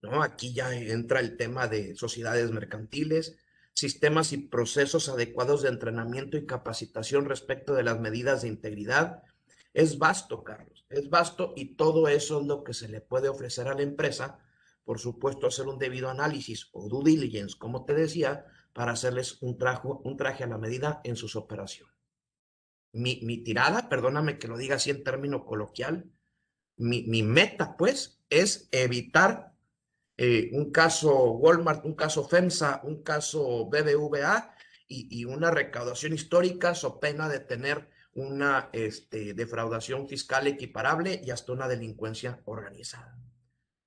¿no? 0.00 0.22
Aquí 0.22 0.52
ya 0.52 0.74
entra 0.74 1.20
el 1.20 1.36
tema 1.36 1.68
de 1.68 1.94
sociedades 1.94 2.50
mercantiles, 2.50 3.36
sistemas 3.74 4.32
y 4.32 4.38
procesos 4.38 5.08
adecuados 5.08 5.62
de 5.62 5.68
entrenamiento 5.68 6.36
y 6.36 6.46
capacitación 6.46 7.26
respecto 7.26 7.74
de 7.74 7.84
las 7.84 8.00
medidas 8.00 8.42
de 8.42 8.48
integridad. 8.48 9.22
Es 9.72 9.98
vasto, 9.98 10.44
Carlos, 10.44 10.86
es 10.90 11.08
vasto 11.08 11.54
y 11.56 11.76
todo 11.76 12.08
eso 12.08 12.40
es 12.40 12.46
lo 12.46 12.62
que 12.62 12.74
se 12.74 12.88
le 12.88 13.00
puede 13.00 13.28
ofrecer 13.28 13.68
a 13.68 13.74
la 13.74 13.82
empresa 13.82 14.38
por 14.84 14.98
supuesto, 14.98 15.46
hacer 15.46 15.66
un 15.66 15.78
debido 15.78 16.08
análisis 16.08 16.68
o 16.72 16.88
due 16.88 17.04
diligence, 17.04 17.56
como 17.56 17.84
te 17.84 17.94
decía, 17.94 18.46
para 18.72 18.92
hacerles 18.92 19.40
un, 19.42 19.56
un 20.04 20.16
traje 20.16 20.44
a 20.44 20.48
la 20.48 20.58
medida 20.58 21.00
en 21.04 21.16
sus 21.16 21.36
operaciones. 21.36 21.94
Mi, 22.92 23.20
mi, 23.22 23.38
tirada, 23.38 23.88
perdóname 23.88 24.38
que 24.38 24.48
lo 24.48 24.58
diga 24.58 24.76
así 24.76 24.90
en 24.90 25.04
término 25.04 25.44
coloquial, 25.44 26.10
mi, 26.76 27.04
mi 27.04 27.22
meta, 27.22 27.76
pues, 27.76 28.22
es 28.28 28.68
evitar 28.72 29.54
eh, 30.16 30.50
un 30.52 30.72
caso 30.72 31.32
Walmart, 31.32 31.84
un 31.84 31.94
caso 31.94 32.26
FEMSA, 32.28 32.80
un 32.84 33.02
caso 33.02 33.66
BBVA 33.66 34.54
y, 34.88 35.24
una 35.24 35.50
recaudación 35.50 36.12
histórica 36.12 36.74
so 36.74 37.00
pena 37.00 37.26
de 37.26 37.40
tener 37.40 37.88
una 38.14 38.68
este, 38.72 39.34
defraudación 39.34 40.08
fiscal 40.08 40.46
equiparable 40.46 41.20
y 41.24 41.30
hasta 41.30 41.52
una 41.52 41.68
delincuencia 41.68 42.40
organizada. 42.44 43.18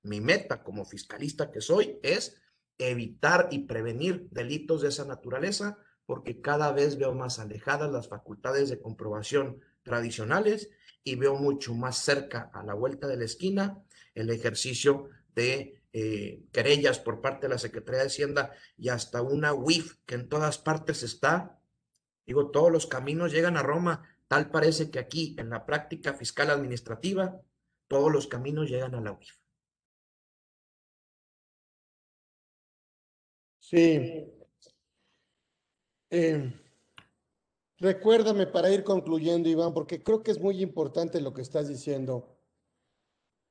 Mi 0.02 0.20
meta 0.20 0.62
como 0.62 0.84
fiscalista 0.84 1.50
que 1.50 1.60
soy 1.60 1.98
es 2.02 2.40
evitar 2.78 3.48
y 3.50 3.60
prevenir 3.60 4.28
delitos 4.30 4.82
de 4.82 4.88
esa 4.88 5.04
naturaleza 5.04 5.78
porque 6.04 6.40
cada 6.40 6.72
vez 6.72 6.98
veo 6.98 7.14
más 7.14 7.38
alejadas 7.38 7.90
las 7.90 8.08
facultades 8.08 8.68
de 8.68 8.80
comprobación 8.80 9.60
tradicionales 9.82 10.70
y 11.02 11.16
veo 11.16 11.36
mucho 11.36 11.74
más 11.74 11.98
cerca 11.98 12.50
a 12.52 12.62
la 12.64 12.74
vuelta 12.74 13.06
de 13.06 13.16
la 13.16 13.24
esquina 13.24 13.82
el 14.14 14.30
ejercicio 14.30 15.08
de 15.34 15.82
eh, 15.92 16.42
querellas 16.52 16.98
por 16.98 17.20
parte 17.20 17.46
de 17.46 17.54
la 17.54 17.58
Secretaría 17.58 18.00
de 18.00 18.06
Hacienda 18.08 18.52
y 18.76 18.88
hasta 18.88 19.22
una 19.22 19.52
WIF 19.52 19.96
que 20.04 20.16
en 20.16 20.28
todas 20.28 20.58
partes 20.58 21.02
está. 21.02 21.60
Digo, 22.26 22.50
todos 22.50 22.72
los 22.72 22.86
caminos 22.86 23.32
llegan 23.32 23.56
a 23.56 23.62
Roma. 23.62 24.15
Tal 24.28 24.50
parece 24.50 24.90
que 24.90 24.98
aquí, 24.98 25.36
en 25.38 25.50
la 25.50 25.64
práctica 25.64 26.14
fiscal 26.14 26.50
administrativa, 26.50 27.40
todos 27.86 28.12
los 28.12 28.26
caminos 28.26 28.68
llegan 28.68 28.94
a 28.94 29.00
la 29.00 29.12
UIF. 29.12 29.36
Sí. 33.60 34.32
Eh, 36.10 36.52
recuérdame 37.78 38.46
para 38.46 38.70
ir 38.70 38.84
concluyendo, 38.84 39.48
Iván, 39.48 39.74
porque 39.74 40.02
creo 40.02 40.22
que 40.22 40.30
es 40.30 40.40
muy 40.40 40.60
importante 40.62 41.20
lo 41.20 41.32
que 41.32 41.42
estás 41.42 41.68
diciendo. 41.68 42.36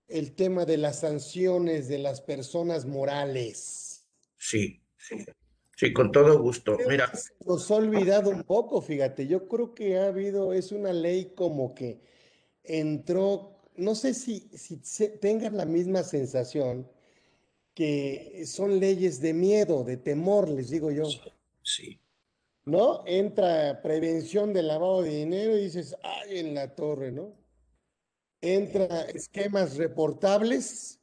El 0.08 0.36
tema 0.36 0.66
de 0.66 0.78
las 0.78 1.00
sanciones 1.00 1.88
de 1.88 2.00
las 2.00 2.22
personas 2.22 2.86
morales. 2.86 4.08
Sí, 4.38 4.82
sí. 4.98 5.26
Sí, 5.76 5.92
con 5.92 6.12
todo 6.12 6.40
gusto. 6.40 6.78
Mira. 6.88 7.12
nos 7.46 7.70
ha 7.70 7.76
olvidado 7.76 8.30
un 8.30 8.44
poco, 8.44 8.82
fíjate. 8.82 9.28
Yo 9.28 9.48
creo 9.48 9.74
que 9.74 9.98
ha 9.98 10.08
habido, 10.08 10.54
es 10.54 10.72
una 10.72 10.94
ley 10.94 11.34
como 11.36 11.76
que 11.76 12.00
entró, 12.64 13.58
no 13.76 13.94
sé 13.94 14.14
si, 14.14 14.50
si 14.54 14.78
tengan 15.20 15.58
la 15.58 15.66
misma 15.66 16.04
sensación, 16.04 16.90
que 17.74 18.44
son 18.48 18.80
leyes 18.80 19.20
de 19.20 19.34
miedo, 19.34 19.84
de 19.84 19.98
temor, 19.98 20.48
les 20.48 20.70
digo 20.70 20.92
yo. 20.92 21.04
Sí. 21.62 22.00
¿No? 22.64 23.04
Entra 23.06 23.82
prevención 23.84 24.54
del 24.54 24.70
lavado 24.70 25.02
de 25.02 25.10
dinero 25.10 25.58
y 25.58 25.66
dices, 25.66 25.96
ay, 26.02 26.40
en 26.40 26.56
la 26.56 26.74
torre, 26.74 27.12
¿no? 27.12 27.36
Entra 28.42 29.02
esquemas 29.02 29.76
reportables. 29.76 31.02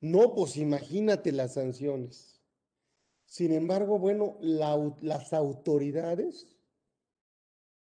No, 0.00 0.34
pues 0.34 0.56
imagínate 0.56 1.30
las 1.32 1.54
sanciones. 1.54 2.37
Sin 3.28 3.52
embargo, 3.52 3.98
bueno, 3.98 4.38
las 4.40 5.34
autoridades 5.34 6.46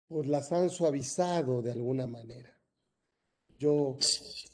pues 0.07 0.27
las 0.27 0.51
han 0.53 0.69
suavizado 0.69 1.61
de 1.61 1.71
alguna 1.71 2.07
manera. 2.07 2.57
Yo, 3.59 3.97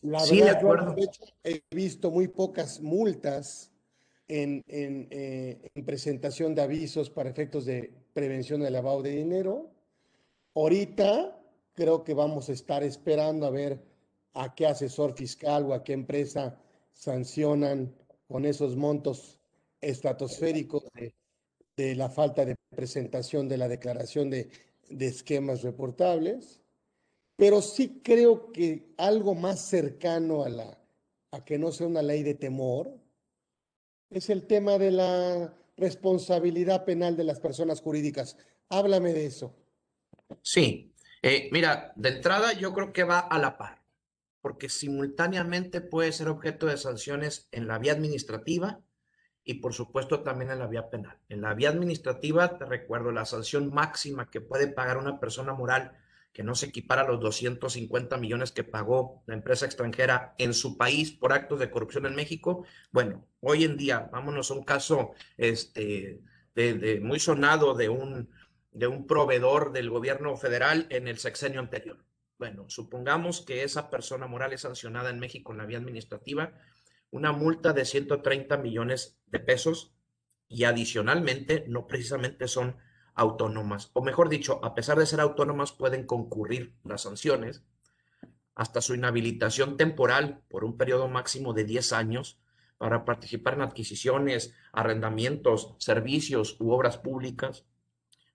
la 0.02 0.24
verdad, 0.26 0.96
he 1.44 1.62
visto 1.72 2.10
muy 2.10 2.28
pocas 2.28 2.82
multas 2.82 3.72
en, 4.28 4.64
eh, 4.68 5.70
en, 5.74 5.86
presentación 5.86 6.56
de 6.56 6.64
avisos 6.64 7.10
para 7.10 7.30
efectos 7.30 7.66
de 7.66 7.94
prevención 8.14 8.62
del 8.62 8.74
lavado 8.74 9.04
de 9.04 9.12
dinero. 9.12 9.70
Ahorita 10.56 11.40
creo 11.74 12.04
que 12.04 12.16
vamos 12.16 12.50
a 12.50 12.54
estar 12.54 12.84
esperando 12.84 13.46
a 13.46 13.52
ver 13.52 13.80
a 14.34 14.56
qué 14.56 14.66
asesor 14.66 15.14
fiscal 15.14 15.66
o 15.66 15.74
a 15.74 15.84
qué 15.84 15.94
empresa 15.94 16.60
sancionan 16.94 17.94
con 18.28 18.46
esos 18.46 18.76
montos 18.76 19.39
estratosféricos 19.82 20.84
de, 20.94 21.14
de 21.80 21.96
la 21.96 22.10
falta 22.10 22.44
de 22.44 22.56
presentación 22.76 23.48
de 23.48 23.58
la 23.58 23.70
declaración 23.70 24.30
de, 24.30 24.50
esquemas 25.00 25.62
reportables 25.62 26.62
pero 27.36 27.62
sí 27.62 28.02
creo 28.04 28.52
que 28.52 28.94
algo 28.98 29.34
más 29.34 29.62
cercano 29.62 30.44
a, 30.44 30.50
la, 30.50 30.78
a 31.32 31.46
que 31.46 31.58
no 31.58 31.72
sea 31.72 31.88
una 31.88 32.02
ley 32.02 32.22
de 32.24 32.34
temor 32.34 33.00
es 34.10 34.30
el 34.30 34.46
tema 34.46 34.78
de 34.78 34.92
la 34.92 35.54
responsabilidad 35.78 36.84
penal 36.84 37.16
de 37.16 37.24
las 37.24 37.40
personas 37.40 37.80
jurídicas. 37.80 38.36
Háblame 38.68 39.14
de 39.14 39.28
eso. 39.28 39.56
Sí, 40.42 40.94
eh, 41.22 41.48
mira, 41.54 41.94
de 41.96 42.10
entrada 42.10 42.52
yo 42.52 42.74
creo 42.74 42.92
que 42.92 43.06
va 43.06 43.20
a 43.20 43.40
la 43.40 43.58
par, 43.58 43.82
porque 44.42 44.68
simultáneamente 44.68 45.80
puede 45.80 46.12
ser 46.12 46.28
objeto 46.28 46.66
de 46.66 46.76
sanciones 46.76 47.48
en 47.52 47.68
la 47.68 47.80
vía 47.80 47.94
administrativa 47.94 48.82
y 49.50 49.56
por 49.56 49.74
supuesto 49.74 50.22
también 50.22 50.52
en 50.52 50.60
la 50.60 50.68
vía 50.68 50.92
penal. 50.92 51.18
En 51.28 51.42
la 51.42 51.56
vía 51.56 51.70
administrativa, 51.70 52.60
te 52.60 52.66
recuerdo, 52.66 53.12
la 53.12 53.26
sanción 53.26 53.74
máxima 53.74 54.30
que 54.30 54.42
puede 54.42 54.68
pagar 54.68 55.00
una 55.00 55.20
persona 55.20 55.56
moral 55.56 55.98
que 56.32 56.44
no 56.44 56.54
se 56.54 56.68
equipara 56.68 57.02
a 57.02 57.08
los 57.08 57.20
250 57.20 58.16
millones 58.18 58.52
que 58.52 58.64
pagó 58.64 59.24
la 59.26 59.34
empresa 59.34 59.66
extranjera 59.66 60.36
en 60.38 60.54
su 60.54 60.78
país 60.78 61.12
por 61.12 61.34
actos 61.34 61.60
de 61.60 61.72
corrupción 61.72 62.06
en 62.06 62.14
México. 62.14 62.64
Bueno, 62.92 63.26
hoy 63.40 63.64
en 63.64 63.76
día, 63.76 64.08
vámonos 64.12 64.52
a 64.52 64.54
un 64.54 64.64
caso 64.64 65.14
este, 65.36 66.22
de, 66.54 67.00
muy 67.02 67.20
sonado 67.20 67.74
de 67.74 67.90
un, 67.90 68.30
de 68.72 68.86
un 68.86 69.08
proveedor 69.08 69.72
del 69.72 69.90
gobierno 69.90 70.38
federal 70.38 70.86
en 70.92 71.08
el 71.08 71.18
sexenio 71.18 71.60
anterior. 71.60 71.98
Bueno, 72.38 72.66
supongamos 72.70 73.42
que 73.42 73.64
esa 73.64 73.90
persona 73.90 74.28
moral 74.28 74.54
es 74.54 74.62
sancionada 74.62 75.10
en 75.10 75.20
México 75.20 75.54
en 75.54 75.58
la 75.58 75.66
vía 75.66 75.80
administrativa, 75.80 76.54
una 77.12 77.32
multa 77.32 77.74
de 77.74 77.86
130 77.86 78.58
millones 78.58 79.20
de 79.28 79.40
pesos 79.40 79.94
y 80.48 80.64
adicionalmente 80.64 81.66
no 81.68 81.88
precisamente 81.88 82.48
son 82.48 82.78
autónomas, 83.14 83.92
o 83.94 84.02
mejor 84.02 84.30
dicho, 84.30 84.64
a 84.64 84.74
pesar 84.74 84.98
de 84.98 85.06
ser 85.06 85.20
autónomas, 85.20 85.72
pueden 85.72 86.06
concurrir 86.06 86.76
las 86.84 87.02
sanciones 87.02 87.64
hasta 88.56 88.82
su 88.82 88.96
inhabilitación 88.96 89.78
temporal 89.78 90.42
por 90.50 90.64
un 90.64 90.78
periodo 90.78 91.08
máximo 91.08 91.54
de 91.54 91.64
10 91.64 91.94
años 91.94 92.40
para 92.78 93.04
participar 93.04 93.56
en 93.56 93.62
adquisiciones, 93.62 94.54
arrendamientos, 94.72 95.76
servicios 95.80 96.56
u 96.60 96.72
obras 96.72 96.98
públicas, 96.98 97.66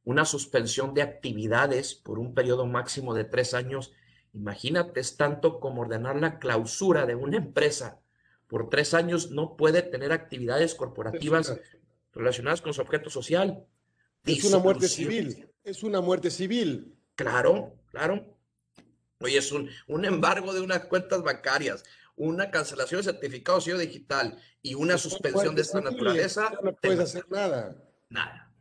una 0.05 0.27
suspensión 0.27 0.93
de 0.93 1.03
actividades 1.03 1.95
por 1.95 2.19
un 2.19 2.35
periodo 2.35 2.67
máximo 2.67 3.15
de 3.15 3.25
tres 3.25 3.55
años. 3.55 3.93
Imagínate, 4.35 5.01
es 5.01 5.17
tanto 5.17 5.61
como 5.61 5.83
ordenar 5.83 6.17
la 6.17 6.39
clausura 6.39 7.07
de 7.07 7.15
una 7.15 7.39
empresa. 7.39 8.03
Por 8.55 8.71
tres 8.71 8.95
años 8.95 9.33
no 9.33 9.57
puede 9.57 9.83
tener 9.83 10.13
actividades 10.13 10.77
corporativas 10.77 11.59
relacionadas 12.13 12.63
con 12.63 12.73
su 12.73 12.83
objeto 12.83 13.11
social. 13.11 13.67
Es 14.25 14.45
una 14.45 14.59
muerte 14.59 14.87
civil, 14.87 15.51
es 15.65 15.83
una 15.83 16.01
muerte 16.01 16.31
civil. 16.31 16.97
Claro, 17.17 17.75
claro. 17.91 18.39
Oye, 19.19 19.39
es 19.39 19.51
un, 19.51 19.69
un 19.89 20.05
embargo 20.05 20.55
de 20.55 20.61
unas 20.61 20.85
cuentas 20.85 21.21
bancarias, 21.25 21.83
una 22.15 22.53
cancelación 22.53 23.01
de 23.01 23.11
certificado 23.11 23.61
sello 23.61 23.77
digital 23.77 24.39
y 24.63 24.75
una 24.75 24.99
suspensión 24.99 25.57
de 25.57 25.63
esta 25.63 25.81
naturaleza. 25.81 26.53
No 26.63 26.77
puedes 26.77 27.01
hacer 27.01 27.27
nada. 27.31 27.77
Nada, 28.09 28.55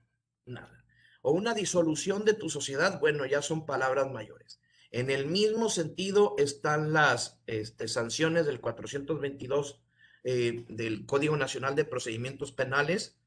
nada. 0.48 0.86
O 1.22 1.34
una 1.34 1.54
disolución 1.54 2.26
de 2.26 2.34
tu 2.34 2.50
sociedad, 2.50 3.00
bueno, 3.00 3.28
ya 3.28 3.44
son 3.44 3.68
palabras 3.68 4.12
mayores. 4.12 4.60
En 4.90 5.12
el 5.12 5.28
mismo 5.28 5.70
sentido 5.70 6.34
están 6.40 6.94
las 6.94 7.44
este, 7.46 7.88
sanciones 7.88 8.48
del 8.48 8.60
422 8.60 9.83
eh, 10.24 10.66
del 10.70 11.06
Código 11.06 11.38
Nacional 11.38 11.76
de 11.76 11.86
Procedimientos 11.86 12.52
Penales, 12.52 13.18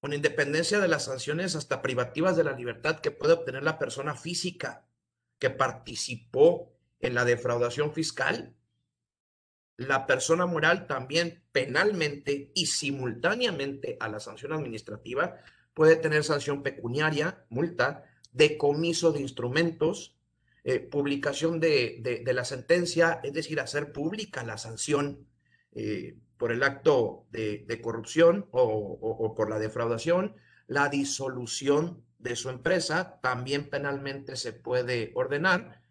con 0.00 0.12
independencia 0.12 0.80
de 0.80 0.88
las 0.88 1.04
sanciones 1.04 1.54
hasta 1.54 1.82
privativas 1.82 2.36
de 2.36 2.44
la 2.44 2.52
libertad 2.52 3.00
que 3.00 3.10
puede 3.10 3.34
obtener 3.34 3.62
la 3.62 3.78
persona 3.78 4.16
física 4.16 4.84
que 5.38 5.50
participó 5.50 6.72
en 7.00 7.14
la 7.14 7.24
defraudación 7.24 7.92
fiscal, 7.92 8.54
la 9.76 10.06
persona 10.06 10.46
moral 10.46 10.86
también 10.86 11.42
penalmente 11.52 12.50
y 12.54 12.66
simultáneamente 12.66 13.96
a 14.00 14.08
la 14.08 14.20
sanción 14.20 14.52
administrativa 14.52 15.36
puede 15.74 15.96
tener 15.96 16.24
sanción 16.24 16.62
pecuniaria, 16.62 17.44
multa, 17.48 18.04
decomiso 18.32 19.12
de 19.12 19.20
instrumentos, 19.20 20.16
eh, 20.64 20.78
publicación 20.78 21.60
de, 21.60 22.22
la 22.26 22.44
sentencia, 22.44 23.20
es 23.22 23.32
decir, 23.32 23.60
hacer 23.60 23.92
pública 23.92 24.44
la 24.44 24.58
sanción 24.58 25.26
eh, 25.72 26.16
por 26.42 26.50
el 26.50 26.64
acto 26.64 27.28
de, 27.30 27.80
corrupción 27.80 28.48
o, 28.50 29.32
por 29.36 29.48
la 29.48 29.60
defraudación, 29.60 30.34
la 30.66 30.88
disolución 30.88 32.02
de 32.18 32.34
su 32.34 32.50
empresa 32.50 33.20
también 33.22 33.70
penalmente 33.70 34.34
se 34.34 34.52
puede 34.52 35.12
ordenar. 35.14 35.82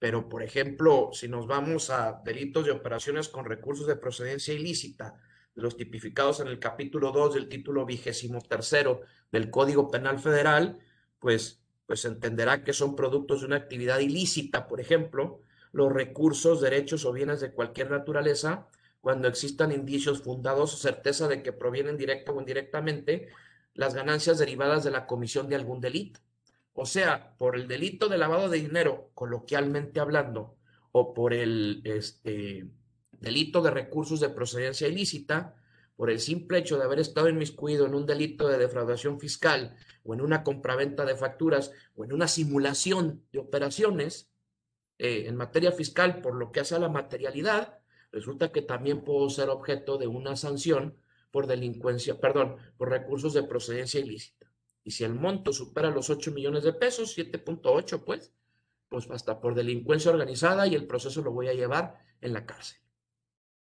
Pero, 0.00 0.28
por 0.28 0.42
ejemplo, 0.42 1.10
si 1.12 1.28
nos 1.28 1.46
vamos 1.46 1.88
a 1.90 2.20
delitos 2.24 2.64
de 2.64 2.72
operaciones 2.72 3.28
con 3.28 3.44
recursos 3.44 3.86
de 3.86 3.94
procedencia 3.94 4.52
ilícita, 4.52 5.20
los 5.54 5.76
tipificados 5.76 6.40
en 6.40 6.48
el 6.48 6.58
capítulo 6.58 7.12
2 7.12 7.34
del 7.34 7.48
título 7.48 7.86
vigésimo 7.86 8.40
tercero 8.40 9.02
del 9.30 9.50
Código 9.50 9.88
Penal 9.88 10.18
Federal, 10.18 10.80
pues, 11.20 11.62
pues 11.86 12.04
entenderá 12.06 12.64
que 12.64 12.72
son 12.72 12.96
productos 12.96 13.42
de 13.42 13.46
una 13.46 13.56
actividad 13.58 14.00
ilícita, 14.00 14.66
por 14.66 14.80
ejemplo, 14.80 15.42
los 15.70 15.92
recursos, 15.92 16.60
derechos 16.60 17.04
o 17.04 17.12
bienes 17.12 17.40
de 17.40 17.52
cualquier 17.52 17.92
naturaleza 17.92 18.66
cuando 19.00 19.28
existan 19.28 19.72
indicios 19.72 20.22
fundados 20.22 20.74
o 20.74 20.76
certeza 20.76 21.28
de 21.28 21.42
que 21.42 21.52
provienen 21.52 21.96
directa 21.96 22.32
o 22.32 22.40
indirectamente 22.40 23.28
las 23.74 23.94
ganancias 23.94 24.38
derivadas 24.38 24.84
de 24.84 24.90
la 24.90 25.06
comisión 25.06 25.48
de 25.48 25.56
algún 25.56 25.80
delito. 25.80 26.20
O 26.72 26.86
sea, 26.86 27.34
por 27.38 27.56
el 27.56 27.66
delito 27.66 28.08
de 28.08 28.18
lavado 28.18 28.48
de 28.48 28.58
dinero, 28.58 29.10
coloquialmente 29.14 30.00
hablando, 30.00 30.56
o 30.92 31.14
por 31.14 31.32
el 31.32 31.82
este, 31.84 32.66
delito 33.12 33.62
de 33.62 33.70
recursos 33.70 34.20
de 34.20 34.30
procedencia 34.30 34.88
ilícita, 34.88 35.54
por 35.96 36.10
el 36.10 36.18
simple 36.18 36.58
hecho 36.58 36.78
de 36.78 36.84
haber 36.84 36.98
estado 36.98 37.28
inmiscuido 37.28 37.84
en 37.84 37.94
un 37.94 38.06
delito 38.06 38.48
de 38.48 38.56
defraudación 38.56 39.20
fiscal 39.20 39.76
o 40.02 40.14
en 40.14 40.22
una 40.22 40.42
compraventa 40.42 41.04
de 41.04 41.14
facturas 41.14 41.72
o 41.94 42.04
en 42.04 42.14
una 42.14 42.26
simulación 42.26 43.22
de 43.32 43.38
operaciones 43.38 44.30
eh, 44.98 45.24
en 45.26 45.36
materia 45.36 45.72
fiscal 45.72 46.22
por 46.22 46.34
lo 46.34 46.52
que 46.52 46.60
hace 46.60 46.74
a 46.74 46.78
la 46.78 46.88
materialidad, 46.88 47.79
resulta 48.12 48.52
que 48.52 48.62
también 48.62 49.04
puedo 49.04 49.28
ser 49.30 49.48
objeto 49.48 49.98
de 49.98 50.06
una 50.06 50.36
sanción 50.36 50.96
por 51.30 51.46
delincuencia, 51.46 52.18
perdón, 52.20 52.56
por 52.76 52.90
recursos 52.90 53.34
de 53.34 53.44
procedencia 53.44 54.00
ilícita. 54.00 54.50
Y 54.82 54.90
si 54.92 55.04
el 55.04 55.14
monto 55.14 55.52
supera 55.52 55.90
los 55.90 56.10
8 56.10 56.32
millones 56.32 56.64
de 56.64 56.72
pesos, 56.72 57.16
7.8 57.16 58.04
pues, 58.04 58.32
pues 58.88 59.08
hasta 59.10 59.40
por 59.40 59.54
delincuencia 59.54 60.10
organizada 60.10 60.66
y 60.66 60.74
el 60.74 60.86
proceso 60.86 61.22
lo 61.22 61.32
voy 61.32 61.48
a 61.48 61.54
llevar 61.54 61.98
en 62.20 62.32
la 62.32 62.46
cárcel. 62.46 62.80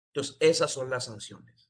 Entonces, 0.07 0.37
esas 0.39 0.71
son 0.71 0.89
las 0.89 1.05
sanciones. 1.05 1.69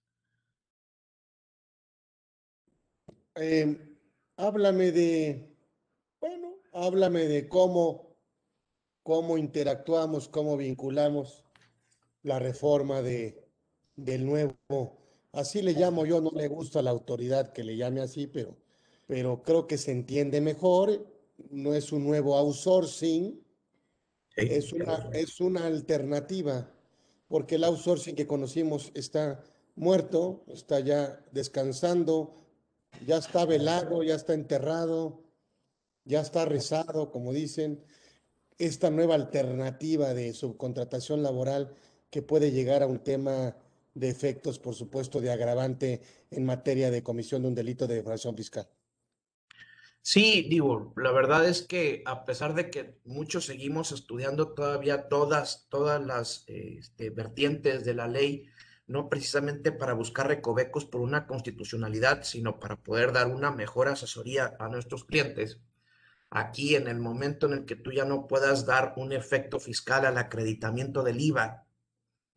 Eh, 3.35 3.97
háblame 4.37 4.91
de, 4.91 5.55
bueno, 6.19 6.55
háblame 6.73 7.25
de 7.25 7.49
cómo, 7.49 8.15
cómo 9.03 9.37
interactuamos, 9.37 10.29
cómo 10.29 10.55
vinculamos 10.55 11.43
la 12.29 12.39
reforma 12.39 13.01
de, 13.01 13.43
del 13.95 14.25
nuevo, 14.25 14.97
así 15.33 15.61
le 15.61 15.73
llamo 15.73 16.05
yo, 16.05 16.21
no 16.21 16.31
le 16.31 16.47
gusta 16.47 16.81
la 16.81 16.91
autoridad 16.91 17.51
que 17.51 17.63
le 17.63 17.75
llame 17.75 18.01
así, 18.01 18.27
pero, 18.27 18.55
pero 19.07 19.41
creo 19.43 19.67
que 19.67 19.77
se 19.77 19.91
entiende 19.91 20.39
mejor, 20.39 21.05
no 21.49 21.73
es 21.73 21.91
un 21.91 22.05
nuevo 22.05 22.37
outsourcing, 22.37 23.43
es 24.35 24.71
una, 24.71 25.09
es 25.11 25.41
una 25.41 25.65
alternativa, 25.65 26.71
porque 27.27 27.55
el 27.55 27.63
outsourcing 27.63 28.15
que 28.15 28.27
conocimos 28.27 28.91
está 28.93 29.43
muerto, 29.75 30.43
está 30.47 30.79
ya 30.79 31.19
descansando, 31.31 32.39
ya 33.05 33.17
está 33.17 33.45
velado, 33.45 34.03
ya 34.03 34.15
está 34.15 34.33
enterrado, 34.33 35.23
ya 36.05 36.21
está 36.21 36.45
rezado, 36.45 37.11
como 37.11 37.33
dicen. 37.33 37.83
Esta 38.57 38.89
nueva 38.89 39.15
alternativa 39.15 40.13
de 40.13 40.33
subcontratación 40.33 41.23
laboral 41.23 41.73
que 42.09 42.21
puede 42.21 42.51
llegar 42.51 42.83
a 42.83 42.87
un 42.87 42.99
tema 42.99 43.55
de 43.93 44.09
efectos, 44.09 44.59
por 44.59 44.75
supuesto, 44.75 45.19
de 45.21 45.31
agravante 45.31 46.01
en 46.31 46.45
materia 46.45 46.91
de 46.91 47.03
comisión 47.03 47.41
de 47.41 47.49
un 47.49 47.55
delito 47.55 47.87
de 47.87 47.95
defraudación 47.95 48.35
fiscal. 48.35 48.67
Sí, 50.01 50.47
digo, 50.49 50.93
la 50.95 51.11
verdad 51.11 51.47
es 51.47 51.61
que 51.61 52.01
a 52.05 52.25
pesar 52.25 52.55
de 52.55 52.69
que 52.69 52.99
muchos 53.03 53.45
seguimos 53.45 53.91
estudiando 53.91 54.53
todavía 54.53 55.07
todas, 55.07 55.67
todas 55.69 56.03
las 56.03 56.45
este, 56.47 57.09
vertientes 57.09 57.83
de 57.83 57.93
la 57.93 58.07
ley, 58.07 58.47
no 58.87 59.09
precisamente 59.09 59.71
para 59.71 59.93
buscar 59.93 60.27
recovecos 60.27 60.85
por 60.85 61.01
una 61.01 61.27
constitucionalidad, 61.27 62.23
sino 62.23 62.59
para 62.59 62.77
poder 62.77 63.11
dar 63.11 63.27
una 63.27 63.51
mejor 63.51 63.87
asesoría 63.87 64.55
a 64.59 64.67
nuestros 64.69 65.03
clientes. 65.03 65.59
Aquí, 66.31 66.75
en 66.75 66.87
el 66.87 66.99
momento 66.99 67.47
en 67.47 67.53
el 67.53 67.65
que 67.65 67.75
tú 67.75 67.91
ya 67.91 68.05
no 68.05 68.25
puedas 68.25 68.65
dar 68.65 68.93
un 68.97 69.11
efecto 69.11 69.59
fiscal 69.59 70.05
al 70.05 70.17
acreditamiento 70.17 71.03
del 71.03 71.21
IVA, 71.21 71.67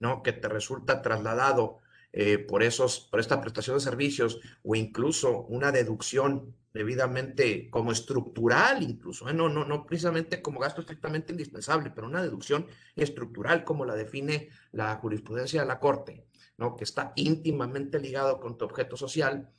¿no? 0.02 0.20
Que 0.24 0.32
te 0.32 0.48
resulta 0.48 1.00
trasladado 1.00 1.78
eh, 2.12 2.36
por, 2.36 2.64
esos, 2.64 2.98
por 3.08 3.20
esta 3.20 3.40
prestación 3.40 3.76
de 3.76 3.84
servicios 3.84 4.40
o 4.64 4.74
incluso 4.74 5.42
una 5.42 5.70
deducción 5.70 6.56
debidamente 6.74 7.70
como 7.70 7.92
estructural, 7.92 8.82
incluso, 8.82 9.28
¿eh? 9.28 9.32
no, 9.32 9.48
no, 9.48 9.64
no 9.64 9.86
precisamente 9.86 10.42
como 10.42 10.58
gasto 10.58 10.80
estrictamente 10.80 11.30
indispensable, 11.30 11.92
pero 11.94 12.08
una 12.08 12.20
deducción 12.20 12.66
estructural 12.96 13.62
como 13.62 13.84
la 13.84 13.94
define 13.94 14.48
la 14.72 14.96
jurisprudencia 14.96 15.60
de 15.60 15.68
la 15.68 15.78
Corte, 15.78 16.26
¿no? 16.56 16.74
que 16.74 16.82
está 16.82 17.12
íntimamente 17.14 18.00
ligado 18.00 18.40
con 18.40 18.58
tu 18.58 18.64
objeto 18.64 18.96
social. 18.96 19.50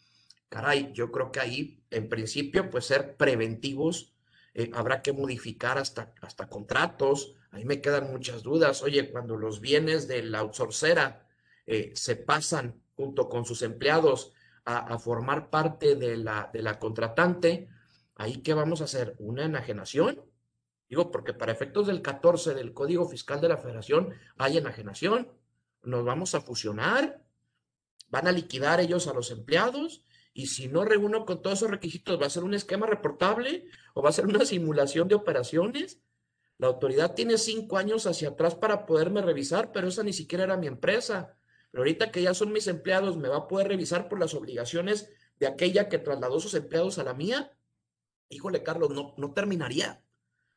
Caray, 0.50 0.92
yo 0.92 1.10
creo 1.10 1.32
que 1.32 1.40
ahí, 1.40 1.82
en 1.90 2.10
principio, 2.10 2.70
pues 2.70 2.86
ser 2.86 3.16
preventivos, 3.16 4.14
eh, 4.56 4.70
habrá 4.74 5.02
que 5.02 5.14
modificar 5.14 5.78
hasta, 5.78 6.14
hasta 6.22 6.50
contratos, 6.50 7.34
ahí 7.54 7.66
me 7.66 7.82
quedan 7.82 8.12
muchas 8.12 8.44
dudas. 8.44 8.82
Oye, 8.84 9.12
cuando 9.12 9.38
los 9.38 9.62
bienes 9.62 10.08
de 10.08 10.24
la 10.24 10.40
outsourcera 10.40 11.28
eh, 11.66 11.92
se 11.96 12.16
pasan 12.16 12.82
junto 12.96 13.30
con 13.30 13.46
sus 13.46 13.62
empleados 13.62 14.34
a, 14.66 14.98
formar 14.98 15.50
parte 15.50 15.96
de 15.96 16.18
la, 16.18 16.50
de 16.54 16.62
la 16.62 16.80
contratante, 16.80 17.68
¿ahí 18.16 18.38
qué 18.38 18.54
vamos 18.54 18.82
a 18.82 18.86
hacer? 18.86 19.16
¿Una 19.20 19.46
enajenación? 19.46 20.22
Digo, 20.90 21.12
porque 21.12 21.34
para 21.34 21.52
efectos 21.52 21.88
del 21.88 22.02
14 22.02 22.54
del 22.54 22.74
Código 22.74 23.08
Fiscal 23.08 23.42
de 23.42 23.50
la 23.50 23.58
Federación 23.58 24.14
hay 24.38 24.58
enajenación. 24.58 25.32
Nos 25.82 26.06
vamos 26.06 26.34
a 26.34 26.42
fusionar, 26.42 27.24
van 28.10 28.28
a 28.28 28.32
liquidar 28.32 28.80
ellos 28.80 29.08
a 29.08 29.14
los 29.14 29.32
empleados 29.32 30.06
y 30.34 30.48
si 30.48 30.68
no 30.68 30.86
reúno 30.86 31.26
con 31.26 31.42
todos 31.42 31.60
esos 31.60 31.72
requisitos, 31.72 32.20
¿va 32.22 32.28
a 32.28 32.30
ser 32.30 32.44
un 32.44 32.54
esquema 32.54 32.88
reportable 32.88 33.66
o 33.94 34.02
va 34.02 34.10
a 34.10 34.14
ser 34.14 34.26
una 34.26 34.46
simulación 34.46 35.08
de 35.08 35.16
operaciones? 35.16 36.02
La 36.58 36.68
autoridad 36.68 37.14
tiene 37.14 37.38
cinco 37.38 37.78
años 37.78 38.06
hacia 38.06 38.30
atrás 38.30 38.56
para 38.56 38.86
poderme 38.86 39.22
revisar, 39.22 39.72
pero 39.72 39.88
esa 39.88 40.04
ni 40.04 40.14
siquiera 40.14 40.44
era 40.44 40.58
mi 40.58 40.68
empresa. 40.68 41.36
Pero 41.72 41.82
ahorita 41.82 42.12
que 42.12 42.22
ya 42.22 42.34
son 42.34 42.52
mis 42.52 42.68
empleados, 42.68 43.18
¿me 43.18 43.28
va 43.28 43.38
a 43.38 43.48
poder 43.48 43.68
revisar 43.68 44.08
por 44.08 44.20
las 44.20 44.34
obligaciones 44.34 45.10
de 45.40 45.48
aquella 45.48 45.90
que 45.90 45.98
trasladó 45.98 46.40
sus 46.40 46.54
empleados 46.54 47.00
a 47.00 47.04
la 47.04 47.14
mía? 47.14 47.52
Híjole, 48.30 48.64
Carlos, 48.64 48.92
no, 48.92 49.14
no 49.18 49.34
terminaría 49.34 50.04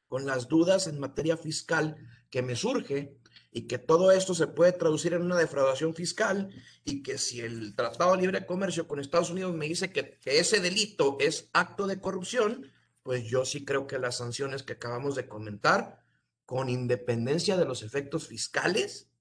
con 0.09 0.26
las 0.26 0.49
dudas 0.49 0.86
en 0.86 1.01
materia 1.01 1.36
fiscal 1.36 1.97
que 2.30 2.42
me 2.42 2.57
surge 2.57 3.16
y 3.51 3.62
que 3.62 3.78
todo 3.78 4.12
esto 4.12 4.34
se 4.34 4.47
puede 4.47 4.72
traducir 4.72 5.14
en 5.14 5.22
una 5.22 5.36
defraudación 5.36 5.94
fiscal 5.94 6.51
y 6.84 7.03
que 7.03 7.18
si 7.18 7.40
el 7.40 7.74
Tratado 7.74 8.12
de 8.12 8.20
Libre 8.20 8.47
Comercio 8.47 8.86
con 8.86 9.01
Estados 9.01 9.30
Unidos 9.30 9.55
me 9.55 9.66
dice 9.66 9.90
que, 9.90 10.18
que 10.18 10.38
ese 10.38 10.61
delito 10.61 11.16
es 11.20 11.49
acto 11.53 11.86
de 11.86 12.01
corrupción, 12.01 12.70
pues 13.07 13.24
yo 13.24 13.44
sí 13.44 13.64
creo 13.64 13.86
que 13.86 14.00
las 14.00 14.16
sanciones 14.16 14.64
que 14.64 14.72
acabamos 14.72 15.14
de 15.14 15.28
comentar, 15.28 16.02
con 16.44 16.68
independencia 16.68 17.57
de 17.57 17.64
los 17.64 17.84
efectos 17.84 18.26
fiscales, 18.26 19.12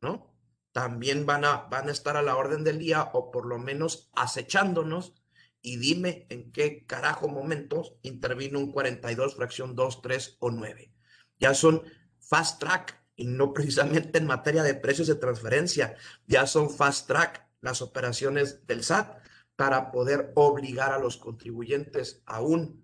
¿no? 0.00 0.32
también 0.70 1.26
van 1.26 1.44
a, 1.44 1.56
van 1.70 1.88
a 1.88 1.92
estar 1.92 2.16
a 2.16 2.22
la 2.22 2.36
orden 2.36 2.62
del 2.62 2.78
día 2.78 3.10
o 3.14 3.32
por 3.32 3.46
lo 3.46 3.58
menos 3.58 4.10
acechándonos 4.14 5.14
y 5.60 5.76
dime 5.76 6.26
en 6.30 6.52
qué 6.52 6.86
carajo 6.86 7.26
momentos 7.26 7.94
intervino 8.02 8.60
un 8.60 8.70
42, 8.70 9.34
fracción 9.34 9.74
2, 9.74 10.02
3 10.02 10.36
o 10.38 10.50
9. 10.52 10.94
Ya 11.40 11.54
son 11.54 11.82
fast 12.20 12.60
track 12.60 13.04
y 13.16 13.26
no 13.26 13.52
precisamente 13.54 14.18
en 14.18 14.26
materia 14.26 14.62
de 14.62 14.74
precios 14.74 15.08
de 15.08 15.16
transferencia, 15.16 15.96
ya 16.28 16.46
son 16.46 16.70
fast 16.70 17.08
track 17.08 17.44
las 17.60 17.82
operaciones 17.82 18.64
del 18.68 18.84
SAT 18.84 19.18
para 19.56 19.90
poder 19.90 20.32
obligar 20.36 20.92
a 20.92 20.98
los 20.98 21.16
contribuyentes 21.16 22.22
aún, 22.24 22.81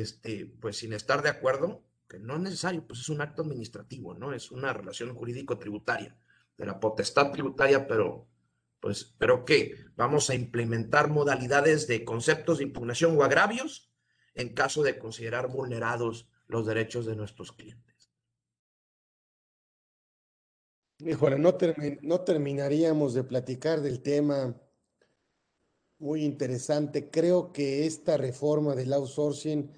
este, 0.00 0.46
pues 0.60 0.78
sin 0.78 0.92
estar 0.92 1.22
de 1.22 1.28
acuerdo, 1.28 1.84
que 2.08 2.18
no 2.18 2.34
es 2.34 2.40
necesario, 2.40 2.86
pues 2.86 3.00
es 3.00 3.08
un 3.08 3.20
acto 3.20 3.42
administrativo, 3.42 4.14
¿no? 4.14 4.32
Es 4.32 4.50
una 4.50 4.72
relación 4.72 5.14
jurídico-tributaria 5.14 6.16
de 6.56 6.66
la 6.66 6.78
potestad 6.78 7.32
tributaria, 7.32 7.86
pero 7.86 8.28
pues, 8.80 9.14
¿pero 9.16 9.44
qué? 9.44 9.76
Vamos 9.96 10.28
a 10.28 10.34
implementar 10.34 11.08
modalidades 11.08 11.86
de 11.86 12.04
conceptos 12.04 12.58
de 12.58 12.64
impugnación 12.64 13.16
o 13.16 13.22
agravios 13.22 13.92
en 14.34 14.54
caso 14.54 14.82
de 14.82 14.98
considerar 14.98 15.48
vulnerados 15.48 16.28
los 16.48 16.66
derechos 16.66 17.06
de 17.06 17.16
nuestros 17.16 17.52
clientes. 17.52 18.10
Híjole, 20.98 21.38
no, 21.38 21.56
no 22.02 22.20
terminaríamos 22.20 23.14
de 23.14 23.24
platicar 23.24 23.80
del 23.80 24.02
tema 24.02 24.60
muy 25.98 26.24
interesante. 26.24 27.10
Creo 27.10 27.52
que 27.52 27.86
esta 27.86 28.16
reforma 28.16 28.74
del 28.74 28.92
outsourcing 28.92 29.70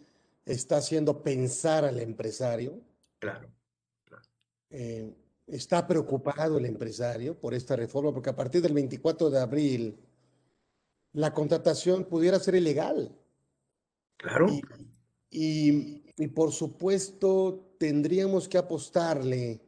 está 0.45 0.79
haciendo 0.79 1.23
pensar 1.23 1.85
al 1.85 2.01
empresario. 2.01 2.81
Claro. 3.19 3.49
claro. 4.05 4.25
Eh, 4.71 5.13
está 5.47 5.87
preocupado 5.87 6.59
el 6.59 6.67
empresario 6.67 7.39
por 7.39 7.55
esta 7.55 7.77
reforma, 7.77 8.13
porque 8.13 8.31
a 8.31 8.37
partir 8.37 8.63
del 8.63 8.73
24 8.73 9.31
de 9.31 9.41
abril 9.41 9.99
la 11.13 11.33
contratación 11.33 12.05
pudiera 12.05 12.39
ser 12.39 12.57
ilegal. 12.57 13.17
Claro. 14.17 14.47
Y, 15.31 16.01
por 16.35 16.53
supuesto 16.53 17.75
tendríamos 17.79 18.49
que 18.49 18.57
apostarle 18.57 19.61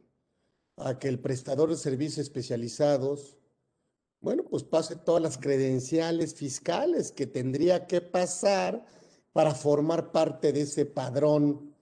a 0.77 0.97
que 0.97 1.09
el 1.09 1.19
prestador 1.19 1.69
de 1.69 1.75
servicios 1.75 2.19
especializados, 2.19 3.37
bueno, 4.21 4.43
pues 4.43 4.63
pase 4.63 4.95
todas 4.95 5.21
las 5.21 5.37
credenciales 5.37 6.33
fiscales 6.33 7.11
que 7.11 7.27
tendría 7.27 7.85
que 7.85 7.99
pasar 8.01 8.85
para 9.33 9.53
formar 9.53 10.11
parte 10.11 10.51
de 10.51 10.61
ese 10.61 10.85
padrón 10.85 11.75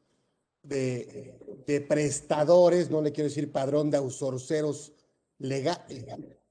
de, 0.63 1.85
prestadores, 1.87 2.89
no 2.89 3.01
le 3.01 3.11
quiero 3.11 3.29
decir 3.29 3.51
padrón 3.51 3.89
de 3.89 3.97
outsourceros 3.97 4.93
legales, 5.37 6.05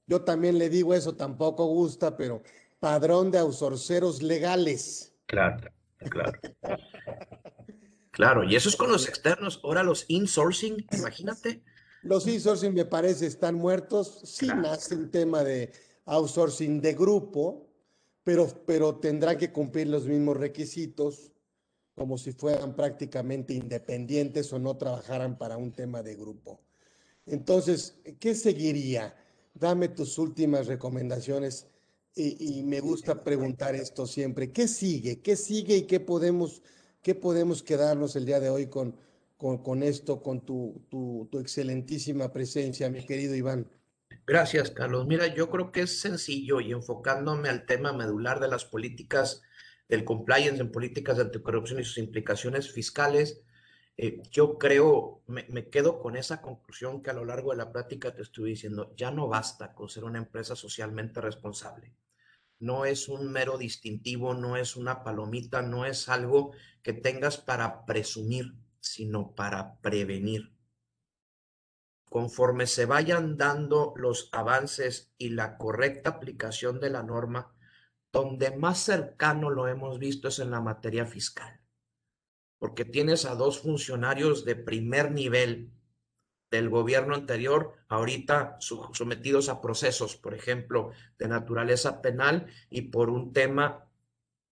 yo 0.07 0.21
también 0.21 0.57
le 0.57 0.69
digo 0.69 0.93
eso, 0.93 1.15
tampoco 1.15 1.65
gusta, 1.65 2.15
pero 2.15 2.41
padrón 2.79 3.31
de 3.31 3.39
outsourceros 3.39 4.21
legales. 4.21 5.13
Claro, 5.25 5.71
claro. 6.09 6.39
Claro, 8.11 8.43
y 8.45 8.55
eso 8.55 8.69
es 8.69 8.77
con 8.77 8.89
los 8.89 9.09
externos. 9.09 9.59
Ahora 9.61 9.83
los 9.83 10.05
insourcing, 10.07 10.87
imagínate. 10.93 11.61
Los 12.01 12.25
insourcing 12.27 12.73
me 12.73 12.85
parece 12.85 13.25
están 13.25 13.55
muertos. 13.55 14.21
Sí 14.23 14.47
nace 14.47 14.95
un 14.95 15.11
tema 15.11 15.43
de 15.43 15.73
outsourcing 16.05 16.79
de 16.79 16.93
grupo, 16.93 17.64
pero, 18.25 18.47
pero 18.65 18.95
tendrán 18.95 19.37
que 19.37 19.53
cumplir 19.53 19.87
los 19.87 20.07
mismos 20.07 20.35
requisitos 20.35 21.31
como 21.93 22.17
si 22.17 22.33
fueran 22.33 22.75
prácticamente 22.75 23.53
independientes 23.53 24.51
o 24.51 24.59
no 24.59 24.75
trabajaran 24.75 25.37
para 25.37 25.57
un 25.57 25.71
tema 25.71 26.01
de 26.03 26.15
grupo. 26.15 26.59
Entonces, 27.27 27.99
¿qué 28.19 28.33
seguiría? 28.35 29.15
Dame 29.53 29.89
tus 29.89 30.17
últimas 30.17 30.65
recomendaciones 30.65 31.67
y, 32.15 32.63
me 32.63 32.79
gusta 32.79 33.23
preguntar 33.23 33.75
esto 33.75 34.07
siempre. 34.07 34.51
¿Qué 34.51 34.67
sigue? 34.67 35.21
¿Qué 35.21 35.35
sigue 35.35 35.77
y 35.77 35.81
qué 35.83 35.99
podemos, 35.99 36.63
qué 37.01 37.13
podemos 37.13 37.61
quedarnos 37.61 38.15
el 38.15 38.25
día 38.25 38.39
de 38.39 38.49
hoy 38.49 38.67
con, 38.67 38.95
con, 39.37 39.83
esto, 39.83 40.23
con 40.23 40.41
tu, 40.41 40.81
tu, 40.89 41.27
tu 41.31 41.39
excelentísima 41.39 42.33
presencia, 42.33 42.89
mi 42.89 43.05
querido 43.05 43.35
Iván? 43.35 43.69
Gracias, 44.25 44.71
Carlos. 44.71 45.07
Mira, 45.07 45.27
yo 45.27 45.49
creo 45.49 45.71
que 45.71 45.81
es 45.81 45.99
sencillo 45.99 46.59
y 46.59 46.71
enfocándome 46.71 47.49
al 47.49 47.65
tema 47.65 47.93
medular 47.93 48.39
de 48.39 48.47
las 48.47 48.65
políticas 48.65 49.41
del 49.87 50.03
compliance 50.03 50.61
en 50.61 50.71
políticas 50.71 51.17
de 51.17 51.23
anticorrupción 51.23 51.79
y 51.79 51.83
sus 51.83 51.97
implicaciones 51.97 52.71
fiscales, 52.71 53.41
eh, 53.97 54.21
yo 54.31 54.57
creo, 54.57 55.21
me, 55.27 55.45
me, 55.49 55.69
quedo 55.69 55.99
con 55.99 56.17
esa 56.17 56.41
conclusión 56.41 57.01
que 57.01 57.11
a 57.11 57.13
lo 57.13 57.23
largo 57.23 57.51
de 57.51 57.57
la 57.57 57.71
práctica 57.71 58.13
te 58.13 58.23
estoy 58.23 58.49
diciendo, 58.51 58.93
ya 58.97 59.11
no 59.11 59.27
basta 59.27 59.73
con 59.73 59.89
ser 59.89 60.03
una 60.03 60.17
empresa 60.17 60.55
socialmente 60.55 61.21
responsable. 61.21 61.93
No 62.59 62.85
es 62.85 63.07
un 63.07 63.31
mero 63.31 63.57
distintivo, 63.57 64.33
no 64.33 64.57
es 64.57 64.75
una 64.75 65.03
palomita, 65.03 65.61
no 65.61 65.85
es 65.85 66.09
algo 66.09 66.51
que 66.81 66.93
tengas 66.93 67.37
para 67.37 67.85
presumir, 67.85 68.55
sino 68.79 69.33
para 69.35 69.79
prevenir. 69.81 70.54
Conforme 72.15 72.65
se 72.65 72.85
vayan 72.85 73.35
dando 73.35 73.93
los 73.97 74.29
avances 74.31 75.11
y 75.17 75.31
la 75.31 75.57
correcta 75.57 76.11
aplicación 76.11 76.79
de 76.79 76.89
la 76.89 77.03
norma, 77.03 77.53
donde 78.09 78.55
más 78.55 78.77
cercano 78.79 79.49
lo 79.49 79.67
hemos 79.67 79.99
visto 79.99 80.29
es 80.29 80.39
en 80.39 80.49
la 80.49 80.61
materia 80.61 81.05
fiscal, 81.05 81.59
porque 82.57 82.85
tienes 82.85 83.25
a 83.25 83.35
dos 83.35 83.59
funcionarios 83.59 84.45
de 84.45 84.55
primer 84.55 85.11
nivel 85.11 85.73
del 86.49 86.69
gobierno 86.69 87.15
anterior, 87.15 87.73
ahorita 87.89 88.59
sometidos 88.61 89.49
a 89.49 89.59
procesos, 89.59 90.15
por 90.15 90.33
ejemplo, 90.33 90.91
de 91.19 91.27
naturaleza 91.27 92.01
penal 92.01 92.47
y 92.69 92.83
por 92.83 93.09
un 93.09 93.33
tema 93.33 93.89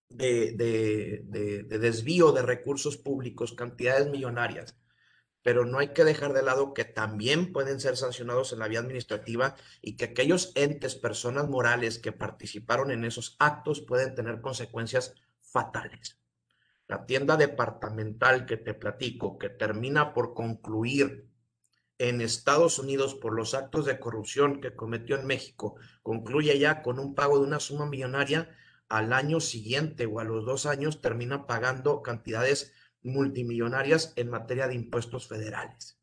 de, 0.10 0.52
de, 0.52 1.80
desvío 1.80 2.34
de 2.34 2.42
recursos 2.42 2.98
públicos, 2.98 3.54
cantidades 3.54 4.10
millonarias 4.10 4.83
pero 5.44 5.66
no 5.66 5.78
hay 5.78 5.90
que 5.90 6.06
dejar 6.06 6.34
de 6.34 6.42
lado 6.42 6.74
que 6.74 6.86
también 6.86 7.52
pueden 7.52 7.80
ser 7.80 7.98
sancionados 7.98 8.54
en 8.54 8.60
la 8.60 8.68
vía 8.68 8.80
administrativa 8.80 9.56
y 9.82 9.98
que 9.98 10.06
aquellos 10.06 10.54
entes, 10.56 10.96
personas 10.96 11.50
morales 11.50 12.00
que 12.00 12.14
participaron 12.14 12.90
en 12.92 13.04
esos 13.04 13.36
actos 13.40 13.82
pueden 13.82 14.16
tener 14.16 14.42
consecuencias 14.42 15.14
fatales. 15.42 16.18
La 16.88 17.06
tienda 17.06 17.38
departamental 17.38 18.46
que 18.46 18.58
te 18.58 18.74
platico, 18.74 19.38
que 19.38 19.50
termina 19.50 20.14
por 20.14 20.34
concluir 20.34 21.30
en 21.98 22.22
Estados 22.22 22.80
Unidos 22.80 23.14
por 23.14 23.34
los 23.34 23.54
actos 23.54 23.86
de 23.86 24.00
corrupción 24.00 24.62
que 24.62 24.76
cometió 24.76 25.18
en 25.18 25.28
México, 25.28 25.76
concluye 26.02 26.58
ya 26.58 26.82
con 26.82 27.00
un 27.00 27.16
pago 27.16 27.38
de 27.40 27.46
una 27.46 27.60
suma 27.60 27.86
millonaria, 27.86 28.50
al 28.90 29.12
año 29.12 29.40
siguiente 29.40 30.06
o 30.06 30.20
a 30.20 30.24
los 30.24 30.46
dos 30.46 30.66
años 30.66 31.02
termina 31.02 31.48
pagando 31.48 32.02
cantidades 32.02 32.74
multimillonarias 33.04 34.14
en 34.16 34.30
materia 34.30 34.68
de 34.68 34.76
impuestos 34.76 35.28
federales. 35.28 36.00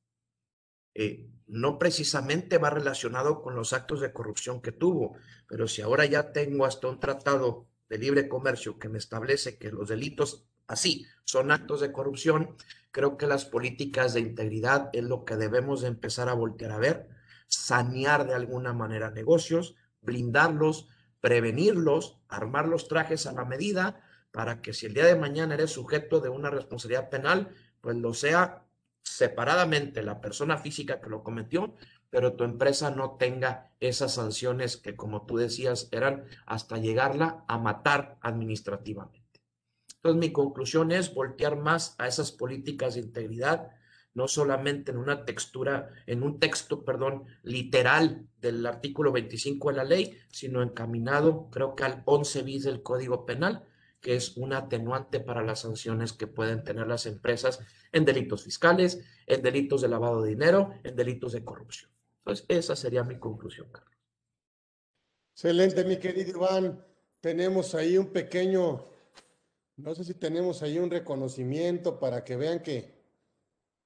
Eh, 0.94 1.30
no 1.46 1.78
precisamente 1.78 2.58
va 2.58 2.70
relacionado 2.70 3.42
con 3.42 3.54
los 3.54 3.72
actos 3.72 4.00
de 4.00 4.12
corrupción 4.12 4.60
que 4.60 4.72
tuvo, 4.72 5.16
pero 5.48 5.66
si 5.66 5.82
ahora 5.82 6.04
ya 6.06 6.32
tengo 6.32 6.64
hasta 6.64 6.88
un 6.88 7.00
tratado 7.00 7.66
de 7.88 7.98
libre 7.98 8.28
comercio 8.28 8.78
que 8.78 8.88
me 8.88 8.98
establece 8.98 9.58
que 9.58 9.72
los 9.72 9.88
delitos 9.88 10.46
así 10.66 11.06
son 11.24 11.50
actos 11.50 11.80
de 11.80 11.92
corrupción, 11.92 12.56
creo 12.92 13.16
que 13.16 13.26
las 13.26 13.44
políticas 13.44 14.14
de 14.14 14.20
integridad 14.20 14.90
es 14.92 15.04
lo 15.04 15.24
que 15.24 15.36
debemos 15.36 15.80
de 15.80 15.88
empezar 15.88 16.28
a 16.28 16.34
voltear 16.34 16.72
a 16.72 16.78
ver, 16.78 17.08
sanear 17.48 18.26
de 18.26 18.34
alguna 18.34 18.72
manera 18.72 19.10
negocios, 19.10 19.74
blindarlos, 20.02 20.88
prevenirlos, 21.20 22.20
armar 22.28 22.68
los 22.68 22.88
trajes 22.88 23.26
a 23.26 23.32
la 23.32 23.44
medida 23.44 24.04
para 24.30 24.62
que 24.62 24.72
si 24.72 24.86
el 24.86 24.94
día 24.94 25.06
de 25.06 25.16
mañana 25.16 25.54
eres 25.54 25.72
sujeto 25.72 26.20
de 26.20 26.28
una 26.28 26.50
responsabilidad 26.50 27.10
penal, 27.10 27.54
pues 27.80 27.96
lo 27.96 28.14
sea 28.14 28.64
separadamente 29.02 30.02
la 30.02 30.20
persona 30.20 30.58
física 30.58 31.00
que 31.00 31.10
lo 31.10 31.22
cometió, 31.22 31.74
pero 32.10 32.34
tu 32.34 32.44
empresa 32.44 32.90
no 32.90 33.16
tenga 33.16 33.70
esas 33.80 34.14
sanciones 34.14 34.76
que, 34.76 34.96
como 34.96 35.26
tú 35.26 35.36
decías, 35.36 35.88
eran 35.92 36.24
hasta 36.46 36.76
llegarla 36.76 37.44
a 37.48 37.58
matar 37.58 38.18
administrativamente. 38.20 39.20
Entonces, 39.96 40.18
mi 40.18 40.32
conclusión 40.32 40.92
es 40.92 41.14
voltear 41.14 41.56
más 41.56 41.94
a 41.98 42.06
esas 42.08 42.32
políticas 42.32 42.94
de 42.94 43.00
integridad, 43.00 43.68
no 44.14 44.26
solamente 44.26 44.90
en 44.90 44.98
una 44.98 45.24
textura, 45.24 45.90
en 46.06 46.22
un 46.22 46.40
texto, 46.40 46.84
perdón, 46.84 47.26
literal 47.42 48.26
del 48.40 48.66
artículo 48.66 49.12
25 49.12 49.70
de 49.70 49.76
la 49.76 49.84
ley, 49.84 50.18
sino 50.30 50.62
encaminado, 50.62 51.48
creo 51.50 51.76
que 51.76 51.84
al 51.84 52.02
11 52.06 52.42
bis 52.42 52.64
del 52.64 52.82
Código 52.82 53.24
Penal, 53.24 53.64
que 54.00 54.16
es 54.16 54.36
un 54.36 54.52
atenuante 54.52 55.20
para 55.20 55.42
las 55.42 55.60
sanciones 55.60 56.12
que 56.12 56.26
pueden 56.26 56.64
tener 56.64 56.86
las 56.86 57.06
empresas 57.06 57.60
en 57.92 58.04
delitos 58.04 58.44
fiscales, 58.44 59.00
en 59.26 59.42
delitos 59.42 59.82
de 59.82 59.88
lavado 59.88 60.22
de 60.22 60.30
dinero, 60.30 60.70
en 60.84 60.96
delitos 60.96 61.32
de 61.32 61.44
corrupción. 61.44 61.90
Entonces, 62.18 62.46
esa 62.48 62.76
sería 62.76 63.04
mi 63.04 63.18
conclusión, 63.18 63.68
Carlos. 63.70 63.90
Excelente, 65.34 65.84
mi 65.84 65.98
querido 65.98 66.30
Iván. 66.30 66.84
Tenemos 67.20 67.74
ahí 67.74 67.98
un 67.98 68.06
pequeño, 68.06 68.84
no 69.76 69.94
sé 69.94 70.04
si 70.04 70.14
tenemos 70.14 70.62
ahí 70.62 70.78
un 70.78 70.90
reconocimiento 70.90 71.98
para 71.98 72.24
que 72.24 72.36
vean 72.36 72.62
que, 72.62 72.94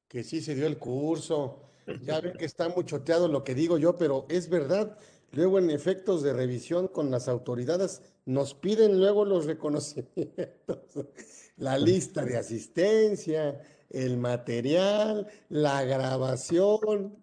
que 0.08 0.22
sí 0.22 0.40
se 0.40 0.54
dio 0.54 0.66
el 0.66 0.78
curso. 0.78 1.60
Ya 2.02 2.20
ven 2.20 2.36
que 2.36 2.44
está 2.44 2.68
muy 2.68 2.84
choteado 2.84 3.28
lo 3.28 3.44
que 3.44 3.54
digo 3.54 3.76
yo, 3.78 3.98
pero 3.98 4.26
es 4.28 4.48
verdad. 4.48 4.98
Luego 5.34 5.58
en 5.58 5.70
efectos 5.70 6.22
de 6.22 6.32
revisión 6.32 6.86
con 6.86 7.10
las 7.10 7.28
autoridades 7.28 8.02
nos 8.24 8.54
piden 8.54 8.98
luego 8.98 9.24
los 9.24 9.46
reconocimientos, 9.46 10.78
la 11.56 11.76
lista 11.78 12.24
de 12.24 12.36
asistencia, 12.36 13.60
el 13.90 14.16
material, 14.16 15.26
la 15.48 15.84
grabación. 15.84 17.16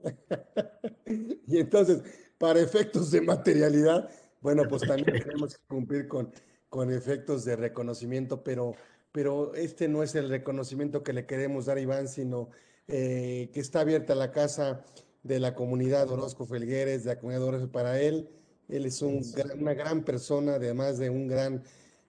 y 1.48 1.58
entonces, 1.58 2.02
para 2.38 2.60
efectos 2.60 3.12
de 3.12 3.22
materialidad, 3.22 4.10
bueno, 4.42 4.64
pues 4.68 4.82
también 4.82 5.20
tenemos 5.24 5.56
que 5.56 5.64
cumplir 5.68 6.08
con, 6.08 6.34
con 6.70 6.92
efectos 6.92 7.46
de 7.46 7.56
reconocimiento, 7.56 8.44
pero, 8.44 8.74
pero 9.12 9.54
este 9.56 9.88
no 9.88 10.04
es 10.04 10.16
el 10.16 10.30
reconocimiento 10.30 11.04
que 11.04 11.14
le 11.14 11.26
queremos 11.26 11.66
dar 11.66 11.78
a 11.78 11.82
Iván, 11.82 12.08
sino 12.08 12.50
eh, 12.88 13.52
que 13.54 13.60
está 13.62 13.82
abierta 13.82 14.16
la 14.16 14.32
casa 14.32 14.84
de 15.24 15.40
la 15.40 15.56
comunidad 15.56 16.10
Orozco 16.10 16.46
Felgueres, 16.46 17.04
de 17.04 17.12
la 17.12 17.20
comunidad 17.20 17.44
Orozco 17.44 17.72
para 17.72 18.00
él. 18.00 18.30
Él 18.68 18.86
es 18.86 19.02
un 19.02 19.22
una 19.60 19.74
gran 19.74 20.04
persona, 20.04 20.56
además 20.56 20.98
de 20.98 21.10
un 21.10 21.28
gran 21.28 21.64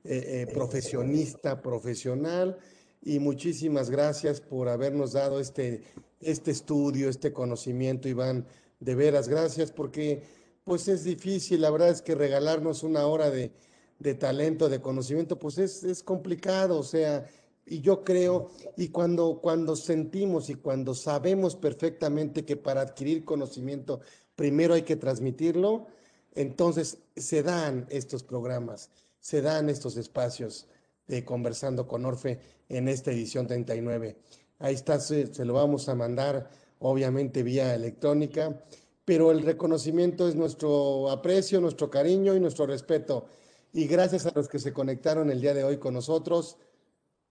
eh, 0.05 0.47
eh, 0.49 0.53
profesionista, 0.53 1.61
profesional. 1.61 2.59
Y 3.03 3.19
muchísimas 3.19 3.91
gracias 3.91 4.41
por 4.41 4.69
habernos 4.69 5.13
dado 5.13 5.41
este, 5.41 5.83
este 6.21 6.53
estudio, 6.53 7.09
este 7.09 7.33
conocimiento, 7.33 8.09
Iván. 8.09 8.47
De 8.79 8.95
veras, 8.95 9.29
gracias 9.29 9.71
porque 9.73 10.23
pues 10.65 10.89
es 10.89 11.05
difícil, 11.05 11.61
la 11.61 11.71
verdad 11.71 11.91
es 11.91 12.03
que 12.03 12.15
regalarnos 12.15 12.83
una 12.83 13.07
hora 13.07 13.31
de, 13.31 13.53
de 13.99 14.15
talento, 14.15 14.69
de 14.69 14.81
conocimiento, 14.81 15.39
pues 15.39 15.59
es, 15.59 15.85
es 15.85 16.03
complicado, 16.03 16.79
o 16.79 16.83
sea, 16.83 17.27
y 17.67 17.81
yo 17.81 18.05
creo, 18.05 18.51
y 18.77 18.89
cuando, 18.89 19.41
cuando 19.41 19.77
sentimos 19.77 20.51
y 20.51 20.57
cuando 20.57 20.95
sabemos 20.95 21.57
perfectamente 21.57 22.45
que 22.45 22.57
para 22.57 22.81
adquirir 22.81 23.25
conocimiento 23.25 24.01
primero 24.35 24.75
hay 24.75 24.83
que 24.83 24.97
transmitirlo, 24.97 25.87
entonces 26.35 26.99
se 27.17 27.43
dan 27.43 27.87
estos 27.91 28.23
programas, 28.23 28.91
se 29.21 29.43
dan 29.43 29.69
estos 29.69 29.97
espacios 29.97 30.67
de 31.07 31.25
Conversando 31.25 31.87
con 31.87 32.05
Orfe 32.05 32.41
en 32.69 32.89
esta 32.89 33.13
edición 33.13 33.47
39. 33.47 34.17
Ahí 34.59 34.75
está, 34.75 34.99
se, 34.99 35.33
se 35.33 35.45
lo 35.45 35.55
vamos 35.55 35.89
a 35.89 35.95
mandar 35.95 36.51
obviamente 36.79 37.43
vía 37.43 37.75
electrónica, 37.75 38.61
pero 39.05 39.31
el 39.31 39.43
reconocimiento 39.43 40.29
es 40.29 40.35
nuestro 40.35 41.11
aprecio, 41.11 41.61
nuestro 41.61 41.91
cariño 41.91 42.35
y 42.35 42.41
nuestro 42.41 42.67
respeto. 42.67 43.27
Y 43.73 43.87
gracias 43.87 44.27
a 44.27 44.33
los 44.35 44.49
que 44.49 44.59
se 44.59 44.73
conectaron 44.73 45.31
el 45.31 45.41
día 45.41 45.55
de 45.55 45.65
hoy 45.65 45.79
con 45.79 45.95
nosotros. 45.95 46.59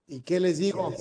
¿Y 0.06 0.20
qué 0.20 0.40
les 0.40 0.58
digo? 0.58 0.92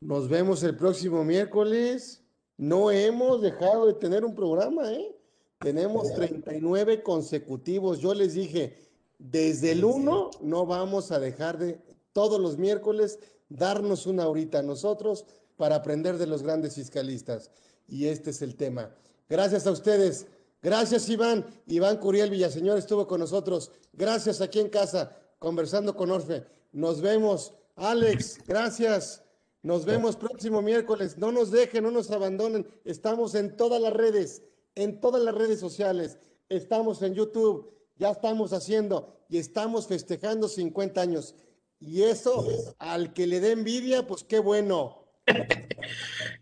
Nos 0.00 0.28
vemos 0.28 0.62
el 0.62 0.76
próximo 0.76 1.24
miércoles. 1.24 2.22
No 2.56 2.90
hemos 2.90 3.42
dejado 3.42 3.86
de 3.86 3.94
tener 3.94 4.24
un 4.24 4.34
programa, 4.34 4.92
¿eh? 4.92 5.16
Tenemos 5.58 6.12
39 6.14 7.02
consecutivos. 7.02 7.98
Yo 7.98 8.14
les 8.14 8.34
dije, 8.34 8.78
desde 9.18 9.72
el 9.72 9.84
1 9.84 10.30
no 10.42 10.66
vamos 10.66 11.10
a 11.12 11.18
dejar 11.18 11.58
de 11.58 11.80
todos 12.12 12.40
los 12.40 12.58
miércoles 12.58 13.18
darnos 13.48 14.06
una 14.06 14.28
horita 14.28 14.58
a 14.60 14.62
nosotros 14.62 15.24
para 15.56 15.76
aprender 15.76 16.18
de 16.18 16.26
los 16.26 16.42
grandes 16.42 16.74
fiscalistas. 16.74 17.50
Y 17.88 18.06
este 18.06 18.30
es 18.30 18.42
el 18.42 18.56
tema. 18.56 18.94
Gracias 19.28 19.66
a 19.66 19.70
ustedes. 19.70 20.26
Gracias, 20.62 21.08
Iván. 21.08 21.46
Iván 21.66 21.98
Curiel 21.98 22.30
Villaseñor 22.30 22.78
estuvo 22.78 23.06
con 23.06 23.20
nosotros. 23.20 23.70
Gracias 23.92 24.40
aquí 24.40 24.60
en 24.60 24.68
casa, 24.68 25.16
conversando 25.38 25.94
con 25.96 26.10
Orfe. 26.10 26.44
Nos 26.72 27.00
vemos. 27.00 27.54
Alex, 27.76 28.40
gracias. 28.46 29.22
Nos 29.62 29.84
vemos 29.84 30.16
próximo 30.16 30.62
miércoles. 30.62 31.18
No 31.18 31.30
nos 31.30 31.50
dejen, 31.50 31.84
no 31.84 31.90
nos 31.90 32.10
abandonen. 32.10 32.66
Estamos 32.84 33.34
en 33.34 33.56
todas 33.56 33.80
las 33.80 33.92
redes, 33.92 34.42
en 34.74 35.00
todas 35.00 35.22
las 35.22 35.34
redes 35.34 35.60
sociales. 35.60 36.18
Estamos 36.48 37.02
en 37.02 37.14
YouTube. 37.14 37.72
Ya 37.96 38.10
estamos 38.10 38.52
haciendo 38.52 39.24
y 39.28 39.38
estamos 39.38 39.86
festejando 39.86 40.48
50 40.48 41.00
años. 41.00 41.34
Y 41.78 42.02
eso, 42.02 42.46
al 42.78 43.12
que 43.12 43.26
le 43.26 43.40
dé 43.40 43.52
envidia, 43.52 44.06
pues 44.06 44.24
qué 44.24 44.38
bueno. 44.38 45.04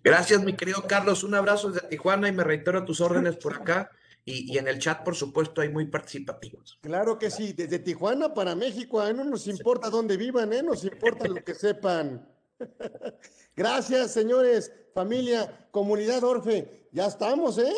Gracias, 0.04 0.42
mi 0.44 0.52
querido 0.52 0.84
Carlos. 0.86 1.24
Un 1.24 1.34
abrazo 1.34 1.70
desde 1.70 1.88
Tijuana 1.88 2.28
y 2.28 2.32
me 2.32 2.44
reitero 2.44 2.78
a 2.78 2.84
tus 2.84 3.00
órdenes 3.00 3.36
por 3.36 3.54
acá. 3.54 3.90
Y, 4.26 4.56
en 4.56 4.68
el 4.68 4.78
chat, 4.78 5.04
por 5.04 5.14
supuesto, 5.14 5.60
hay 5.60 5.68
muy 5.68 5.86
participativos. 5.86 6.78
Claro 6.80 7.18
que 7.18 7.30
sí, 7.30 7.52
desde 7.52 7.78
Tijuana 7.78 8.32
para 8.32 8.54
México, 8.54 9.06
¿eh? 9.06 9.12
no 9.12 9.22
nos 9.24 9.46
importa 9.46 9.90
dónde 9.90 10.16
vivan, 10.16 10.52
¿eh? 10.54 10.62
nos 10.62 10.82
importa 10.84 11.28
lo 11.28 11.44
que 11.44 11.54
sepan. 11.54 12.26
Gracias, 13.56 14.12
señores, 14.12 14.72
familia, 14.94 15.68
comunidad 15.70 16.24
Orfe. 16.24 16.88
Ya 16.92 17.06
estamos, 17.06 17.58
¿eh? 17.58 17.74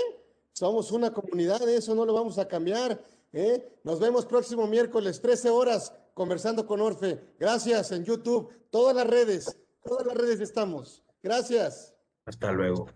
Somos 0.53 0.93
una 0.93 1.13
comunidad, 1.13 1.69
eso 1.69 1.95
no 1.95 2.07
lo 2.07 2.15
vamos 2.15 2.39
a 2.39 2.47
cambiar. 2.47 3.03
¿eh? 3.33 3.79
Nos 3.83 3.99
vemos 3.99 4.25
próximo 4.25 4.67
miércoles, 4.69 5.21
13 5.21 5.51
horas, 5.51 5.93
conversando 6.15 6.65
con 6.65 6.81
Orfe. 6.81 7.21
Gracias 7.41 7.91
en 7.91 8.05
YouTube, 8.05 8.53
todas 8.71 8.95
las 8.95 9.07
redes, 9.07 9.59
todas 9.85 10.07
las 10.07 10.17
redes 10.17 10.41
estamos. 10.41 11.03
Gracias. 11.23 11.95
Hasta 12.25 12.53
luego. 12.53 12.87